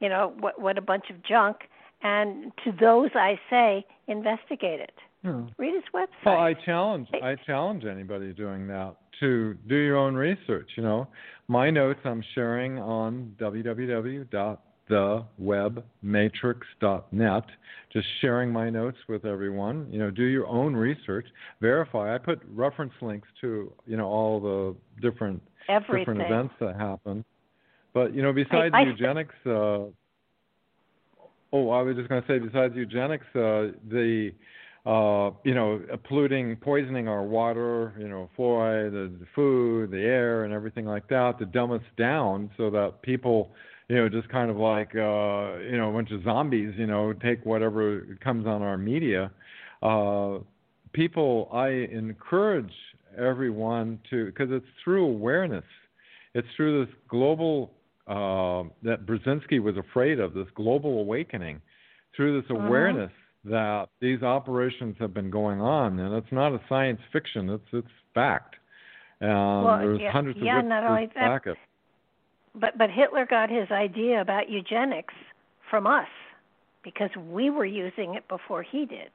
[0.00, 1.56] you know, what what a bunch of junk.
[2.02, 4.94] And to those I say, investigate it.
[5.22, 5.46] Hmm.
[5.58, 6.24] Read his website.
[6.24, 10.70] Well, I challenge I challenge anybody doing that to do your own research.
[10.76, 11.08] You know,
[11.48, 14.58] my notes I'm sharing on www
[14.90, 17.44] thewebmatrix.net.
[17.92, 19.86] Just sharing my notes with everyone.
[19.90, 21.26] You know, do your own research,
[21.60, 22.14] verify.
[22.14, 25.98] I put reference links to you know all the different Everything.
[25.98, 27.24] different events that happen.
[27.94, 29.86] But you know, besides I, I eugenics, uh,
[31.52, 34.30] oh, I was just going to say, besides eugenics, uh, the
[34.86, 40.44] uh, you know, polluting, poisoning our water, you know, fluoride, the, the food, the air,
[40.44, 43.50] and everything like that to dumb us down so that people,
[43.88, 47.12] you know, just kind of like, uh, you know, a bunch of zombies, you know,
[47.12, 49.30] take whatever comes on our media.
[49.82, 50.38] Uh,
[50.92, 52.72] people, I encourage
[53.18, 55.64] everyone to, because it's through awareness,
[56.34, 57.72] it's through this global
[58.06, 61.60] uh, that Brzezinski was afraid of, this global awakening,
[62.16, 62.66] through this Uh-huh.
[62.66, 63.12] awareness
[63.44, 67.88] that these operations have been going on, and it's not a science fiction; it's it's
[68.14, 68.56] fact.
[69.20, 71.56] And Well, there's yeah- hundreds of yeah, not only that- back it.
[72.54, 75.14] But but Hitler got his idea about eugenics
[75.70, 76.08] from us
[76.82, 79.10] because we were using it before he did.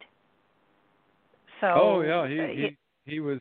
[1.60, 3.40] So Oh yeah, he uh, he he was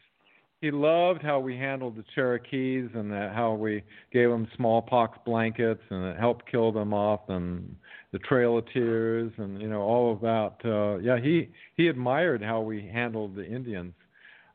[0.65, 5.83] he loved how we handled the Cherokees and that how we gave them smallpox blankets
[5.91, 7.77] and it helped kill them off and
[8.13, 10.55] the Trail of Tears and you know all of that.
[10.65, 13.93] Uh, yeah, he he admired how we handled the Indians.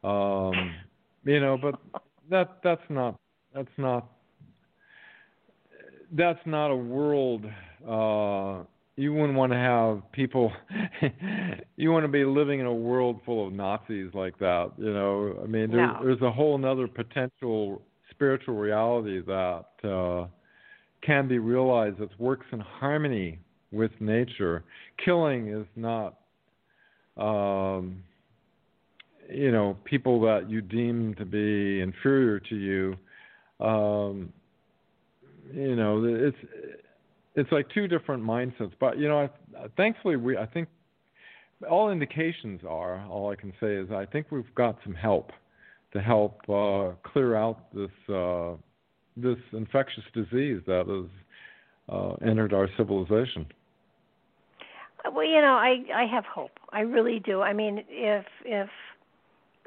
[0.04, 0.74] Um,
[1.26, 1.76] you know, but
[2.32, 3.16] that that's not
[3.54, 4.08] that's not
[6.14, 7.46] that's not a world
[7.88, 8.64] uh
[9.00, 10.52] you wouldn't want to have people
[11.78, 15.40] you want to be living in a world full of nazis like that you know?
[15.42, 16.00] I mean there, No.
[16.04, 17.82] there's a whole other potential
[18.12, 20.28] spiritual reality that uh
[21.02, 23.40] can be realized that works in harmony
[23.72, 24.66] with nature.
[25.06, 26.16] Killing is not
[27.16, 28.04] um
[29.32, 32.98] you know people that you deem to be inferior to you.
[33.66, 34.34] Um
[35.54, 36.38] you know it's
[37.36, 39.20] it's like two different mindsets but you know
[39.58, 40.68] I, thankfully we i think
[41.70, 45.32] all indications are all i can say is i think we've got some help
[45.94, 48.54] to help uh clear out this uh
[49.18, 51.10] this infectious disease that has
[51.90, 53.46] uh entered our civilization
[55.06, 56.52] Well, you know, I I have hope.
[56.72, 57.42] I really do.
[57.42, 58.70] I mean, if if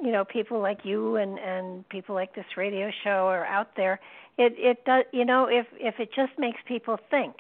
[0.01, 4.01] you know people like you and and people like this radio show are out there,
[4.39, 5.05] it it does.
[5.13, 7.35] You know, if if it just makes people think,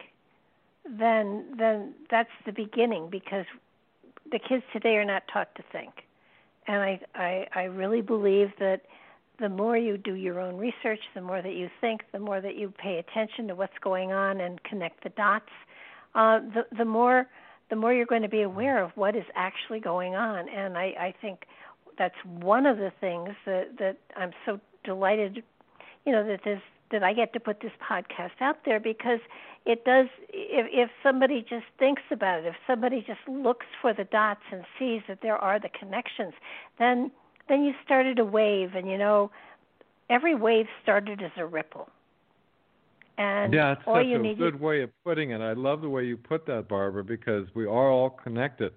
[0.84, 3.46] then then that's the beginning because
[4.30, 5.92] the kids today are not taught to think,
[6.66, 8.82] and I I I really believe that
[9.38, 12.56] the more you do your own research, the more that you think, the more that
[12.56, 15.50] you pay attention to what's going on and connect the dots,
[16.14, 17.26] uh, the the more
[17.72, 20.46] the more you're going to be aware of what is actually going on.
[20.46, 21.46] And I, I think
[21.98, 25.42] that's one of the things that, that I'm so delighted,
[26.04, 26.60] you know, that this
[26.92, 29.20] that I get to put this podcast out there because
[29.66, 30.06] it does.
[30.28, 34.64] If, if somebody just thinks about it, if somebody just looks for the dots and
[34.78, 36.34] sees that there are the connections,
[36.78, 37.10] then
[37.48, 39.30] then you started a wave, and you know,
[40.08, 41.88] every wave started as a ripple.
[43.18, 45.40] And yeah, it's such a good way of putting it.
[45.40, 48.72] I love the way you put that, Barbara, because we are all connected,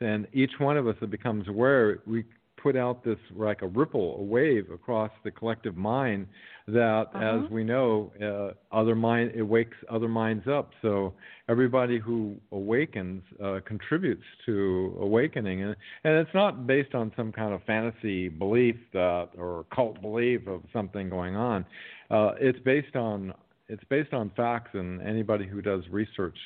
[0.00, 2.24] and each one of us that becomes aware, we
[2.62, 6.26] put out this like a ripple, a wave across the collective mind
[6.68, 7.44] that, Uh-huh.
[7.44, 10.72] as we know, uh, other mind it wakes other minds up.
[10.82, 11.12] So
[11.48, 17.52] everybody who awakens uh, contributes to awakening, and and it's not based on some kind
[17.54, 21.64] of fantasy belief that or cult belief of something going on.
[22.10, 23.32] Uh, it's based on
[23.68, 26.36] it's based on facts, and anybody who does research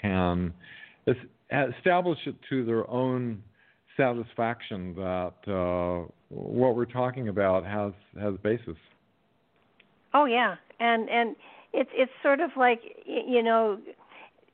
[0.00, 0.52] can
[1.06, 1.16] es-
[1.76, 3.42] establish it to their own
[4.00, 8.76] satisfaction that uh, what we're talking about has has basis.
[10.14, 11.36] Oh yeah, and and
[11.72, 13.78] it's it's sort of like you know,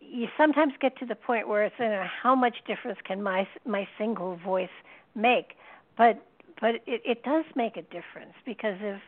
[0.00, 3.46] you sometimes get to the point where it's you know how much difference can my
[3.64, 4.76] my single voice
[5.14, 5.54] make,
[5.96, 6.22] but
[6.60, 9.00] but it it does make a difference because if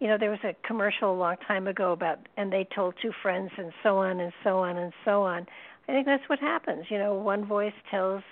[0.00, 3.12] you know there was a commercial a long time ago about and they told two
[3.22, 5.46] friends and so on and so on and so on.
[5.88, 6.86] I think that's what happens.
[6.88, 8.24] You know, one voice tells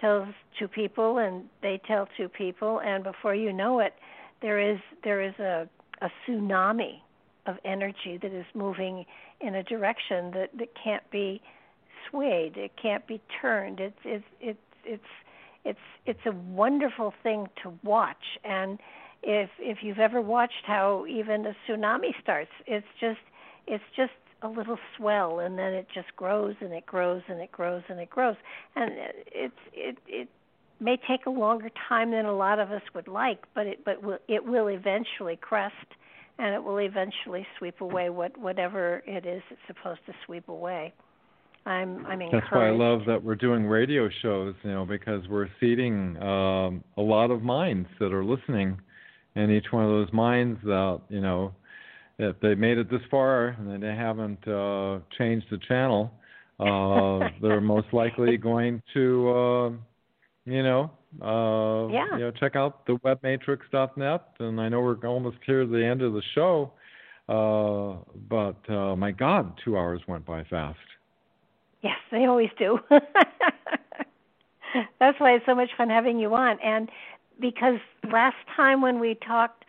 [0.00, 0.28] tells
[0.58, 3.94] two people and they tell two people and before you know it
[4.42, 5.68] there is there is a
[6.02, 7.00] a tsunami
[7.46, 9.04] of energy that is moving
[9.40, 11.40] in a direction that that can't be
[12.08, 13.80] swayed it can't be turned.
[13.80, 15.02] It's it's it's it's
[15.64, 18.38] it's it's a wonderful thing to watch.
[18.44, 18.78] And
[19.22, 23.20] if if you've ever watched how even a tsunami starts it's just
[23.66, 27.52] it's just a little swell and then it just grows and it grows and it
[27.52, 28.36] grows and it grows
[28.76, 28.90] and
[29.26, 30.28] it's it it
[30.80, 34.02] may take a longer time than a lot of us would like but it but
[34.02, 35.74] will, it will eventually crest
[36.38, 40.92] and it will eventually sweep away what whatever it is it's supposed to sweep away
[41.66, 42.46] I'm I'm encouraged.
[42.46, 46.82] That's why I love that we're doing radio shows, you know, because we're seeding um,
[46.96, 48.80] a lot of minds that are listening,
[49.34, 51.52] and each one of those minds that you know,
[52.20, 56.12] if they made it this far and they haven't uh, changed the channel,
[56.58, 59.70] uh, they're most likely going to, uh,
[60.44, 60.90] you know,
[61.22, 62.12] uh, yeah.
[62.12, 64.24] you know, check out the webmatrix.net.
[64.38, 66.72] And I know we're almost here to the end of the show,
[67.28, 67.96] uh,
[68.28, 70.78] but uh, my God, two hours went by fast.
[71.82, 72.78] Yes, they always do.
[75.00, 76.58] That's why it's so much fun having you on.
[76.62, 76.90] And
[77.40, 77.78] because
[78.12, 79.64] last time when we talked,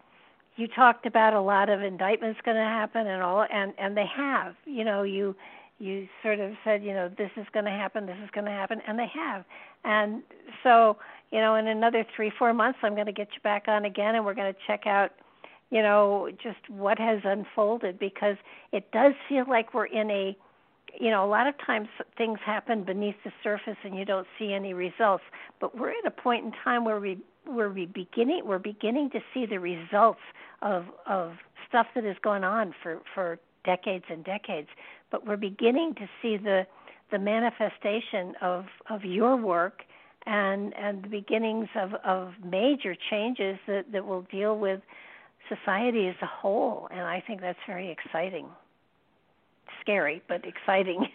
[0.58, 4.06] you talked about a lot of indictments going to happen and all, and and they
[4.06, 4.56] have.
[4.66, 5.36] You know, you
[5.82, 8.52] you sort of said, you know, this is going to happen, this is going to
[8.52, 9.44] happen, and they have.
[9.84, 10.22] And
[10.64, 10.98] so,
[11.32, 14.14] you know, in another three, four months, I'm going to get you back on again,
[14.14, 15.10] and we're going to check out,
[15.72, 18.36] you know, just what has unfolded because
[18.72, 20.38] it does feel like we're in a,
[21.00, 21.88] you know, a lot of times
[22.18, 25.24] things happen beneath the surface and you don't see any results,
[25.60, 29.20] but we're at a point in time where we where we beginning we're beginning to
[29.34, 30.20] see the results
[30.62, 31.34] of of
[31.68, 34.68] stuff that has gone on for for decades and decades.
[35.12, 36.68] But we're beginning to see the
[37.12, 39.84] the manifestation of of your work
[40.26, 44.82] and and the beginnings of of major changes that that will deal with
[45.50, 46.88] society as a whole.
[46.92, 48.48] And i think that's very exciting
[49.82, 51.02] scary but exciting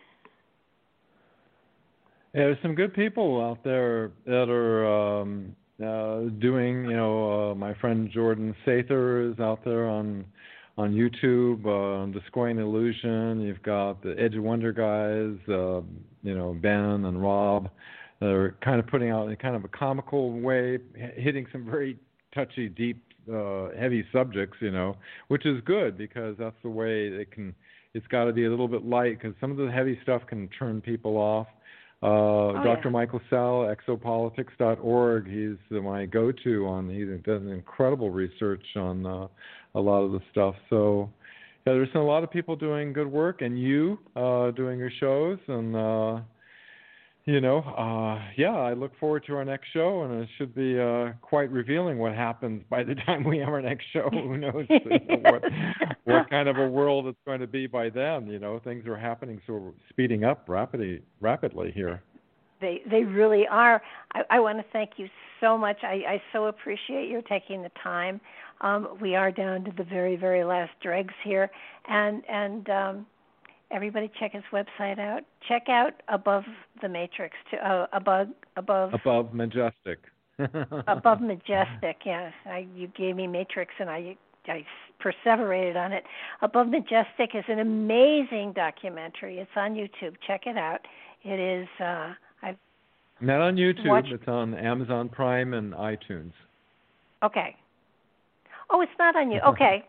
[2.35, 7.55] yeah there's some good people out there that are um uh doing you know uh,
[7.55, 10.25] my friend jordan sather is out there on
[10.79, 13.41] on YouTube, uh, Destroying Illusion.
[13.41, 15.81] You've got the Edge of Wonder guys, uh,
[16.23, 17.71] you know Ben and Rob.
[18.21, 20.79] They're kind of putting out in kind of a comical way,
[21.17, 21.99] hitting some very
[22.35, 23.03] touchy, deep,
[23.33, 24.59] uh, heavy subjects.
[24.61, 24.97] You know,
[25.29, 27.55] which is good because that's the way they can.
[27.97, 30.49] It's got to be a little bit light because some of the heavy stuff can
[30.59, 31.47] turn people off.
[32.03, 32.83] Uh, oh, Dr.
[32.85, 32.91] Yeah.
[32.91, 35.27] Michael Salla, exopolitics.org.
[35.27, 36.91] He's my go-to on.
[36.91, 39.29] He does incredible research on uh,
[39.75, 40.55] a lot of the stuff.
[40.69, 41.11] So
[41.67, 45.39] yeah, there's a lot of people doing good work, and you uh, doing your shows,
[45.49, 46.21] and uh,
[47.27, 50.79] you know, uh, yeah, I look forward to our next show, and it should be
[50.79, 54.09] uh, quite revealing what happens by the time we have our next show.
[54.13, 55.43] Who knows what,
[56.05, 58.29] what kind of a world it's going to be by then?
[58.29, 62.01] You know, things are happening so speeding up rapidly, rapidly here.
[62.61, 63.83] They they really are.
[64.15, 65.09] I, I want to thank you
[65.41, 65.79] so much.
[65.83, 68.21] I, I so appreciate your taking the time.
[68.61, 71.51] Um, we are down to the very very last dregs here,
[71.89, 73.07] and and um,
[73.71, 75.23] everybody check his website out.
[75.49, 76.45] Check out above
[76.83, 79.99] the matrix to uh, above above above majestic.
[80.87, 81.97] above majestic.
[82.05, 84.17] Yes, I, you gave me matrix, and I
[84.49, 84.65] I
[85.01, 86.05] perseverated on it.
[86.43, 89.39] Above Majestic is an amazing documentary.
[89.39, 90.15] It's on YouTube.
[90.27, 90.81] Check it out.
[91.25, 91.69] It is.
[91.81, 92.13] Uh,
[92.43, 92.57] I've
[93.21, 93.89] not on YouTube.
[93.89, 94.13] watched...
[94.13, 96.33] It's on Amazon Prime and iTunes.
[97.23, 97.57] Okay.
[98.71, 99.41] Oh, it's not on you.
[99.41, 99.85] Okay.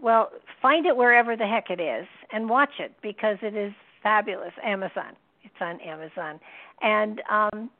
[0.00, 0.30] Well,
[0.62, 3.72] find it wherever the heck it is and watch it because it is
[4.02, 4.52] fabulous.
[4.64, 5.16] Amazon.
[5.42, 6.40] It's on Amazon.
[6.80, 7.70] And um,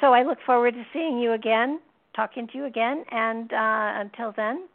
[0.00, 1.80] so I look forward to seeing you again,
[2.14, 3.04] talking to you again.
[3.10, 4.68] And uh, until then,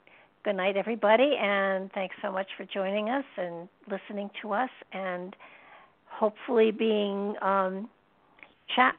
[0.44, 1.34] good night, everybody.
[1.40, 5.36] And thanks so much for joining us and listening to us and
[6.06, 7.90] hopefully being um,
[8.76, 8.96] chat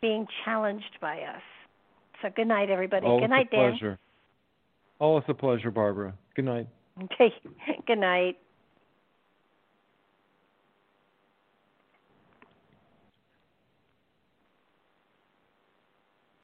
[0.00, 1.40] being challenged by us.
[2.20, 3.06] So good night, everybody.
[3.06, 3.70] Always good night, a Dan.
[3.70, 3.98] pleasure.
[4.98, 6.12] Always a pleasure, Barbara.
[6.34, 6.68] Good night.
[7.02, 7.32] Okay.
[7.86, 8.38] good night.